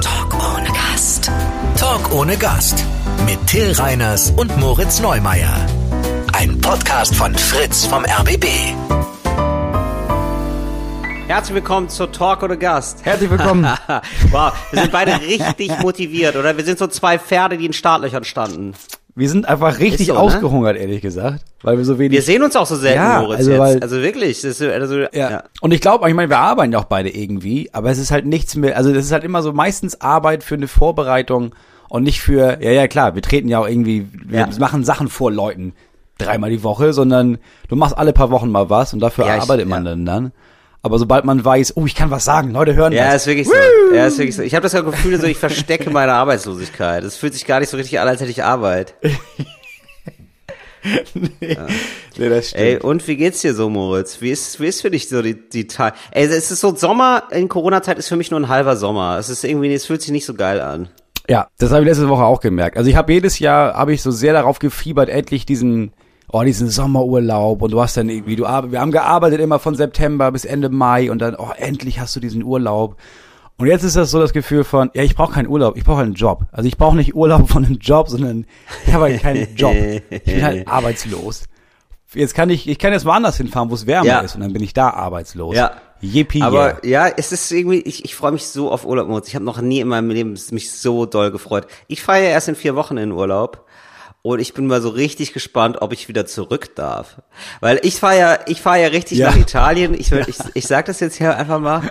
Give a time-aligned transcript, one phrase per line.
[0.00, 1.30] Talk ohne Gast.
[1.76, 2.84] Talk ohne Gast.
[3.26, 5.54] Mit Till Reiners und Moritz Neumeier.
[6.32, 8.46] Ein Podcast von Fritz vom RBB.
[11.26, 13.04] Herzlich willkommen zur Talk ohne Gast.
[13.04, 13.64] Herzlich willkommen.
[14.30, 16.56] wow, wir sind beide richtig motiviert, oder?
[16.56, 18.74] Wir sind so zwei Pferde, die in Startlöchern standen.
[19.18, 20.18] Wir sind einfach richtig so, ne?
[20.20, 22.12] ausgehungert, ehrlich gesagt, weil wir so wenig.
[22.12, 23.60] Wir sehen uns auch so selten, Ja, Moritz, also jetzt.
[23.60, 24.44] weil- also wirklich.
[24.44, 25.08] Ist, also, ja.
[25.12, 25.44] ja.
[25.60, 28.26] Und ich glaube, ich meine, wir arbeiten ja auch beide irgendwie, aber es ist halt
[28.26, 31.54] nichts mehr, also das ist halt immer so meistens Arbeit für eine Vorbereitung
[31.88, 34.48] und nicht für, ja, ja, klar, wir treten ja auch irgendwie, wir Ja.
[34.60, 35.72] machen Sachen vor Leuten
[36.18, 39.42] dreimal die Woche, sondern du machst alle paar Wochen mal was und dafür Ja, ich-
[39.42, 40.32] arbeitet man dann dann.
[40.82, 43.22] Aber sobald man weiß, oh, ich kann was sagen, Leute hören Ja, das.
[43.22, 43.94] ist wirklich so.
[43.94, 44.42] Ja, ist wirklich so.
[44.42, 47.02] Ich habe das Gefühl, so ich verstecke meine Arbeitslosigkeit.
[47.04, 48.94] Es fühlt sich gar nicht so richtig an, als hätte ich Arbeit.
[52.16, 52.62] Nee, das stimmt.
[52.62, 54.20] Ey, und wie geht's dir so, Moritz?
[54.20, 55.96] Wie ist, wie ist für dich so die, die Tage?
[56.12, 59.18] Ey, es ist so Sommer in Corona-Zeit ist für mich nur ein halber Sommer.
[59.18, 60.88] Es ist irgendwie, es fühlt sich nicht so geil an.
[61.28, 62.76] Ja, das habe ich letzte Woche auch gemerkt.
[62.78, 65.92] Also ich habe jedes Jahr habe ich so sehr darauf gefiebert, endlich diesen
[66.30, 70.30] oh diesen Sommerurlaub und du hast dann irgendwie du wir haben gearbeitet immer von September
[70.30, 72.96] bis Ende Mai und dann oh endlich hast du diesen Urlaub.
[73.56, 76.02] Und jetzt ist das so das Gefühl von ja, ich brauche keinen Urlaub, ich brauche
[76.02, 76.42] einen Job.
[76.52, 78.46] Also ich brauche nicht Urlaub von einem Job, sondern
[78.86, 79.74] ich habe halt keinen Job.
[80.10, 81.44] Ich bin halt arbeitslos.
[82.14, 84.20] Jetzt kann ich ich kann jetzt woanders hinfahren, wo es wärmer Ja.
[84.20, 85.56] ist und dann bin ich da arbeitslos.
[85.56, 85.72] Ja.
[86.00, 86.42] Yippie.
[86.42, 89.26] Aber ja, es ist irgendwie, ich, ich freue mich so auf Urlaub.
[89.26, 91.66] Ich habe noch nie in meinem Leben mich so doll gefreut.
[91.88, 93.64] Ich fahre ja erst in vier Wochen in Urlaub.
[94.22, 97.22] Und ich bin mal so richtig gespannt, ob ich wieder zurück darf.
[97.60, 99.30] Weil ich fahre ja, ich fahre ja richtig Ja.
[99.30, 99.94] nach Italien.
[99.94, 101.90] Ich, ich, ich sag das jetzt hier einfach mal.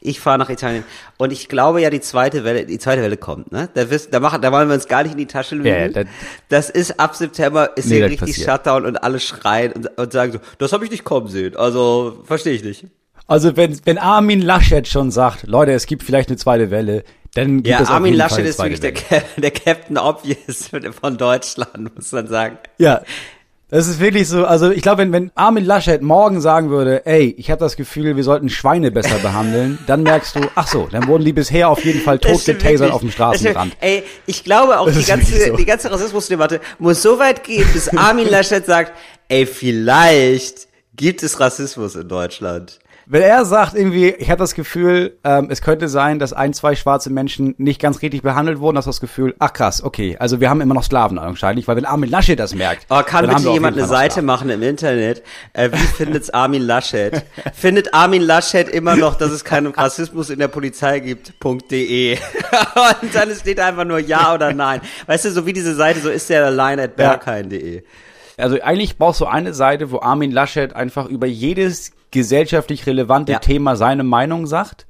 [0.00, 0.84] Ich fahre nach Italien.
[1.16, 3.68] Und ich glaube ja, die zweite Welle, die zweite Welle kommt, ne?
[3.74, 5.68] Da, wirst, da, machen, da wollen wir uns gar nicht in die Tasche lügen.
[5.68, 6.06] Ja, das-
[6.48, 8.50] das ist ab September, ist Nee, hier richtig passiert.
[8.50, 11.56] Shutdown und alle schreien und, und sagen so, das habe ich nicht kommen sehen.
[11.56, 12.86] Also, verstehe ich nicht.
[13.26, 17.04] Also wenn, wenn Armin Laschet schon sagt, Leute, es gibt vielleicht eine zweite Welle,
[17.34, 18.92] dann Ja, Armin Laschet ist wirklich der,
[19.36, 22.58] der Captain Obvious von Deutschland, muss man sagen.
[22.78, 23.02] Ja,
[23.72, 27.34] das ist wirklich so, also ich glaube, wenn, wenn Armin Laschet morgen sagen würde, ey,
[27.38, 31.06] ich habe das Gefühl, wir sollten Schweine besser behandeln, dann merkst du, ach so, dann
[31.06, 32.92] wurden die bisher auf jeden Fall totgetasert wirklich.
[32.92, 33.74] auf dem Straßenrand.
[33.80, 35.56] Ey, ich glaube auch, Das die ganze, so.
[35.56, 38.92] die ganze Rassismusdebatte muss so weit gehen, bis Armin Laschet sagt,
[39.28, 42.78] ey, vielleicht gibt es Rassismus in Deutschland.
[43.06, 46.76] Wenn er sagt irgendwie, ich habe das Gefühl, ähm, es könnte sein, dass ein, zwei
[46.76, 50.40] schwarze Menschen nicht ganz richtig behandelt wurden, hast du das Gefühl, ach krass, okay, also
[50.40, 53.50] wir haben immer noch Sklaven anscheinend, weil wenn Armin Laschet das merkt, Aber kann bitte
[53.50, 54.26] jemand eine Seite Sklaven.
[54.26, 55.22] machen im Internet?
[55.52, 57.24] Äh, wie findet's Armin Laschet?
[57.54, 61.32] Findet Armin Laschet immer noch, dass es keinen Rassismus in der Polizei gibt?
[61.70, 62.18] .de.
[63.02, 64.80] Und dann steht einfach nur ja oder nein.
[65.06, 67.82] Weißt du, so wie diese Seite, so ist der allein at berghain.de.
[68.36, 73.38] Also eigentlich brauchst du eine Seite, wo Armin Laschet einfach über jedes gesellschaftlich relevante Ja.
[73.40, 74.86] Thema seine Meinung sagt.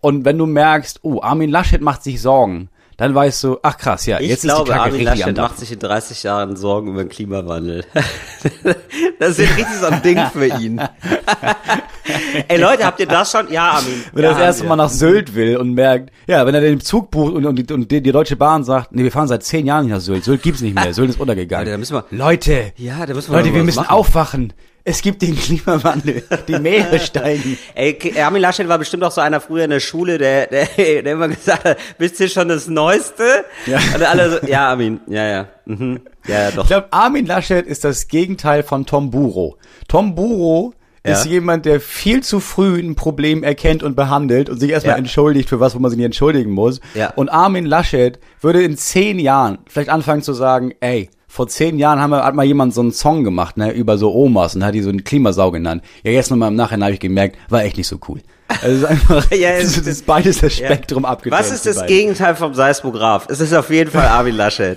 [0.00, 4.04] Und wenn du merkst, oh, Armin Laschet macht sich Sorgen, dann weißt du, ach krass,
[4.06, 6.56] ja, Ich jetzt glaube, ist die Kacke Armin richtig Laschet macht sich in 30 Jahren
[6.56, 7.84] Sorgen über den Klimawandel.
[9.18, 10.80] das ist richtig so ein Ding für ihn.
[12.48, 13.50] Ey Leute, habt ihr das schon?
[13.50, 14.04] Ja, Armin.
[14.12, 14.64] Wenn ja, er das erste.
[14.64, 17.72] Mal nach Sylt will und merkt, ja, wenn er den Zug bucht und, und, die,
[17.72, 20.24] und die, die Deutsche Bahn sagt, nee, wir fahren seit zehn Jahren nicht nach Sylt,
[20.24, 21.60] Sylt gibt's nicht mehr, Sylt ist untergegangen.
[21.66, 23.90] Alter, da müssen wir- Leute, Ja, da müssen wir Leute, wir müssen machen.
[23.90, 24.52] aufwachen.
[24.84, 27.56] Es gibt den Klimawandel, die Meere steigen.
[27.74, 31.12] Ey, Armin Laschet war bestimmt auch so einer früher in der Schule, der, der, der
[31.12, 33.44] immer gesagt hat, bist du schon das Neueste?
[33.66, 33.78] Ja.
[33.94, 36.00] Und alle so, ja, Armin, ja, ja, mhm.
[36.26, 36.64] ja, ja, doch.
[36.64, 39.56] Ich glaube, Armin Laschet ist das Gegenteil von Tom Buro.
[39.86, 40.74] Tom Buro
[41.06, 41.12] Ja.
[41.12, 44.98] ist jemand, der viel zu früh ein Problem erkennt und behandelt und sich erstmal Ja.
[44.98, 46.80] entschuldigt für was, wo man sich nicht entschuldigen muss.
[46.94, 47.10] Ja.
[47.14, 51.98] Und Armin Laschet würde in zehn Jahren vielleicht anfangen zu sagen, ey, vor zehn Jahren
[51.98, 54.74] haben wir, hat mal jemand so einen Song gemacht, ne, über so Omas und hat
[54.74, 55.82] die so einen Klimasau genannt.
[56.02, 58.20] Ja, jetzt nochmal im Nachhinein habe ich gemerkt, war echt nicht so cool.
[58.48, 60.66] Also es ist einfach, Ja, es ist, ist- beides das Ja.
[60.66, 61.40] Spektrum abgetrennt.
[61.40, 61.88] Was ist das beiden.
[61.88, 63.26] Gegenteil vom Seismograph?
[63.30, 64.76] Es ist auf jeden Fall Armin Laschet.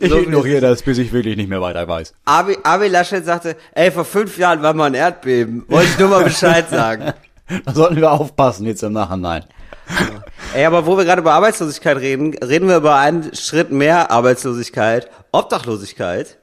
[0.00, 2.14] Ich So- ignoriere das, bis ich wirklich nicht mehr weiter weiß.
[2.24, 5.64] Armin, Armin Laschet sagte, ey, vor fünf Jahren war mal ein Erdbeben.
[5.68, 7.12] Wollte ich nur mal Bescheid sagen.
[7.64, 9.44] Da sollten wir aufpassen jetzt im Nachhinein.
[10.54, 15.08] Ey, aber wo wir gerade über Arbeitslosigkeit reden, reden wir über einen Schritt mehr Arbeitslosigkeit,
[15.32, 16.36] Obdachlosigkeit.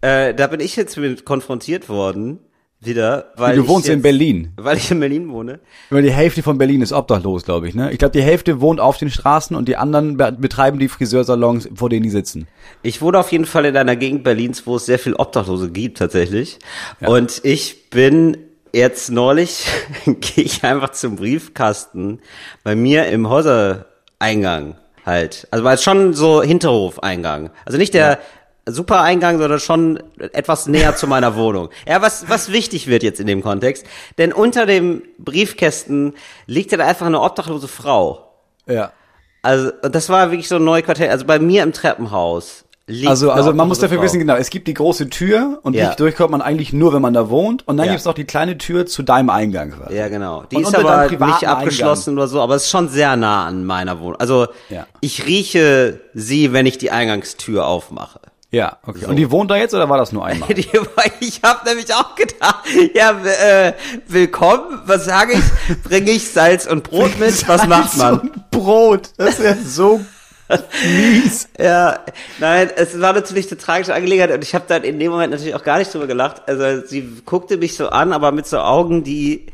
[0.00, 2.40] Äh, da bin ich jetzt mit konfrontiert worden,
[2.80, 4.52] wieder, weil Du wohnst jetzt, in Berlin.
[4.56, 5.60] Weil ich in Berlin wohne.
[5.88, 7.76] Über die Hälfte von Berlin ist obdachlos, glaube ich.
[7.76, 7.92] Ne?
[7.92, 11.68] Ich glaube, die Hälfte wohnt auf den Straßen und die anderen be betreiben die Friseursalons,
[11.76, 12.48] vor denen die sitzen.
[12.82, 15.98] Ich wohne auf jeden Fall in einer Gegend Berlins, wo es sehr viel Obdachlose gibt
[15.98, 16.58] tatsächlich.
[17.00, 18.36] Und ich bin
[18.72, 19.66] jetzt neulich,
[20.06, 22.20] gehe ich einfach zum Briefkasten
[22.64, 25.46] bei mir im Häusereingang halt.
[25.50, 27.50] Also war es schon so Hinterhofeingang.
[27.64, 28.18] Also nicht der
[28.66, 31.70] super Eingang, sondern schon etwas näher zu meiner Wohnung.
[31.86, 33.86] Ja, was, was wichtig wird jetzt in dem Kontext.
[34.18, 36.14] Denn unter dem Briefkästen
[36.46, 38.28] liegt ja da einfach eine obdachlose Frau.
[38.66, 38.92] Ja.
[39.42, 41.10] Also, und das war wirklich so ein Neuquartier.
[41.10, 42.64] Also bei mir im Treppenhaus
[43.06, 44.04] Also, also man muss dafür Frau.
[44.04, 45.86] wissen, genau, es gibt die große Tür und Ja.
[45.86, 47.66] durch durchkommt man eigentlich nur, wenn man da wohnt.
[47.68, 47.92] Und dann Ja.
[47.92, 49.70] gibt's noch die kleine Tür zu deinem Eingang.
[49.70, 49.94] quasi.
[49.94, 50.42] Ja, genau.
[50.50, 53.64] Die Und ist aber nicht abgeschlossen oder so, aber es ist schon sehr nah an
[53.64, 54.16] meiner Wohnung.
[54.16, 54.86] Also Ja.
[55.00, 58.20] ich rieche sie, wenn ich die Eingangstür aufmache.
[58.50, 59.06] Ja, okay.
[59.06, 60.48] Und die wohnt da jetzt oder war das nur einmal?
[60.54, 60.68] Die,
[61.20, 62.64] ich habe nämlich auch gedacht,
[62.94, 63.72] ja, äh,
[64.08, 65.82] willkommen, was sage ich?
[65.82, 67.48] Bringe ich Salz und Brot mit?
[67.48, 68.14] Was macht man?
[68.16, 69.10] So ein Brot.
[69.16, 70.00] Das ist ja so
[70.84, 71.48] mies.
[71.58, 72.00] Ja,
[72.38, 75.54] nein, es war natürlich eine tragische Angelegenheit und ich habe dann in dem Moment natürlich
[75.54, 76.42] auch gar nicht drüber gelacht.
[76.46, 79.46] Also sie guckte mich so an, aber mit so Augen, die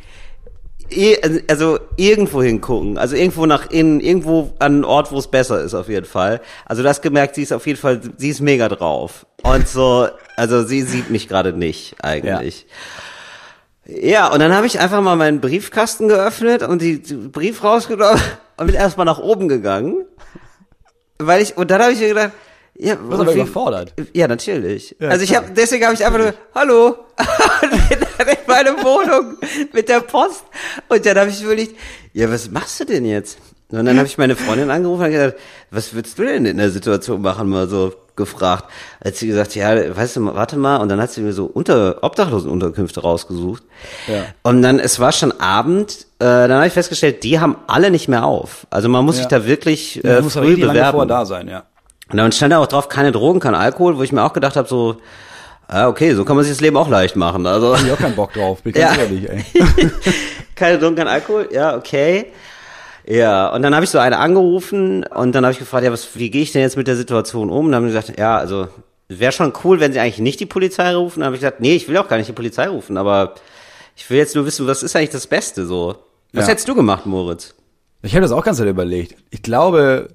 [0.91, 1.19] eh-
[1.49, 5.75] also irgendwo hingucken, also irgendwo nach innen, irgendwo an einen Ort, wo es besser ist
[5.75, 6.41] auf jeden Fall.
[6.65, 10.65] Also das gemerkt, sie ist auf jeden Fall, sie ist mega drauf und so, also
[10.65, 12.67] sie sieht mich gerade nicht eigentlich.
[13.87, 14.31] Ja.
[14.33, 18.21] und dann habe ich einfach mal meinen Briefkasten geöffnet und die, die Brief rausgenommen
[18.59, 20.05] und bin erstmal nach oben gegangen.
[21.19, 22.33] Weil ich, und dann habe ich mir gedacht,
[22.81, 23.93] ja, Du bist aber wie- überfordert.
[24.13, 24.95] Ja, natürlich.
[25.01, 26.87] Ja, also ich habe, deswegen habe ich einfach nur, hallo,
[27.63, 29.37] und bin dann in meine Wohnung
[29.73, 30.45] mit der Post.
[30.89, 31.77] Und dann habe ich überlegt,
[32.13, 33.39] ja, was machst du denn jetzt?
[33.71, 35.39] Und dann habe ich meine Freundin angerufen und gesagt,
[35.71, 37.49] was würdest du denn in der Situation machen?
[37.49, 38.65] Mal so gefragt.
[39.01, 40.77] Als sie gesagt, ja, weißt du, warte mal.
[40.77, 43.63] Und dann hat sie mir so unter Obdachlosenunterkünfte rausgesucht.
[44.07, 44.25] Ja.
[44.43, 48.09] Und dann, es war schon Abend, äh, dann habe ich festgestellt, die haben alle nicht
[48.09, 48.67] mehr auf.
[48.69, 49.23] Also man muss Ja.
[49.23, 50.91] sich da wirklich Ja, äh, aber früh lange bewerben.
[50.91, 51.63] vorher da sein, ja.
[52.11, 54.57] Und dann stand da auch drauf, keine Drogen, kein Alkohol, wo ich mir auch gedacht
[54.57, 54.97] habe, so,
[55.69, 57.47] ah, okay, so kann man sich das Leben auch leicht machen.
[57.47, 59.03] Also ich auch keinen Bock drauf, bin ganz Ja.
[59.03, 59.45] ehrlich, ey.
[60.55, 62.27] keine Drogen, kein Alkohol, ja, okay.
[63.11, 66.09] Ja, und dann habe ich so eine angerufen und dann habe ich gefragt, ja, was,
[66.17, 67.67] wie gehe ich denn jetzt mit der Situation um?
[67.67, 68.69] Und dann haben die gesagt, ja, also
[69.09, 71.21] wäre schon cool, wenn sie eigentlich nicht die Polizei rufen.
[71.21, 73.35] Dann habe ich gesagt, nee, ich will auch gar nicht die Polizei rufen, aber
[73.97, 75.97] ich will jetzt nur wissen, was ist eigentlich das Beste so?
[76.35, 76.51] Was Ja.
[76.51, 77.55] hättest du gemacht, Moritz?
[78.03, 79.17] Ich habe das auch ganz überlegt.
[79.31, 80.09] Ich glaube,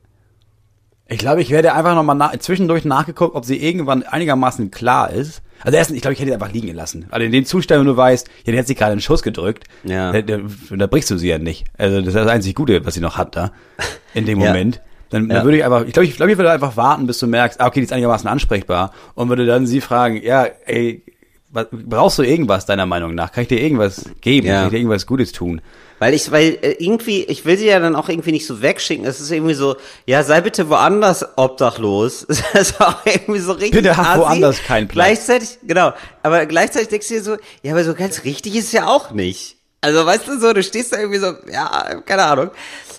[1.08, 5.42] ich glaube, ich werde einfach nochmal nach, zwischendurch nachgeguckt, ob sie irgendwann einigermaßen klar ist.
[5.64, 7.06] Also erstens, ich glaube, ich hätte sie einfach liegen gelassen.
[7.10, 9.66] Also in dem Zustand, wenn du weißt, ja, die hat sie gerade einen Schuss gedrückt,
[9.84, 10.12] Ja.
[10.12, 10.40] da, da,
[10.76, 11.66] da brichst du sie ja nicht.
[11.78, 13.52] Also das ist das einzig Gute, was sie noch hat da,
[14.14, 14.48] in dem Ja.
[14.48, 14.82] Moment.
[15.10, 15.36] Dann, Ja.
[15.36, 17.62] dann würde ich einfach, ich glaube, ich, glaube, ich würde einfach warten, bis du merkst,
[17.62, 21.04] ah, okay, die ist einigermaßen ansprechbar und würde dann sie fragen, ja, ey,
[21.52, 23.32] was, brauchst du irgendwas deiner Meinung nach?
[23.32, 24.48] Kann ich dir irgendwas geben?
[24.48, 24.56] Ja.
[24.56, 25.62] Kann ich dir irgendwas Gutes tun?
[26.00, 29.06] Weil ich, weil äh, irgendwie, ich will sie ja dann auch irgendwie nicht so wegschicken.
[29.06, 29.76] Es ist irgendwie so,
[30.06, 32.28] ja, sei bitte woanders obdachlos.
[32.54, 33.72] Das ist auch irgendwie so richtig.
[33.72, 35.06] Bitte hab woanders keinen Platz.
[35.08, 35.94] Gleichzeitig, genau.
[36.22, 39.12] Aber gleichzeitig denkst du dir so, ja, aber so ganz richtig ist es ja auch
[39.12, 39.58] nicht.
[39.82, 42.52] Also weißt du so, du stehst da irgendwie so, ja, keine Ahnung.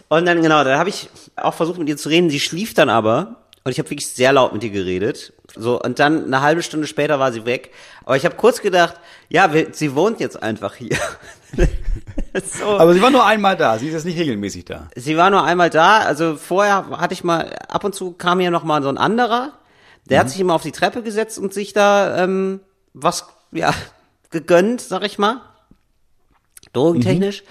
[0.09, 2.31] Und dann genau, dann habe ich auch versucht mit ihr zu reden.
[2.31, 5.33] Sie schlief dann aber und ich habe wirklich sehr laut mit ihr geredet.
[5.57, 7.73] So und dann eine halbe Stunde später war sie weg.
[8.05, 8.97] Aber ich habe kurz gedacht,
[9.29, 10.97] ja, wir, sie wohnt jetzt einfach hier.
[12.45, 12.79] so.
[12.79, 14.89] Aber sie war nur einmal da, sie ist jetzt nicht regelmäßig da.
[14.97, 18.51] Sie war nur einmal da, also vorher hatte ich mal, ab und zu kam hier
[18.51, 19.53] noch mal so ein anderer,
[20.09, 20.21] der Mhm.
[20.21, 22.61] hat sich immer auf die Treppe gesetzt und sich da ähm,
[22.93, 23.73] was, ja,
[24.31, 25.41] gegönnt, sag ich mal.
[26.73, 27.43] Drogentechnisch.
[27.43, 27.47] Mhm.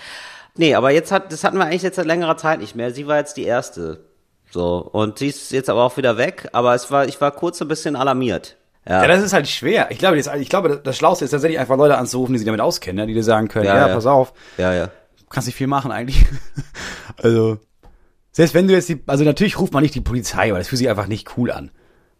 [0.56, 2.91] Nee, aber jetzt hat, das hatten wir eigentlich jetzt seit längerer Zeit nicht mehr.
[2.91, 4.06] Sie war jetzt die erste.
[4.51, 4.77] So.
[4.77, 7.67] Und sie ist jetzt aber auch wieder weg, aber es war, ich war kurz ein
[7.67, 8.57] bisschen alarmiert.
[8.88, 9.01] Ja.
[9.01, 9.88] Ja, das ist halt schwer.
[9.91, 12.59] Ich glaube, das, ich glaube, das Schlauste ist tatsächlich einfach Leute anzurufen, die sich damit
[12.62, 13.07] auskennen, ne?
[13.07, 13.94] die dir sagen können, Ja, ja, ja.
[13.94, 14.89] pass auf, ja, ja.
[15.30, 16.25] kannst nicht viel machen eigentlich.
[17.24, 17.57] also,
[18.31, 20.80] selbst wenn du jetzt die, also natürlich ruft man nicht die Polizei, weil das fühlt
[20.80, 21.71] sich einfach nicht cool an.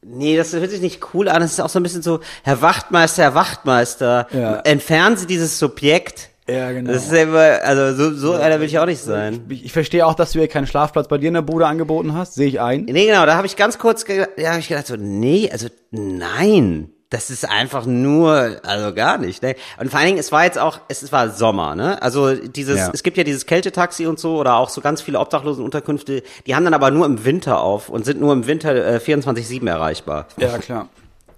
[0.06, 1.42] Nee, das hört sich nicht cool an.
[1.42, 4.56] Es ist auch so ein bisschen so, Herr Wachtmeister, Herr Wachtmeister, Ja.
[4.60, 6.30] entfernen Sie dieses Subjekt.
[6.48, 6.92] Ja, genau.
[6.92, 9.46] Das ist ja immer, also so, so einer will ich auch nicht sein.
[9.50, 12.14] Ich, ich verstehe auch, dass du ihr keinen Schlafplatz bei dir in der Bude angeboten
[12.16, 12.84] hast, sehe ich ein.
[12.86, 15.68] Nee, genau, da habe ich ganz kurz, ge ja, hab ich gedacht so, nee, also
[15.92, 19.42] nein, das ist einfach nur, also gar nicht.
[19.44, 19.56] Ne?
[19.80, 22.02] Und vor allen Dingen, es war jetzt auch, es war Sommer, ne?
[22.02, 22.90] Also dieses, Ja.
[22.92, 26.66] es gibt ja dieses Kältetaxi und so oder auch so ganz viele Obdachlosenunterkünfte, die haben
[26.66, 30.28] dann aber nur im Winter auf und sind nur im Winter äh, 24/7 erreichbar.
[30.38, 30.90] Ja, klar.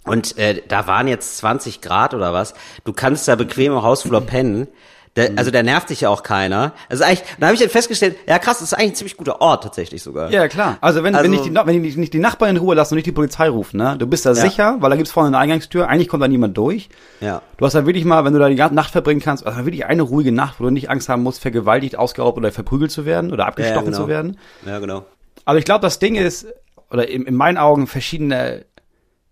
[0.06, 2.54] Und äh, da waren jetzt 20 Grad oder was.
[2.86, 4.68] Du kannst da bequem im Hausflur pennen.
[5.16, 6.74] Da, also da nervt dich ja auch keiner.
[6.90, 9.40] Also eigentlich, da habe ich dann festgestellt, ja krass, das ist eigentlich ein ziemlich guter
[9.40, 10.30] Ort tatsächlich sogar.
[10.30, 10.78] Ja, klar.
[10.82, 12.98] Also wenn, Also- wenn, nicht die, wenn die nicht die Nachbarn in Ruhe lassen und
[12.98, 13.96] nicht die Polizei rufen, ne?
[13.98, 14.36] Du bist da Ja.
[14.36, 16.90] sicher, weil da gibt's vorne eine Eingangstür, eigentlich kommt da niemand durch.
[17.22, 17.42] Ja.
[17.56, 19.86] Du hast da wirklich mal, wenn du da die ganze Nacht verbringen kannst, also wirklich
[19.86, 23.32] eine ruhige Nacht, wo du nicht Angst haben musst, vergewaltigt, ausgeraubt oder verprügelt zu werden
[23.32, 23.98] oder abgestochen genau.
[23.98, 24.38] zu werden.
[24.66, 25.06] Ja, genau.
[25.46, 26.46] Aber ich glaube, das Ding ist,
[26.92, 28.66] oder in, in meinen Augen verschiedene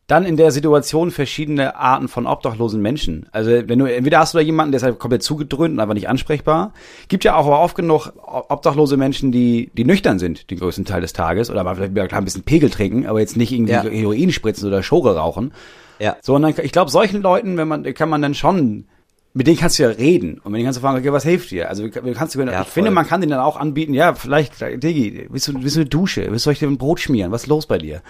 [0.07, 3.27] dann in der Situation verschiedene Arten von obdachlosen Menschen.
[3.31, 5.93] Also wenn du entweder hast du da jemanden, der ist halt komplett zugedröhnt und einfach
[5.93, 6.73] nicht ansprechbar.
[7.07, 10.99] Gibt ja auch aber oft genug obdachlose Menschen, die die nüchtern sind den größten Teil
[11.01, 13.83] des Tages oder mal vielleicht ein bisschen Pegel trinken, aber jetzt nicht irgendwie Ja.
[13.83, 15.53] Heroin spritzen oder Schore rauchen.
[15.99, 16.17] Ja.
[16.21, 18.85] So und dann, ich glaube, solchen Leuten, wenn man kann man dann schon
[19.35, 21.49] mit denen kannst du ja reden und mit denen kannst du fragen, okay, was hilft
[21.49, 21.69] dir?
[21.69, 22.93] Also kannst du, Ja, ich finde, voll.
[22.95, 26.27] man kann denen dann auch anbieten, ja, vielleicht, Diggi, willst du, willst du eine Dusche?
[26.29, 27.31] Willst du euch dir ein Brot schmieren?
[27.31, 28.01] Was ist los bei dir?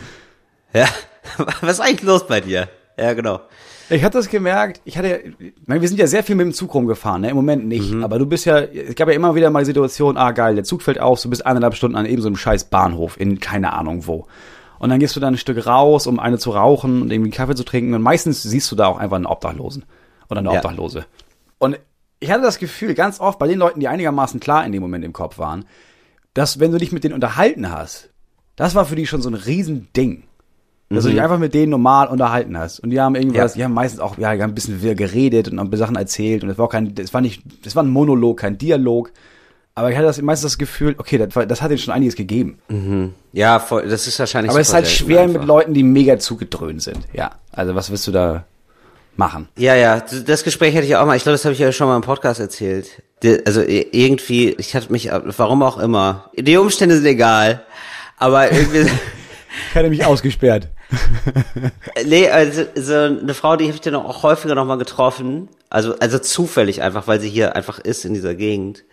[0.74, 0.88] Ja.
[1.62, 2.70] Was ist eigentlich los bei dir?
[2.98, 3.42] Ja, genau.
[3.89, 5.34] Ich hatte das gemerkt, ich hatte,
[5.65, 7.30] wir sind ja sehr viel mit dem Zug rumgefahren, ne?
[7.30, 10.15] im Moment nicht, aber du bist ja, es gab ja immer wieder mal die Situation,
[10.15, 12.65] ah geil, der Zug fällt aus, du bist eineinhalb Stunden an eben so einem scheiß
[12.65, 14.25] Bahnhof in keine Ahnung wo.
[14.80, 17.38] Und dann gehst du dann ein Stück raus, um eine zu rauchen und irgendwie einen
[17.38, 19.86] Kaffee zu trinken und meistens siehst du da auch einfach einen Obdachlosen
[20.30, 20.56] oder eine Ja.
[20.56, 21.06] Obdachlose.
[21.60, 21.77] Und
[22.20, 25.03] ich hatte das Gefühl, ganz oft bei den Leuten, die einigermaßen klar in dem Moment
[25.03, 25.65] im Kopf waren,
[26.34, 28.10] dass wenn du dich mit denen unterhalten hast,
[28.56, 30.24] das war für die schon so ein Riesending.
[30.90, 32.80] Dass du dich einfach mit denen normal unterhalten hast.
[32.80, 33.58] Und die haben irgendwas, Ja.
[33.58, 36.44] die haben meistens auch, ja, die haben ein bisschen geredet und haben Sachen erzählt.
[36.44, 39.12] Und es war auch kein, es war nicht, es war ein Monolog, kein Dialog.
[39.75, 42.16] Aber ich hatte das meistens das Gefühl, okay, das, war, das hat ihnen schon einiges
[42.16, 42.60] gegeben.
[43.32, 45.40] Ja, voll, das ist wahrscheinlich Aber es ist halt schwer einfach.
[45.40, 47.00] mit Leuten, die mega zugedröhnt sind.
[47.12, 47.32] Ja.
[47.52, 48.44] Also was willst du da
[49.18, 49.48] machen?
[49.58, 51.88] Ja, ja, das Gespräch hatte ich auch mal, ich glaube, das habe ich ja schon
[51.88, 53.02] mal im Podcast erzählt.
[53.48, 57.63] Also i- irgendwie, ich hatte mich, warum auch immer, die Umstände sind egal,
[58.20, 58.92] aber irgendwie,
[59.70, 60.70] Ich hatte mich ausgesperrt.
[62.06, 65.98] nee, also so eine Frau, die habe ich dann auch häufiger noch mal getroffen, also
[66.00, 68.84] also zufällig einfach, weil sie hier einfach ist in dieser Gegend,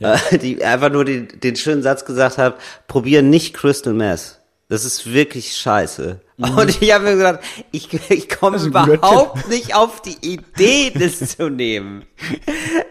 [0.00, 4.40] äh, die einfach nur den, den schönen Satz gesagt hat, probier nicht Crystal Meth.
[4.68, 6.20] Das ist wirklich scheiße.
[6.38, 8.66] Und ich habe mir gesagt, ich, ich komme Mhm.
[8.66, 12.04] Überhaupt nicht auf die Idee, das zu nehmen.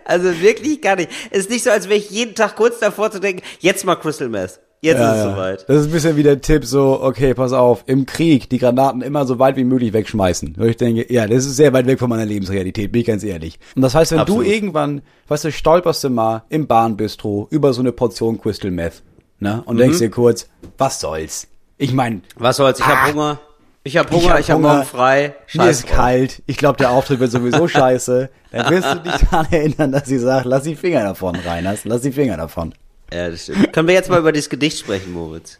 [0.05, 1.09] Also wirklich gar nicht.
[1.31, 3.95] Es ist nicht so, als wäre ich jeden Tag kurz davor zu denken, jetzt mal
[3.95, 4.59] Crystal Meth.
[4.85, 5.65] Jetzt ist es soweit.
[5.69, 9.01] Das ist ein bisschen wie der Tipp so, okay, pass auf, im Krieg die Granaten
[9.01, 10.55] immer so weit wie möglich wegschmeißen.
[10.57, 13.23] Und ich denke, ja, das ist sehr weit weg von meiner Lebensrealität, bin ich ganz
[13.23, 13.59] ehrlich.
[13.75, 14.45] Und das heißt, wenn Absolut.
[14.45, 19.03] du irgendwann, weißt du, stolperst du mal im Bahnbistro über so eine Portion Crystal Meth,
[19.39, 19.79] ne, und Mhm.
[19.79, 21.47] denkst dir kurz, was soll's?
[21.77, 22.79] Ich mein, Was soll's?
[22.79, 23.03] Ich Ah.
[23.05, 23.39] hab Hunger.
[23.87, 24.73] Ich hab Ich Hunger, hab ich hab Hunger.
[24.75, 25.21] morgen frei.
[25.53, 25.95] mir ist Scheiß drauf.
[25.95, 28.29] kalt, ich glaube, der Auftritt wird sowieso scheiße.
[28.51, 32.01] Dann wirst du dich daran erinnern, dass sie sagt, lass die Finger davon, Reiners, lass
[32.01, 32.73] die Finger davon.
[33.15, 33.71] Ja, das stimmt.
[33.73, 35.59] Können wir jetzt mal über dieses Gedicht sprechen, Moritz?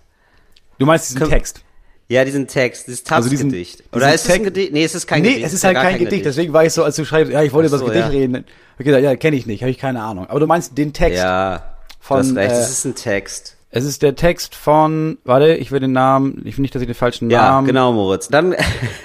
[0.78, 1.62] Du meinst diesen Komm- Text?
[2.08, 3.80] Ja, diesen Text, dieses Also Taz-Gedicht.
[3.80, 4.72] diesen Oder ist es ein Gedicht?
[4.74, 5.48] Nee, es ist kein nee, Gedicht.
[5.48, 7.52] es ist ja halt kein Gedicht, deswegen war ich so, als du schreibst, ja, ich
[7.52, 8.20] wollte Ach über das so, Gedicht ja.
[8.20, 8.46] reden.
[8.80, 10.28] Okay, ja, kenne ich nicht, habe ich keine Ahnung.
[10.30, 11.18] Aber du meinst den Text.
[11.18, 13.56] Ja, Von, du hast recht, äh, es ist ein Text.
[13.72, 16.88] Es ist der Text von, warte, ich will den Namen, ich will nicht, dass ich
[16.88, 17.66] den falschen Ja, Namen.
[17.68, 18.28] genau, Moritz.
[18.28, 18.56] Dann,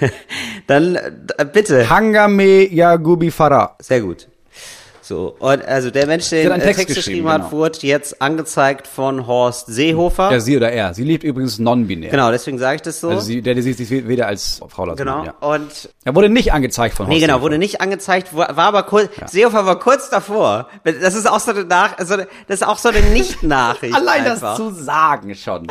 [0.67, 1.11] dann, äh,
[1.51, 1.89] bitte.
[1.89, 3.75] Hangame Yagubi Farah.
[3.81, 4.27] Sehr gut.
[5.01, 7.51] So, und also der Mensch, der hat den einen Text, Text geschrieben geschrieben, hat, genau.
[7.51, 10.31] wurde jetzt angezeigt von Horst Seehofer.
[10.31, 10.93] Ja, sie oder er.
[10.93, 12.11] Sie lebt übrigens non-binär.
[12.11, 13.09] genau, deswegen sage ich das so.
[13.09, 15.25] Also sie, der, der sieht sich weder als Frau als genau.
[15.25, 15.33] Ja.
[15.39, 17.43] Und Er wurde nicht angezeigt von Nee, Horst genau, Seehofer.
[17.43, 20.69] wurde nicht angezeigt, war aber kurz, Seehofer war kurz davor.
[20.83, 23.95] Das ist auch so eine Nach, also das ist auch so eine Nicht-Nachricht.
[23.95, 24.55] Allein einfach.
[24.55, 25.67] das zu sagen schon.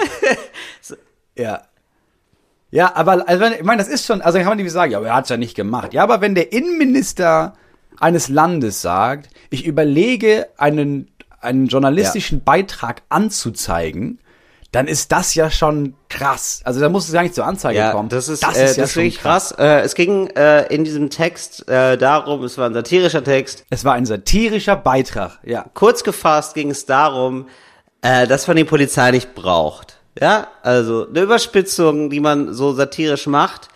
[1.37, 1.63] ja.
[2.73, 5.09] Ja, aber also, ich meine, das ist schon, also kann man nicht sagen, ja, aber
[5.09, 5.93] er hat's ja nicht gemacht.
[5.93, 7.55] Ja, aber wenn der Innenminister
[8.01, 14.19] eines Landes sagt, ich überlege einen einen journalistischen Beitrag anzuzeigen,
[14.73, 16.61] dann ist das ja schon krass.
[16.65, 18.09] Also da muss es ja nicht zur Anzeige Ja, kommen.
[18.09, 19.53] das ist, das äh, ist ja das ist schon wirklich krass.
[19.53, 23.65] Äh, es ging äh, in diesem Text äh, darum, es war ein satirischer Text.
[23.71, 25.65] Es war ein satirischer Beitrag, ja.
[25.75, 27.49] Kurz gefasst ging es darum,
[28.03, 29.99] äh, dass man die Polizei nicht braucht.
[30.21, 33.69] Ja, also eine Überspitzung, die man so satirisch macht.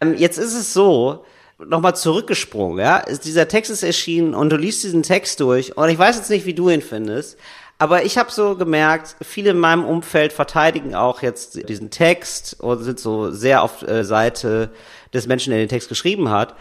[0.00, 1.24] Ähm, jetzt ist es so,
[1.66, 5.88] nochmal zurückgesprungen, ja, ist, dieser Text ist erschienen und du liest diesen Text durch und
[5.88, 7.38] ich weiß jetzt nicht, wie du ihn findest,
[7.78, 12.82] aber ich habe so gemerkt, viele in meinem Umfeld verteidigen auch jetzt diesen Text und
[12.82, 14.70] sind so sehr auf äh, Seite
[15.14, 16.54] des Menschen, der den Text geschrieben hat.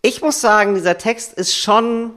[0.00, 2.12] Ich muss sagen, dieser Text ist schon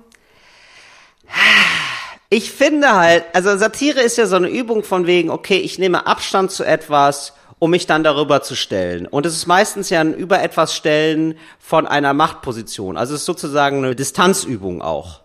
[2.30, 6.08] ich finde halt, also Satire ist ja so eine Übung von wegen, okay, ich nehme
[6.08, 9.08] Abstand zu etwas, um mich dann darüber zu stellen.
[9.08, 12.98] Und es ist meistens ja ein über etwas stellen von einer Machtposition.
[12.98, 15.22] Also es ist sozusagen eine Distanzübung auch.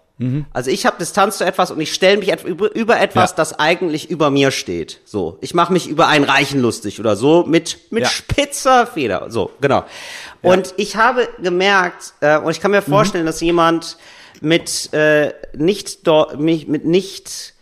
[0.52, 3.37] Also ich habe Distanz zu etwas und ich stelle mich über, über etwas, Ja.
[3.37, 5.00] das eigentlich über mir steht.
[5.06, 8.08] So, ich mache mich über einen Reichen lustig oder so mit mit Ja.
[8.10, 9.30] spitzer Feder.
[9.30, 9.82] So, genau.
[10.42, 13.96] Und ich habe gemerkt äh, und ich kann mir vorstellen, dass jemand
[14.42, 16.00] mit äh, nicht
[16.37, 17.54] mit mit nicht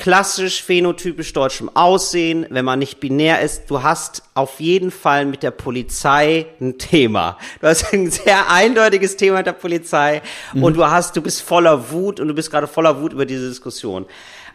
[0.00, 5.42] klassisch phänotypisch deutschem Aussehen, wenn man nicht binär ist, du hast auf jeden Fall mit
[5.42, 7.36] der Polizei ein Thema.
[7.60, 10.22] Du hast ein sehr eindeutiges Thema mit der Polizei
[10.54, 13.46] und du hast, du bist voller Wut und du bist gerade voller Wut über diese
[13.46, 14.06] Diskussion.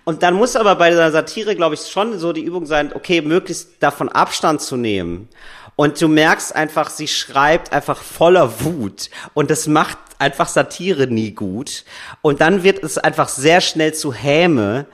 [0.03, 3.21] Und dann muss aber bei dieser Satire, glaube ich, schon so die Übung sein, okay,
[3.21, 5.29] möglichst davon Abstand zu nehmen
[5.75, 9.11] Und du merkst einfach, sie schreibt einfach voller Wut.
[9.35, 11.85] Und das macht einfach Satire nie gut.
[12.23, 14.87] Und dann wird es einfach sehr schnell zu Häme.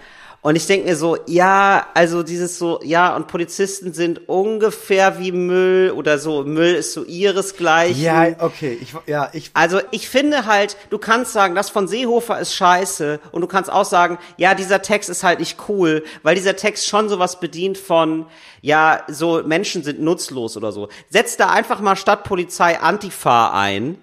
[0.43, 5.31] Und ich denke mir so, ja, also dieses so, ja, und Polizisten sind ungefähr wie
[5.31, 8.01] Müll oder so, Müll ist so ihresgleichen.
[8.01, 9.51] Ja, okay, ich, ja, ich.
[9.53, 13.71] Also ich finde halt, du kannst sagen, das von Seehofer ist scheiße und du kannst
[13.71, 17.77] auch sagen, ja, dieser Text ist halt nicht cool, weil dieser Text schon sowas bedient
[17.77, 18.25] von,
[18.62, 20.89] ja, so Menschen sind nutzlos oder so.
[21.12, 24.00] Setz da einfach mal Stadtpolizei Antifa ein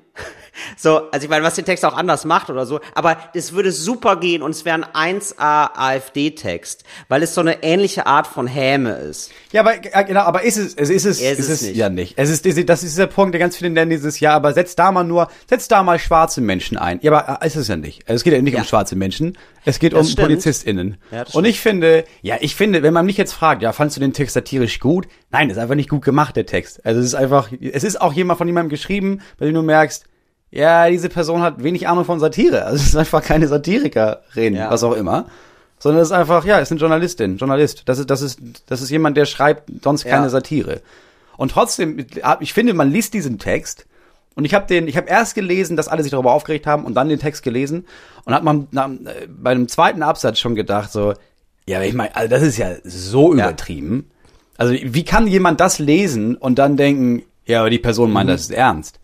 [0.77, 3.73] so, also ich meine, was den Text auch anders macht oder so, aber es würde
[3.73, 8.47] super gehen und es wäre ein 1A AfD-Text, weil es so eine ähnliche Art von
[8.47, 9.31] Häme ist.
[9.53, 11.77] Ja, aber äh, genau, aber ist es, es ist es, ist es nicht.
[11.77, 12.15] ja nicht.
[12.17, 14.93] Es ist das ist der Punkt, der ganz viele nennen dieses Jahr, aber setz da
[14.93, 16.99] mal nur, setz da mal schwarze Menschen ein.
[17.03, 18.03] Ja, aber äh, ist es ja nicht.
[18.09, 18.61] Also es geht ja nicht Ja.
[18.61, 20.29] um schwarze Menschen, es geht Das um stimmt.
[20.29, 20.97] PolizistInnen.
[21.11, 24.00] Ja, und ich finde, ja, ich finde, wenn man mich jetzt fragt, ja, fandst du
[24.00, 25.07] den Text satirisch gut?
[25.31, 26.85] Nein, ist einfach nicht gut gemacht, der Text.
[26.85, 30.05] Also es ist einfach, es ist auch jemand von jemandem geschrieben, bei dem du merkst,
[30.50, 32.64] ja, diese Person hat wenig Ahnung von Satire.
[32.64, 34.71] Also es ist einfach keine Satirikerin, Ja.
[34.71, 35.26] was auch immer.
[35.78, 37.83] Sondern es ist einfach, ja, es ist eine Journalistin, Journalist.
[37.87, 40.28] Das ist, das ist, das ist jemand, der schreibt sonst keine Ja.
[40.31, 40.81] Satire.
[41.37, 42.05] Und trotzdem,
[42.40, 43.87] ich finde, man liest diesen Text
[44.35, 46.95] und ich habe den, ich habe erst gelesen, dass alle sich darüber aufgeregt haben und
[46.95, 47.87] dann den Text gelesen
[48.25, 51.14] und hat man na, äh, bei einem zweiten Absatz schon gedacht so,
[51.67, 53.45] ja, ich meine, also das ist ja so Ja.
[53.45, 54.11] übertrieben.
[54.57, 58.14] Also wie kann jemand das lesen und dann denken, ja, aber die Person Mhm.
[58.14, 58.99] meint das ist ernst?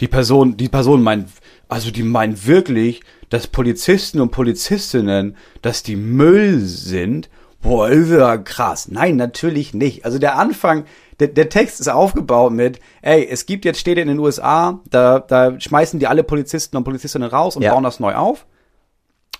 [0.00, 1.28] Die Person, die Person meint,
[1.68, 7.28] also die meint wirklich, dass Polizisten und Polizistinnen, dass die Müll sind.
[7.60, 8.88] Boah, ist ja krass.
[8.90, 10.04] Nein, natürlich nicht.
[10.04, 10.84] Also der Anfang,
[11.18, 15.18] der, der Text ist aufgebaut mit, ey, es gibt jetzt Städte in den USA, da,
[15.18, 17.72] da schmeißen die alle Polizisten und Polizistinnen raus und Ja.
[17.74, 18.46] bauen das neu auf.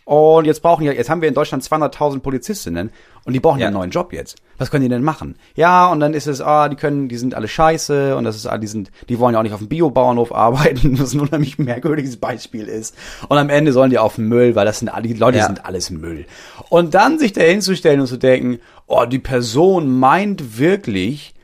[0.08, 2.88] Und jetzt brauchen ja, jetzt haben wir in Deutschland 200.000 Polizistinnen
[3.26, 3.64] und die brauchen ja.
[3.64, 3.66] Ja.
[3.66, 4.36] einen neuen Job jetzt.
[4.56, 5.36] Was können die denn machen?
[5.54, 8.46] Ja, und dann ist es, ah, die können, die sind alle scheiße und das ist,
[8.46, 11.58] ah, die sind, die wollen ja auch nicht auf dem Biobauernhof arbeiten, was ein unheimlich
[11.58, 12.94] merkwürdiges Beispiel ist.
[13.28, 15.44] Und am Ende sollen die auf den Müll, weil das sind alle, die Leute Ja.
[15.46, 16.24] sind alles Müll.
[16.70, 21.34] Und dann sich da hinzustellen und zu denken, oh, die Person meint wirklich,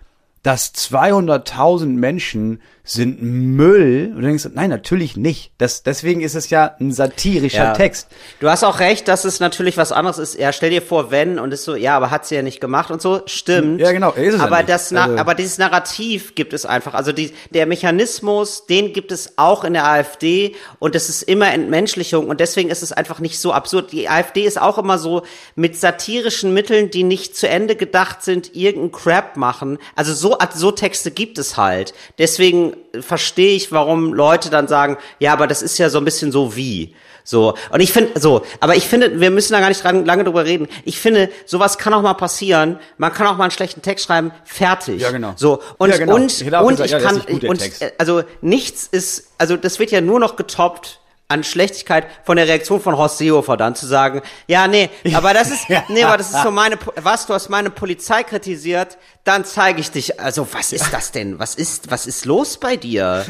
[0.43, 4.11] dass 200.000 Menschen sind Müll.
[4.15, 5.53] Und du denkst, nein, natürlich nicht.
[5.57, 7.73] Das, deswegen ist es ja ein satirischer Ja.
[7.73, 8.09] Text.
[8.41, 10.39] Du hast auch recht, dass es natürlich was anderes ist.
[10.39, 12.91] Ja, stell dir vor, wenn und ist so, ja, aber hat sie ja nicht gemacht
[12.91, 13.23] und so.
[13.25, 13.81] Stimmt.
[13.81, 14.69] Ja, genau, ist es ja aber nicht.
[14.69, 16.93] das, Also- aber dieses Narrativ gibt es einfach.
[16.93, 21.53] Also die, der Mechanismus, den gibt es auch in der AfD und das ist immer
[21.55, 23.93] Entmenschlichung und deswegen ist es einfach nicht so absurd.
[23.93, 25.23] Die AfD ist auch immer so
[25.55, 29.79] mit satirischen Mitteln, die nicht zu Ende gedacht sind, irgendeinen Crap machen.
[29.97, 31.95] Also so, so Texte gibt es halt.
[32.19, 36.33] Deswegen verstehe ich, warum Leute dann sagen, ja, aber das ist ja so ein bisschen
[36.33, 36.95] so wie.
[37.25, 37.55] So.
[37.71, 40.45] Und ich finde, so, aber ich finde, wir müssen da gar nicht dran, lange drüber
[40.45, 40.69] reden.
[40.85, 42.79] Ich finde, sowas kann auch mal passieren.
[42.99, 45.01] Man kann auch mal einen schlechten Text schreiben, fertig.
[45.01, 45.33] Ja, genau.
[45.37, 45.61] So.
[45.79, 46.17] Und, Ja, genau.
[46.17, 47.63] und, Ich und gesagt, ich ja, kann, gut, und,
[47.99, 52.81] also nichts ist, also das wird ja nur noch getoppt an Schlechtigkeit von der Reaktion
[52.81, 56.43] von Horst Seehofer dann zu sagen, ja, nee, aber das ist, nee, aber das ist
[56.43, 60.93] so meine, was, du hast meine Polizei kritisiert, dann zeige ich dich, also was ist
[60.93, 61.39] das denn?
[61.39, 63.25] Was ist, was ist los bei dir?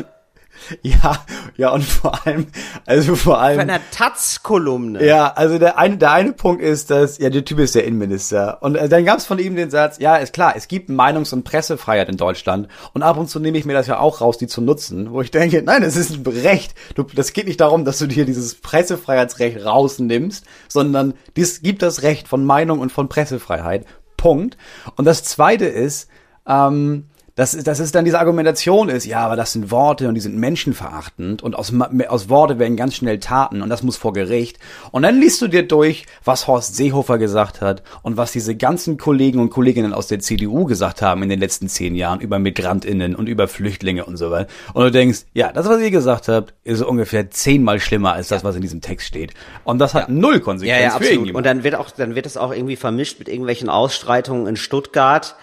[0.83, 1.25] Ja,
[1.57, 2.47] ja, und vor allem,
[2.87, 3.61] also vor allem.
[3.61, 5.05] einer Taz-Kolumne.
[5.05, 8.59] Ja, also der eine, der eine Punkt ist, dass, ja, der Typ ist der Innenminister.
[8.63, 11.33] Und äh, dann gab es von ihm den Satz, ja, ist klar, es gibt Meinungs-
[11.33, 12.69] und Pressefreiheit in Deutschland.
[12.93, 15.21] Und ab und zu nehme ich mir das ja auch raus, die zu nutzen, wo
[15.21, 16.75] ich denke, nein, das ist ein Recht.
[16.95, 22.03] Du, das geht nicht darum, dass du dir dieses Pressefreiheitsrecht rausnimmst, sondern dies gibt das
[22.03, 23.87] Recht von Meinung und von Pressefreiheit.
[24.17, 24.57] Punkt.
[24.97, 26.09] Und das zweite ist,
[26.47, 30.21] ähm, dass, dass es dann diese Argumentation ist, ja, aber das sind Worte und die
[30.21, 31.73] sind menschenverachtend und aus,
[32.09, 34.61] aus Worte werden ganz schnell Taten und das muss vor Gericht.
[34.93, 38.99] Und dann liest du dir durch, was Horst Seehofer gesagt hat und was diese ganzen
[38.99, 43.17] Kollegen und Kolleginnen aus der CDU gesagt haben in den letzten zehn Jahren über MigrantInnen
[43.17, 44.49] und über Flüchtlinge und so weiter.
[44.73, 48.45] Und du denkst, ja, das, was ihr gesagt habt, ist ungefähr zehnmal schlimmer als das,
[48.45, 49.35] was in diesem Text steht.
[49.65, 51.35] Und das hat null Ja, Konsequenz ja, für absolut.
[51.35, 55.35] Und dann wird auch, dann wird es auch irgendwie vermischt mit irgendwelchen Ausstreitungen in Stuttgart.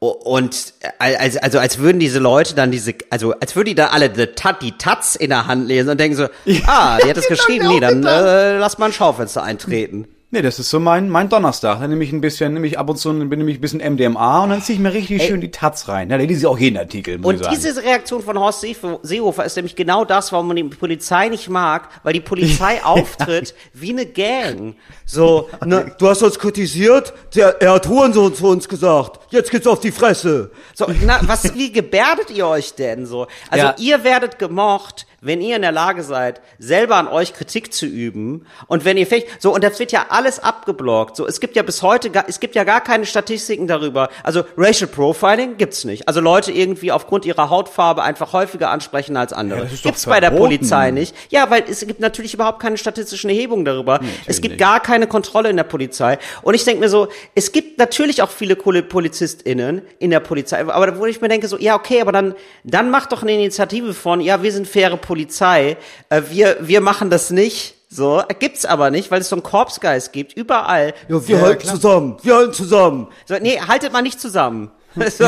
[0.00, 3.88] Und äh, als, also als würden diese Leute dann diese, also als würden die da
[3.88, 6.24] alle die, Tat, die Taz in der Hand lesen und denken so,
[6.66, 10.08] ah, die hat es geschrieben, nee, dann äh, lass mal ein Schaufenster eintreten.
[10.32, 11.80] Nee, das ist so mein, mein Donnerstag.
[11.80, 14.44] Dann nehme ich ein bisschen, nehme ich ab und zu nehme ich ein bisschen MDMA
[14.44, 16.08] und dann ziehe ich mir richtig schön die Taz rein.
[16.08, 17.56] Ja, da lese ich auch jeden Artikel, muss ich Und sagen.
[17.60, 21.88] diese Reaktion von Horst Seehofer- ist nämlich genau das, warum man die Polizei nicht mag,
[22.04, 24.76] weil die Polizei auftritt wie eine Gang.
[25.04, 29.18] So, Na, du hast uns kritisiert, der, er hat Hurensohn zu uns gesagt.
[29.30, 30.52] Jetzt geht's auf die Fresse.
[30.74, 33.26] So, na, was, wie gebärdet ihr euch denn so?
[33.50, 33.74] Also Ja.
[33.78, 38.46] ihr werdet gemocht, wenn ihr in der Lage seid, selber an euch Kritik zu üben
[38.66, 41.62] und wenn ihr fähig, so, und das wird ja alles abgeblockt, so, es gibt ja
[41.62, 46.08] bis heute, gar, es gibt ja gar keine Statistiken darüber, also Racial Profiling gibt's nicht,
[46.08, 49.66] also Leute irgendwie aufgrund ihrer Hautfarbe einfach häufiger ansprechen als andere.
[49.66, 50.30] doch gibt's bei der.
[50.40, 51.14] Polizei nicht.
[51.30, 54.00] Ja, weil es gibt natürlich überhaupt keine statistischen Erhebungen darüber.
[54.26, 54.60] es gibt nicht.
[54.60, 56.18] gar keine Kontrolle in der Polizei.
[56.42, 60.60] Und ich denke mir so, es gibt natürlich auch viele coole PolizistInnen in der Polizei,
[60.60, 63.94] aber wo ich mir denke so, ja, okay, aber dann, dann macht doch eine Initiative
[63.94, 65.76] von, ja, wir sind faire Polizei,
[66.08, 67.74] äh, wir, wir machen das nicht.
[67.88, 70.94] So, gibt's aber nicht, weil es so einen Korpsgeist gibt, überall.
[71.08, 73.08] Ja, wir halten zusammen, wir halten zusammen.
[73.26, 74.70] So, nee, haltet mal nicht zusammen.
[75.10, 75.24] So,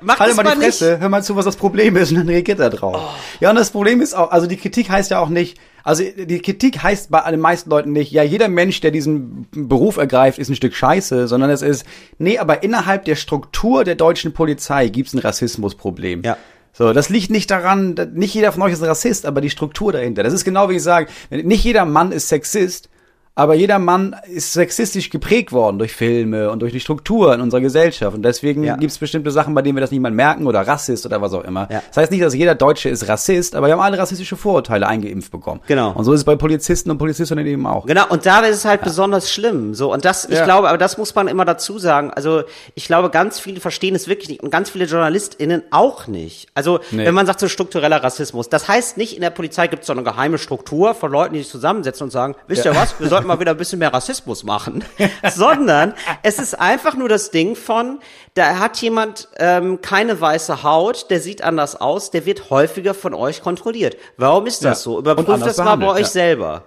[0.00, 0.78] macht Halt mal die mal nicht.
[0.78, 3.00] Fresse, hör mal zu, was das Problem ist und dann reagiert er drauf.
[3.38, 6.40] Ja, und das Problem ist auch, also die Kritik heißt ja auch nicht, also die
[6.40, 10.48] Kritik heißt bei den meisten Leuten nicht, ja, jeder Mensch, der diesen Beruf ergreift, ist
[10.48, 11.86] ein Stück Scheiße, sondern es ist,
[12.18, 16.22] nee, aber innerhalb der Struktur der deutschen Polizei gibt's ein Rassismusproblem.
[16.22, 16.36] Ja.
[16.76, 19.92] So, das liegt nicht daran, da- nicht jeder von euch ist Rassist, aber die Struktur
[19.92, 20.24] dahinter.
[20.24, 22.88] Das ist genau wie ich sage, nicht jeder Mann ist Sexist,
[23.36, 27.60] aber jeder Mann ist sexistisch geprägt worden durch Filme und durch die Struktur in unserer
[27.60, 28.14] Gesellschaft.
[28.16, 28.76] Und deswegen Ja.
[28.76, 31.68] gibt's bestimmte Sachen, bei denen wir das mal merken oder Rassist oder was auch immer.
[31.70, 31.82] Ja.
[31.88, 35.32] Das heißt nicht, dass jeder Deutsche ist Rassist, aber wir haben alle rassistische Vorurteile eingeimpft
[35.32, 35.60] bekommen.
[35.66, 35.92] Genau.
[35.92, 37.86] Und so ist es bei Polizisten und Polizistinnen eben auch.
[37.86, 39.74] Genau, und da ist es halt besonders schlimm.
[39.74, 40.44] So, und das, ich Ja.
[40.44, 42.10] glaube, aber das muss man immer dazu sagen.
[42.12, 42.42] Also,
[42.74, 46.46] ich glaube, ganz viele verstehen es wirklich nicht und ganz viele JournalistInnen auch nicht.
[46.54, 47.04] Also, Nee.
[47.06, 49.92] wenn man sagt so struktureller Rassismus, das heißt nicht, in der Polizei gibt es so
[49.92, 53.23] eine geheime Struktur von Leuten, die sich zusammensetzen und sagen, wisst ihr was, wir sollten
[53.24, 54.84] mal wieder ein bisschen mehr Rassismus machen.
[55.34, 58.00] Sondern es ist einfach nur das Ding von,
[58.34, 63.14] da hat jemand ähm, keine weiße Haut, der sieht anders aus, der wird häufiger von
[63.14, 63.96] euch kontrolliert.
[64.16, 64.82] Warum ist das Ja.
[64.84, 64.98] so?
[64.98, 66.06] Überprüft das mal bei euch ja.
[66.06, 66.64] selber.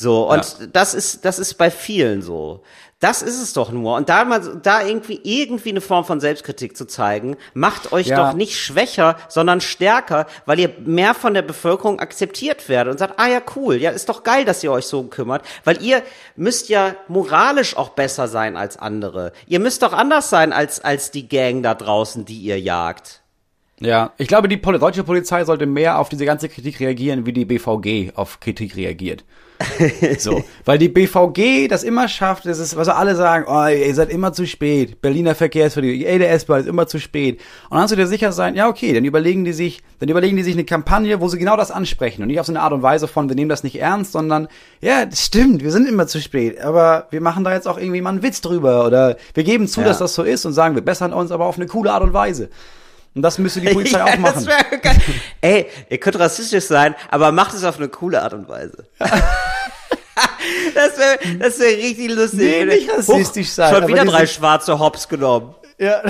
[0.00, 0.66] So, und Ja.
[0.72, 2.62] das ist, das ist bei vielen so.
[3.00, 3.96] Das ist es doch nur.
[3.96, 8.16] Und da mal, da irgendwie, irgendwie eine Form von Selbstkritik zu zeigen, macht euch Ja.
[8.30, 13.18] doch nicht schwächer, sondern stärker, weil ihr mehr von der Bevölkerung akzeptiert werdet und sagt,
[13.18, 16.02] ah ja, cool, ja, ist doch geil, dass ihr euch so kümmert, weil ihr
[16.36, 19.32] müsst ja moralisch auch besser sein als andere.
[19.46, 23.20] Ihr müsst doch anders sein als, als die Gang da draußen, die ihr jagt.
[23.80, 27.46] Ja, ich glaube, die deutsche Polizei sollte mehr auf diese ganze Kritik reagieren, wie die
[27.46, 29.24] BVG auf Kritik reagiert.
[30.18, 34.10] so, weil die BVG das immer schafft, das ist, was alle sagen, oh, ihr seid
[34.10, 35.00] immer zu spät.
[35.02, 37.36] Berliner Verkehrsverdienst, ey, der S-Bahn ist immer zu spät.
[37.64, 40.36] Und dann kannst du dir sicher sein, ja, okay, dann überlegen die sich, dann überlegen
[40.36, 42.72] die sich eine Kampagne, wo sie genau das ansprechen und nicht auf so eine Art
[42.72, 44.48] und Weise von, wir nehmen das nicht ernst, sondern,
[44.80, 48.00] ja, das stimmt, wir sind immer zu spät, aber wir machen da jetzt auch irgendwie
[48.00, 49.86] mal einen Witz drüber oder wir geben zu, Ja.
[49.88, 52.14] dass das so ist und sagen, wir bessern uns aber auf eine coole Art und
[52.14, 52.48] Weise.
[53.14, 54.46] Und das müsste die Polizei Ja, auch machen.
[55.40, 58.84] Ey, ihr könnt rassistisch sein, aber macht es auf eine coole Art und Weise.
[60.74, 62.38] das wäre das wär richtig lustig.
[62.40, 65.54] Nee, nicht rassistisch sein, Schon wieder drei schwarze Hops genommen.
[65.78, 66.02] Ja.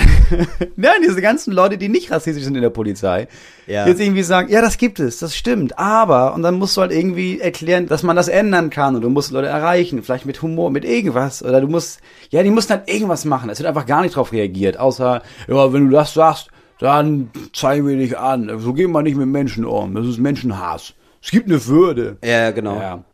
[0.75, 3.29] Nein, diese ganzen Leute, die nicht rassistisch sind in der Polizei,
[3.69, 3.85] Ja.
[3.85, 6.81] die jetzt irgendwie sagen, ja, das gibt es, das stimmt, aber, und dann musst du
[6.81, 10.43] halt irgendwie erklären, dass man das ändern kann und du musst Leute erreichen, vielleicht mit
[10.43, 13.49] Humor, mit irgendwas, oder du musst, ja, die mussten halt irgendwas machen.
[13.49, 16.49] Es wird einfach gar nicht drauf reagiert, außer, ja, wenn du das sagst,
[16.81, 18.51] dann zeigen wir dich an.
[18.59, 19.95] So gehen wir nicht mit Menschen um.
[19.95, 20.95] Das ist Menschenhass.
[21.23, 22.17] Es gibt eine Würde.
[22.25, 22.81] Ja, genau.
[22.81, 23.05] Ja.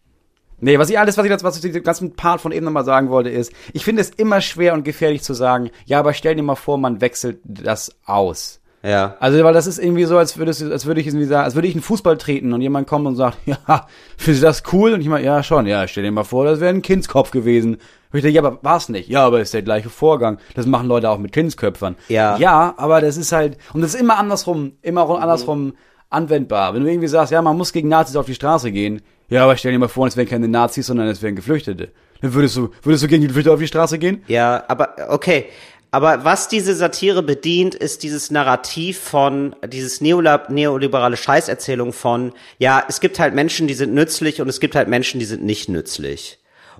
[0.60, 2.84] Nee, was ich alles, was ich, das, was ich den ganzen Part von eben nochmal
[2.84, 6.34] sagen wollte, ist, ich finde es immer schwer und gefährlich zu sagen, ja, aber stell
[6.34, 8.60] dir mal vor, man wechselt das aus.
[8.82, 9.16] Ja.
[9.18, 11.66] Also, weil das ist irgendwie so, als würde, als würde ich irgendwie sagen, als würde
[11.66, 14.92] ich einen Fußball treten und jemand kommt und sagt, ja, findest du das cool?
[14.92, 17.78] Und ich meine, ja, schon, ja, stell dir mal vor, das wäre ein Kindskopf gewesen.
[18.12, 19.08] Und ich denke, ja, aber war's nicht.
[19.08, 20.38] Ja, aber ist der gleiche Vorgang.
[20.54, 21.96] Das machen Leute auch mit Kindsköpfern.
[22.08, 22.36] Ja.
[22.38, 25.74] Ja, aber das ist halt, und das ist immer andersrum, immer andersrum
[26.10, 26.74] anwendbar.
[26.74, 29.56] Wenn du irgendwie sagst, ja, man muss gegen Nazis auf die Straße gehen, ja, aber
[29.56, 31.90] stell dir mal vor, es wären keine Nazis, sondern es wären Geflüchtete.
[32.20, 34.22] Dann würdest du, würdest du gegen die Geflüchtete auf die Straße gehen?
[34.28, 35.46] Ja, aber okay.
[35.90, 43.00] Aber was diese Satire bedient, ist dieses Narrativ von, dieses neoliberale Scheißerzählung von, ja, es
[43.00, 46.38] gibt halt Menschen, die sind nützlich und es gibt halt Menschen, die sind nicht nützlich.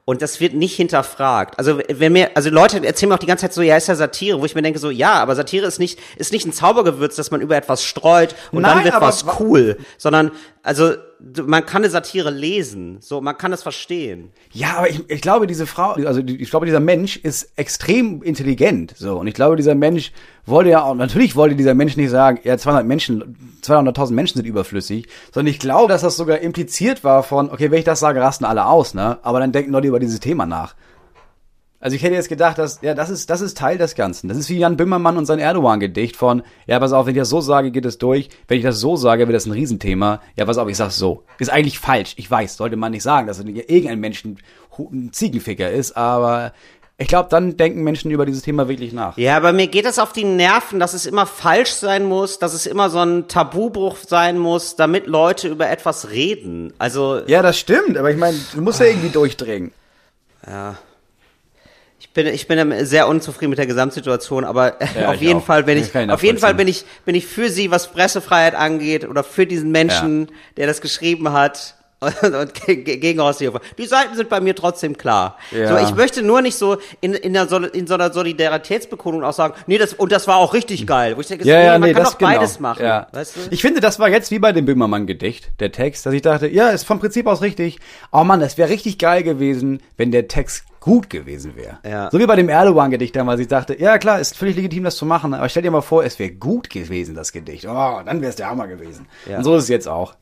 [0.09, 1.59] Und das wird nicht hinterfragt.
[1.59, 3.97] Also wenn mir, also Leute erzählen mir auch die ganze Zeit so, ja, ist ja
[3.97, 7.17] Satire, wo ich mir denke so, ja, aber Satire ist nicht, ist nicht ein Zaubergewürz,
[7.17, 10.31] dass man über etwas streut und dann Nein, wird aber was wa- cool, sondern
[10.63, 10.95] also
[11.47, 14.31] man kann eine Satire lesen, so man kann es verstehen.
[14.53, 18.95] Ja, aber ich, ich glaube, diese Frau, also ich glaube, dieser Mensch ist extrem intelligent,
[18.97, 19.19] so.
[19.19, 20.13] Und ich glaube, dieser Mensch
[20.45, 24.47] wollte ja auch, natürlich wollte dieser Mensch nicht sagen, ja, 200 Menschen, 200.000 Menschen sind
[24.47, 28.21] überflüssig, sondern ich glaube, dass das sogar impliziert war von, okay, wenn ich das sage,
[28.21, 29.19] rasten alle aus, ne?
[29.23, 30.75] Aber dann denken Leute über dieses Thema nach.
[31.79, 34.29] Also ich hätte jetzt gedacht, dass, ja, das ist, das ist Teil des Ganzen.
[34.29, 37.29] Das ist wie Jan Böhmermann und sein Erdogan-Gedicht von, ja, pass auf, wenn ich das
[37.29, 38.31] so sage, geht es durch.
[38.49, 40.21] Wenn ich das so sage, wird das ein Riesenthema.
[40.37, 41.25] Ja, pass auf, ich sag's so.
[41.39, 42.15] Ist eigentlich falsch.
[42.17, 46.53] Ich weiß, sollte man nicht sagen, dass irgendein Mensch ein Ziegenficker ist, aber
[46.99, 49.19] Ich glaube, dann denken Menschen über dieses Thema wirklich nach.
[49.19, 52.55] Ja, aber mir geht es auf die Nerven, dass es immer falsch sein muss, dass
[52.55, 56.73] es immer so ein Tabubruch sein muss, damit Leute über etwas reden.
[56.79, 59.73] Also Ja, das stimmt, aber ich meine, du musst ja irgendwie durchdringen.
[60.43, 60.53] ich
[62.17, 65.45] bin ich bin sehr unzufrieden mit der Gesamtsituation, aber Ja, auf jeden auch.
[65.45, 68.57] Fall bin ich ich auf jeden Fall bin ich bin ich für sie, was Pressefreiheit
[68.57, 71.75] angeht oder für diesen Menschen, der das geschrieben hat.
[71.99, 73.63] Und, und ge- ge- gegen Horst Seehofer.
[73.79, 75.39] Die Seiten sind bei mir trotzdem klar.
[75.51, 75.69] Ja.
[75.69, 79.33] So, ich möchte nur nicht so in, in, der, Sol- in so einer Solidaritätsbekundung auch
[79.33, 81.17] sagen, nee, das, und das war auch richtig geil.
[81.17, 82.31] Wo ich denke, so, Ja, nee, ja, man nee, kann doch genau.
[82.33, 82.85] beides machen.
[82.85, 83.07] Ja.
[83.13, 83.41] Weißt du?
[83.51, 86.69] Ich finde, das war jetzt wie bei dem Böhmermann-Gedicht, der Text, dass ich dachte, ja,
[86.69, 87.79] ist vom Prinzip aus richtig.
[88.13, 91.79] Oh Mann, das wäre richtig geil gewesen, wenn der Text gut gewesen wäre.
[91.85, 92.09] Ja.
[92.13, 93.41] So wie bei dem Erdogan-Gedicht damals.
[93.41, 96.05] Ich dachte, ja klar, ist völlig legitim, das zu machen, aber stell dir mal vor,
[96.05, 97.67] es wäre gut gewesen, das Gedicht.
[97.67, 99.09] Oh, dann wäre es der Hammer gewesen.
[99.29, 99.39] Ja.
[99.39, 100.15] Und so ist es jetzt auch.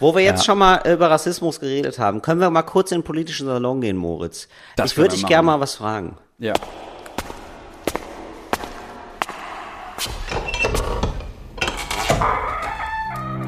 [0.00, 0.44] Wo wir jetzt Ja.
[0.44, 3.96] schon mal über Rassismus geredet haben, können wir mal kurz in den politischen Salon gehen,
[3.96, 4.46] Moritz.
[4.76, 6.18] Das ich würde dich gerne mal was fragen.
[6.38, 6.52] Ja.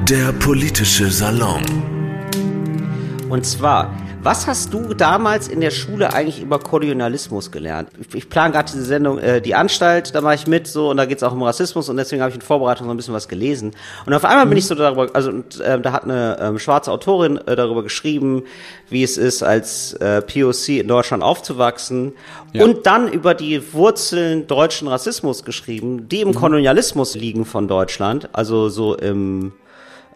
[0.09, 1.63] Der politische Salon.
[3.29, 3.91] Und zwar,
[4.23, 7.89] was hast du damals in der Schule eigentlich über Kolonialismus gelernt?
[7.99, 10.97] Ich, ich plane gerade diese Sendung, äh, die Anstalt, da mache ich mit so und
[10.97, 13.13] da geht es auch um Rassismus und deswegen habe ich in Vorbereitung so ein bisschen
[13.13, 13.71] was gelesen.
[14.05, 16.91] Und auf einmal bin ich so darüber, also und, ähm, da hat eine ähm, schwarze
[16.91, 18.43] Autorin äh, darüber geschrieben,
[18.89, 22.13] wie es ist, als äh, POC in Deutschland aufzuwachsen
[22.53, 22.65] Ja.
[22.65, 28.67] und dann über die Wurzeln deutschen Rassismus geschrieben, die im Kolonialismus liegen von Deutschland, also
[28.69, 29.53] so im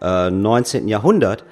[0.02, 0.88] äh, 19.
[0.88, 1.44] Jahrhundert.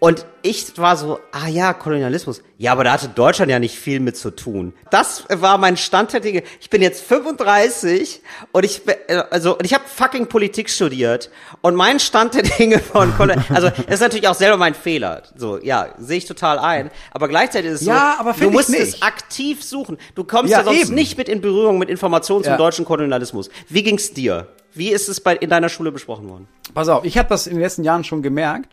[0.00, 2.40] Und ich war so, ah ja, Kolonialismus.
[2.56, 4.72] Ja, aber da hatte Deutschland ja nicht viel mit zu tun.
[4.92, 6.44] Das war mein Stand der Dinge.
[6.60, 11.30] Ich bin jetzt 35 und ich äh, also und ich habe fucking Politik studiert
[11.62, 15.22] und mein Stand der Dinge von Kolon also das ist natürlich auch selber mein Fehler.
[15.36, 18.72] So, ja, sehe ich total ein, aber gleichzeitig ist es Ja, so, aber du musst
[18.74, 19.98] es aktiv suchen.
[20.14, 20.94] Du kommst Ja, ja, sonst eben.
[20.94, 22.56] nicht mit in Berührung mit Informationen zum Ja.
[22.56, 23.50] deutschen Kolonialismus.
[23.68, 24.46] Wie ging's dir?
[24.74, 26.46] Wie ist es bei in deiner Schule besprochen worden?
[26.74, 28.70] Pass auf, ich habe das in den letzten Jahren schon gemerkt,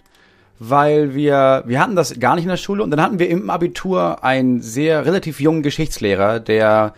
[0.59, 3.49] weil wir, wir hatten das gar nicht in der Schule und dann hatten wir im
[3.49, 6.93] Abitur einen sehr relativ jungen Geschichtslehrer, der,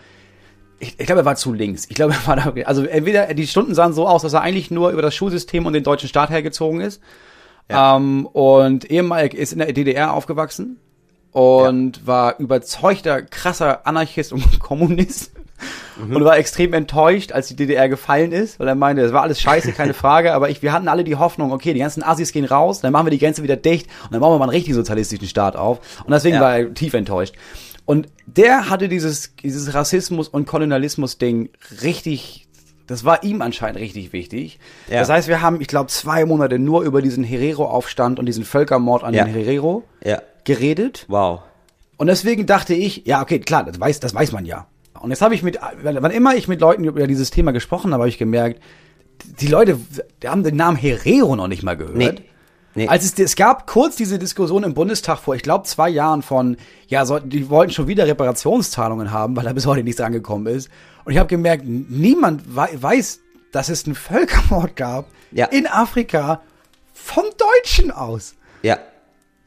[0.78, 1.86] ich, ich glaube, er war zu links.
[1.88, 4.70] Ich glaube, er war da, also entweder, die Stunden sahen so aus, dass er eigentlich
[4.70, 7.02] nur über das Schulsystem und den deutschen Staat hergezogen ist.
[7.68, 10.78] Ähm, und ehemalig ist in der DDR aufgewachsen
[11.32, 15.32] und war überzeugter, krasser Anarchist und Kommunist.
[16.00, 19.40] Und war extrem enttäuscht, als die DDR gefallen ist, weil er meinte, es war alles
[19.40, 22.44] scheiße, keine Frage, aber ich, wir hatten alle die Hoffnung, okay, die ganzen Assis gehen
[22.44, 24.74] raus, dann machen wir die Grenze wieder dicht und dann bauen wir mal einen richtig
[24.74, 25.80] sozialistischen Staat auf.
[26.04, 26.40] Und deswegen Ja.
[26.42, 27.34] war er tief enttäuscht.
[27.84, 31.50] Und der hatte dieses, dieses Rassismus- und Kolonialismus-Ding
[31.82, 32.46] richtig,
[32.86, 34.58] das war ihm anscheinend richtig wichtig.
[34.90, 35.00] Ja.
[35.00, 39.04] Das heißt, wir haben, ich glaube, zwei Monate nur über diesen Herero-Aufstand und diesen Völkermord
[39.04, 39.24] an Ja.
[39.24, 40.22] den Herero Ja.
[40.44, 41.06] geredet.
[41.08, 41.40] Wow.
[41.96, 44.66] Und deswegen dachte ich, ja, okay, klar, das weiß, das weiß man ja.
[45.00, 48.02] Und jetzt habe ich mit, wann immer ich mit Leuten über dieses Thema gesprochen habe,
[48.02, 48.60] habe ich gemerkt,
[49.40, 49.78] die Leute
[50.22, 51.96] die haben den Namen Herero noch nicht mal gehört.
[51.96, 52.12] Nee.
[52.74, 52.86] Nee.
[52.86, 56.56] Als es, es gab kurz diese Diskussion im Bundestag vor, ich glaube, zwei Jahren von,
[56.86, 60.70] ja, so, die wollten schon wieder Reparationszahlungen haben, weil da bis heute nichts angekommen ist.
[61.04, 65.46] Und ich habe gemerkt, niemand wei weiß, dass es einen Völkermord gab Ja.
[65.46, 66.42] in Afrika
[66.92, 68.34] von Deutschen aus.
[68.62, 68.78] Ja.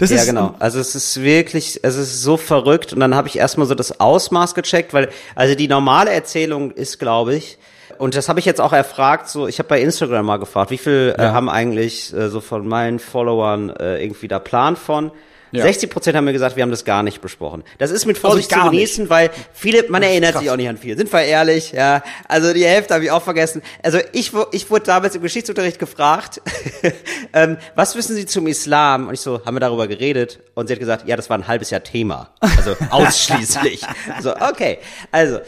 [0.02, 0.56] Das ja, ist genau.
[0.58, 2.92] Also es ist wirklich, es ist so verrückt.
[2.92, 6.98] Und dann habe ich erstmal so das Ausmaß gecheckt, weil, also die normale Erzählung ist,
[6.98, 7.60] glaube ich,
[8.00, 10.80] und das habe ich jetzt auch erfragt, so, ich habe bei Instagram mal gefragt, wie
[10.80, 15.12] viel äh, haben eigentlich äh, so von meinen Followern äh, irgendwie da Plan von?
[15.52, 15.64] Ja.
[15.64, 17.64] 60 Prozent haben mir gesagt, wir haben das gar nicht besprochen.
[17.78, 20.42] Das ist mit Vorsicht Also zu genießen, weil viele, man erinnert krass.
[20.42, 20.98] sich auch nicht an viel.
[20.98, 22.04] Sind wir ehrlich, ja.
[22.28, 23.62] Also die Hälfte habe ich auch vergessen.
[23.84, 26.42] Also ich, ich wurde damals im Geschichtsunterricht gefragt,
[27.34, 29.08] ähm, was wissen Sie zum Islam?
[29.08, 30.40] Und ich so, haben wir darüber geredet?
[30.54, 32.30] Und sie hat gesagt, ja, das war ein halbes Jahr Thema.
[32.40, 33.82] Also ausschließlich.
[34.22, 34.80] so, okay.
[35.12, 35.40] Also,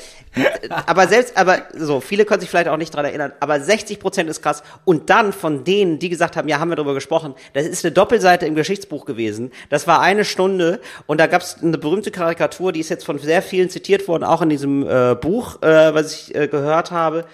[0.86, 4.30] aber selbst, aber so, viele können sich vielleicht auch nicht dran erinnern, aber 60 Prozent
[4.30, 4.64] ist krass.
[4.86, 7.92] Und dann von denen, die gesagt haben, ja, haben wir darüber gesprochen, das ist eine
[7.92, 9.52] Doppelseite im Geschichtsbuch gewesen.
[9.70, 13.20] Das war eine Stunde und da gab es eine berühmte Karikatur, die ist jetzt von
[13.20, 17.26] sehr vielen zitiert worden, auch in diesem äh, Buch, äh, was ich äh, gehört habe.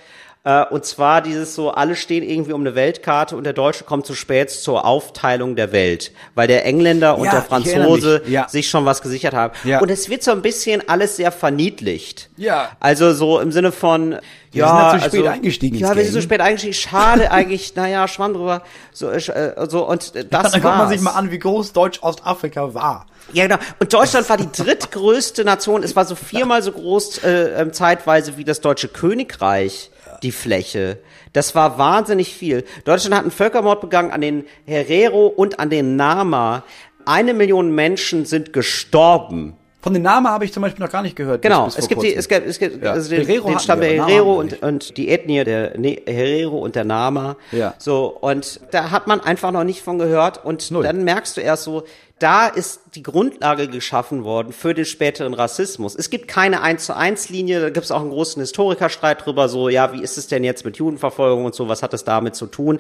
[0.46, 4.06] Äh, und zwar dieses so, alle stehen irgendwie um eine Weltkarte und der Deutsche kommt
[4.06, 8.22] zu spät zur Aufteilung der Welt, weil der Engländer und Ja, der Franzose.
[8.26, 8.48] Ja.
[8.48, 9.54] sich schon was gesichert haben.
[9.66, 9.82] Ja.
[9.82, 12.30] Und es wird so ein bisschen alles sehr verniedlicht.
[12.38, 12.72] Ja.
[12.80, 14.12] Also so im Sinne von,
[14.52, 16.24] Wir ja, sind ja zu spät also, eingestiegen ins Ja, wir sind so Game.
[16.30, 16.74] spät eingestiegen.
[16.74, 18.62] Schade eigentlich, naja, Schwamm drüber.
[18.94, 22.74] So, äh, so und äh, das dann guckt man sich mal an, wie groß Deutsch-Ostafrika
[22.74, 23.08] war.
[23.34, 23.60] Ja, genau.
[23.80, 25.84] Und Deutschland war die drittgrößte Nation.
[25.84, 29.92] Es war so viermal so groß äh, ähm, zeitweise wie das Deutsche Königreich,
[30.24, 30.98] die Fläche.
[31.34, 32.64] Das war wahnsinnig viel.
[32.86, 36.64] Deutschland hat einen Völkermord begangen an den Herero und an den Nama.
[37.06, 41.16] Eine Million Menschen sind gestorben Von den Namen habe ich zum Beispiel noch gar nicht
[41.16, 41.42] gehört.
[41.42, 42.92] Genau, bis- bis es gibt, die, es gibt, es gibt Ja.
[42.92, 46.76] also den, Herero den Stamm der Herero und, und die Ethnie der ne Herero und
[46.76, 47.38] der Nama.
[47.54, 47.74] Ja.
[47.78, 50.44] So, und da hat man einfach noch nicht von gehört.
[50.44, 50.84] Und Null.
[50.84, 51.84] dann merkst du erst so,
[52.20, 55.96] da ist die Grundlage geschaffen worden für den späteren Rassismus.
[55.96, 59.50] Es gibt keine 1 zu 1 Linie, da gibt es auch einen großen Historikerstreit drüber,
[59.50, 62.36] so, ja, wie ist es denn jetzt mit Judenverfolgung und so, was hat es damit
[62.36, 62.80] zu tun?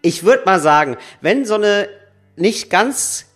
[0.00, 1.88] Ich würde mal sagen, wenn so eine
[2.36, 3.26] nicht ganz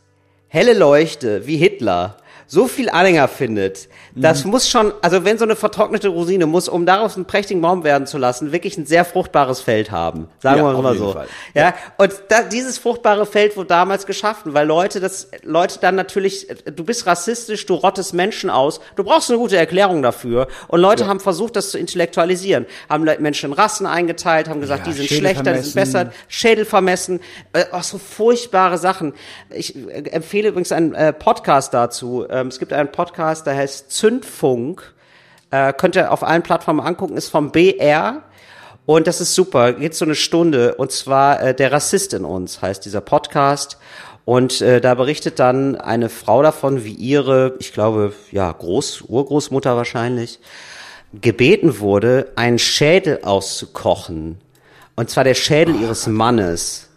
[0.49, 4.51] helle Leuchte wie Hitler so viel Anhänger findet, das Mhm.
[4.51, 8.07] muss schon, also wenn so eine vertrocknete Rosine muss, um daraus einen prächtigen Baum werden
[8.07, 10.29] zu lassen, wirklich ein sehr fruchtbares Feld haben.
[10.39, 11.13] Sagen Ja, wir mal so.
[11.13, 11.29] Fall.
[11.55, 16.49] Ja, und da, dieses fruchtbare Feld wurde damals geschaffen, weil Leute das, Leute dann natürlich,
[16.75, 20.49] du bist rassistisch, du rottest Menschen aus, du brauchst eine gute Erklärung dafür.
[20.69, 24.93] Und Leute haben versucht, das zu intellektualisieren, haben Menschen in Rassen eingeteilt, haben gesagt, Ja,
[24.93, 27.21] die sind Schädel schlechter, die sind besser, Schädel vermessen,
[27.53, 29.13] äh, auch so furchtbare Sachen.
[29.51, 32.27] Ich äh, empfehle übrigens einen äh, Podcast dazu.
[32.31, 34.95] Ähm, es gibt einen Podcast, der heißt Zündfunk.
[35.51, 38.23] Äh, könnt ihr auf allen Plattformen angucken, ist vom BR.
[38.85, 40.77] Und das ist super, geht so eine Stunde.
[40.77, 43.79] Und zwar äh, Der Rassist in uns heißt dieser Podcast.
[44.25, 49.77] Und äh, da berichtet dann eine Frau davon, wie ihre, ich glaube, ja, Groß, Urgroßmutter
[49.77, 50.39] wahrscheinlich,
[51.13, 54.39] gebeten wurde, einen Schädel auszukochen.
[54.95, 56.91] Und zwar der Schädel ihres Mannes.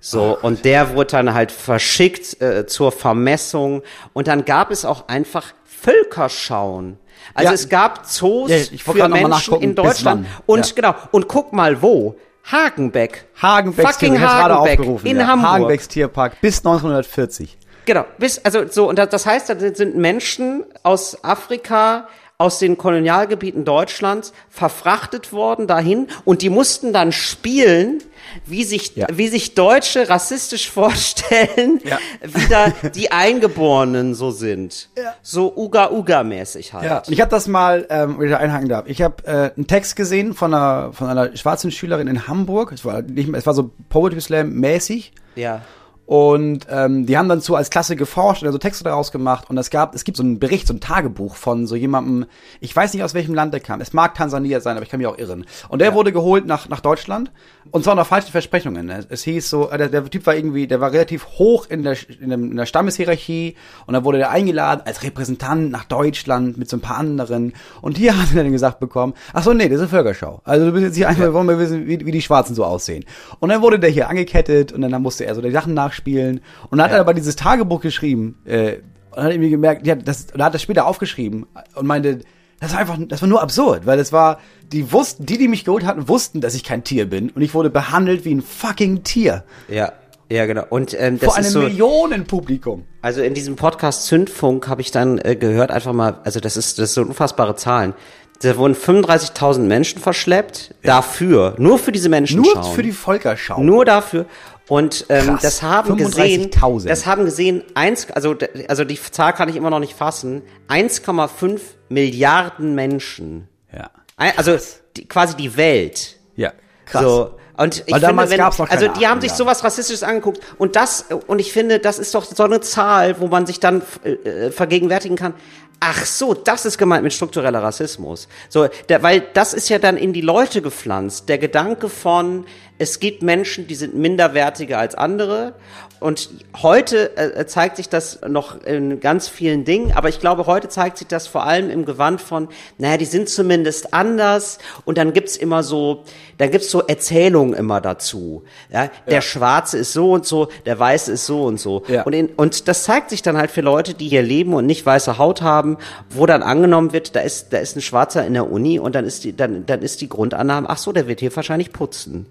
[0.00, 3.82] So, und der wurde dann halt verschickt äh, zur Vermessung.
[4.12, 6.98] Und dann gab es auch einfach Völkerschauen.
[7.34, 7.54] Also Ja.
[7.54, 8.58] es gab Zoos Ja,
[8.92, 10.26] für Menschen in Deutschland.
[10.46, 10.74] Und Ja.
[10.74, 12.16] genau, und guck mal wo.
[12.44, 13.26] Hagenbeck.
[13.42, 15.06] Hagenbecks Fucking Hagenbeck aufgerufen.
[15.06, 15.26] in ja.
[15.26, 15.50] Hamburg.
[15.50, 17.58] Hagenbecks Tierpark bis 1940.
[17.86, 22.06] Genau, bis, also so, und das- das heißt, da sind Menschen aus Afrika,
[22.38, 28.02] aus den Kolonialgebieten Deutschlands verfrachtet worden dahin und die mussten dann spielen,
[28.44, 29.06] wie sich, Ja.
[29.10, 31.98] wie sich Deutsche rassistisch vorstellen, Ja.
[32.22, 34.90] wie da die Eingeborenen so sind.
[35.22, 36.84] So Uga-Uga-mäßig halt.
[36.84, 38.86] Ja, und ich habe das mal, ähm, wenn ich da einhaken darf.
[38.86, 42.72] Ich habe äh, einen Text gesehen von einer von einer schwarzen Schülerin in Hamburg.
[42.72, 45.12] Es war nicht, es war so Poetry Slam mäßig.
[45.36, 45.62] ja.
[46.06, 49.50] Und ähm, die haben dann so als Klasse geforscht und so Texte daraus gemacht.
[49.50, 52.26] Und es gab, es gibt so einen Bericht, so ein Tagebuch von so jemandem,
[52.60, 53.80] ich weiß nicht aus welchem Land der kam.
[53.80, 55.44] Es mag Tansania sein, aber ich kann mich auch irren.
[55.68, 57.32] Und der wurde geholt nach, nach Deutschland
[57.72, 58.88] und zwar unter falschen Versprechungen.
[58.90, 61.82] Es, es hieß so, äh, der, der Typ war irgendwie, der war relativ hoch in
[61.82, 66.56] der, in, dem, in der Stammeshierarchie und dann wurde der eingeladen als Repräsentant nach Deutschland
[66.56, 67.52] mit so ein paar anderen.
[67.82, 70.40] Und hier hat er dann gesagt bekommen, ach so, nee, das ist eine Völkerschau.
[70.44, 72.64] Also du bist jetzt hier einfach, wir wollen mal wissen, wie, wie die Schwarzen so
[72.64, 73.04] aussehen.
[73.40, 76.40] Und dann wurde der hier angekettet und dann musste er so die Sachen nachspielen.
[76.70, 78.76] Und dann hat er aber dieses Tagebuch geschrieben, äh,
[79.10, 82.20] und hat irgendwie gemerkt, ja, das, und hat das später aufgeschrieben und meinte,
[82.60, 84.38] das war einfach, das war nur absurd, weil es war,
[84.72, 87.54] die wussten, die, die mich geholt hatten, wussten, dass ich kein Tier bin und ich
[87.54, 89.44] wurde behandelt wie ein fucking Tier.
[89.68, 89.92] Ja,
[90.30, 90.64] ja, genau.
[90.68, 92.84] Und ähm, das Vor einem ist so, Millionenpublikum.
[93.00, 96.78] Also in diesem Podcast Zündfunk habe ich dann äh, gehört, einfach mal, also das ist,
[96.78, 97.94] das sind unfassbare Zahlen.
[98.42, 103.62] Da wurden 35.000 Menschen verschleppt, dafür, nur für diese Menschen Nur für die Volkerschau.
[103.62, 104.26] Nur dafür.
[104.68, 106.88] Und ähm, Krass, das haben gesehen, 35.000.
[106.88, 108.34] das haben gesehen, eins, also,
[108.68, 113.48] also die Zahl kann ich immer noch nicht fassen, 1,5 Milliarden Menschen.
[113.72, 113.90] Ja.
[114.16, 114.56] Ein- Also
[114.96, 116.16] die, quasi die Welt.
[116.34, 116.52] Ja.
[116.86, 117.02] Krass.
[117.02, 117.34] So.
[117.58, 121.06] Und ich Weil finde, wenn, also die haben sich Ahnung, sowas Rassistisches angeguckt und das
[121.26, 125.16] und ich finde, das ist doch so eine Zahl, wo man sich dann äh, vergegenwärtigen
[125.16, 125.32] kann.
[125.80, 128.28] Ach so, das ist gemeint mit struktureller Rassismus.
[128.50, 131.30] So, der, weil das ist ja dann in die Leute gepflanzt.
[131.30, 132.44] Der Gedanke von,
[132.78, 135.54] es gibt Menschen, die sind minderwertiger als andere.
[135.98, 136.28] Und
[136.60, 140.98] heute äh, zeigt sich das noch in ganz vielen Dingen, aber ich glaube, heute zeigt
[140.98, 145.38] sich das vor allem im Gewand von, naja, die sind zumindest anders und dann gibt's
[145.38, 146.04] immer so,
[146.36, 148.44] dann gibt's so Erzählungen immer dazu.
[148.70, 151.82] Ja, der Schwarze ist so und so, der Weiße ist so und so.
[151.88, 152.02] Ja.
[152.02, 154.84] Und, in, und das zeigt sich dann halt für Leute, die hier leben und nicht
[154.84, 155.78] weiße Haut haben,
[156.10, 159.06] wo dann angenommen wird, da ist, da ist ein Schwarzer in der Uni und dann
[159.06, 162.26] ist die, dann, dann ist die Grundannahme, ach so, der wird hier wahrscheinlich putzen.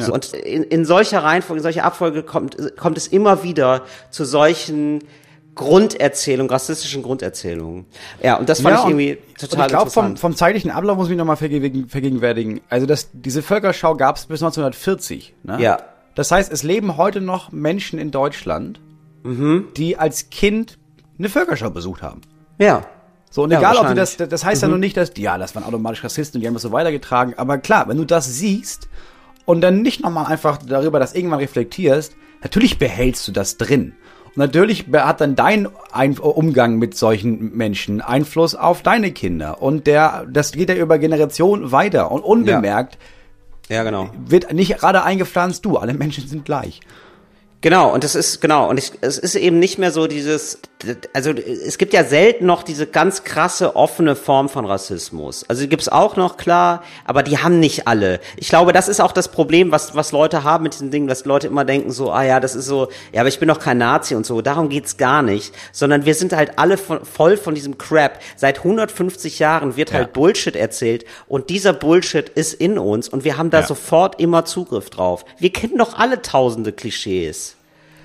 [0.00, 4.24] So, und in, in solcher Reihenfolge, in solcher Abfolge kommt, kommt es immer wieder zu
[4.24, 5.00] solchen
[5.54, 7.86] Grunderzählungen, rassistischen Grunderzählungen.
[8.22, 10.18] Ja, und das fand ich und- irgendwie total ich glaube, vom, interessant.
[10.18, 12.60] vom zeitlichen Ablauf muss ich nochmal vergegenwärtigen.
[12.68, 15.34] Also das, diese Völkerschau gab es bis 1940.
[15.44, 15.60] Ne?
[15.60, 15.78] Ja.
[16.16, 18.80] Das heißt, es leben heute noch Menschen in Deutschland,
[19.22, 19.68] Mhm.
[19.76, 20.78] die als Kind
[21.18, 22.20] eine Völkerschau besucht haben.
[22.58, 22.84] ja.
[23.30, 23.90] So, und Ja, egal, ob du.
[23.90, 23.96] Mhm.
[23.96, 26.54] das, das heißt ja nur nicht, dass, ja, das waren automatisch Rassisten und die haben
[26.54, 27.34] das so weitergetragen.
[27.36, 28.86] Aber klar, wenn du das siehst
[29.44, 33.94] und dann nicht nochmal einfach darüber das irgendwann reflektierst, natürlich behältst du das drin.
[34.26, 39.62] Und natürlich hat dann dein Ein Umgang mit solchen Menschen Einfluss auf deine Kinder.
[39.62, 42.10] Und der, das geht ja über Generationen weiter.
[42.10, 42.98] Und unbemerkt
[43.68, 44.10] Ja, genau.
[44.26, 46.80] wird nicht gerade eingepflanzt, du, alle Menschen sind gleich.
[47.64, 50.58] Genau, und das ist, genau, und ich, es ist eben nicht mehr so dieses,
[51.14, 55.46] also es gibt ja selten noch diese ganz krasse, offene Form von Rassismus.
[55.48, 58.20] Also die gibt's auch noch, klar, aber die haben nicht alle.
[58.36, 61.24] Ich glaube, das ist auch das Problem, was, was Leute haben mit diesen Dingen, dass
[61.24, 63.78] Leute immer denken so, ah ja, das ist so, ja, aber ich bin doch kein
[63.78, 64.42] Nazi und so.
[64.42, 65.54] Darum geht's gar nicht.
[65.72, 68.18] Sondern wir sind halt alle von, voll von diesem Crap.
[68.36, 69.96] Seit 150 Jahren wird Ja.
[70.00, 73.66] halt Bullshit erzählt und dieser Bullshit ist in uns und wir haben da Ja.
[73.66, 75.24] sofort immer Zugriff drauf.
[75.38, 77.53] Wir kennen doch alle tausende Klischees.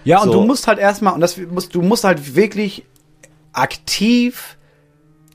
[0.04, 0.34] Ja, und So.
[0.34, 2.86] du musst halt erstmal, und das musst, du musst halt wirklich
[3.54, 4.58] aktiv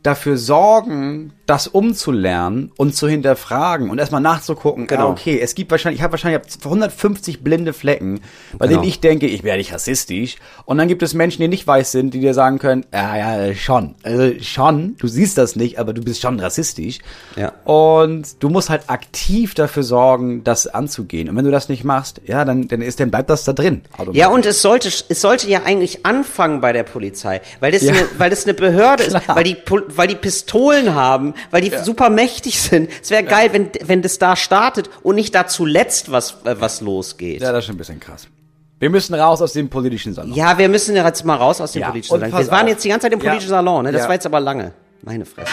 [0.02, 5.08] dafür sorgen, das umzulernen und zu hinterfragen und erstmal nachzugucken, Genau.
[5.08, 8.20] ah, okay, es gibt wahrscheinlich, ich habe wahrscheinlich ich hab 150 blinde Flecken,
[8.58, 8.80] bei Genau.
[8.80, 10.36] denen ich denke, ich wäre nicht rassistisch.
[10.64, 13.16] Und dann gibt es Menschen, die nicht weiß sind, die dir sagen können, ja,
[13.46, 16.98] ja, schon, also schon, du siehst das nicht, aber du bist schon rassistisch.
[17.36, 17.52] Ja.
[17.64, 21.28] Und du musst halt aktiv dafür sorgen, das anzugehen.
[21.28, 23.82] Und wenn du das nicht machst, ja, dann, dann ist, dann bleibt das da drin.
[24.12, 27.92] Ja, und es sollte, es sollte ja eigentlich anfangen bei der Polizei, weil das, Ja.
[27.92, 29.56] eine, weil das eine Behörde ist, weil die,
[29.88, 32.90] weil die Pistolen haben, weil die super mächtig sind.
[33.02, 36.80] Es wäre geil, wenn, wenn das da startet und nicht da zuletzt was, äh, was
[36.80, 37.40] losgeht.
[37.40, 37.52] Ja, Ja.
[37.52, 38.26] das ist schon ein bisschen krass.
[38.80, 40.34] Wir müssen raus aus dem politischen Salon.
[40.34, 42.32] wir müssen ja jetzt mal raus aus dem Ja, politischen Salon.
[42.38, 42.68] Wir waren auf.
[42.68, 43.24] jetzt die ganze Zeit im Ja.
[43.30, 43.92] politischen Salon, ne?
[43.92, 44.08] Das Ja.
[44.08, 44.72] war jetzt aber lange.
[45.02, 45.50] Meine Fresse.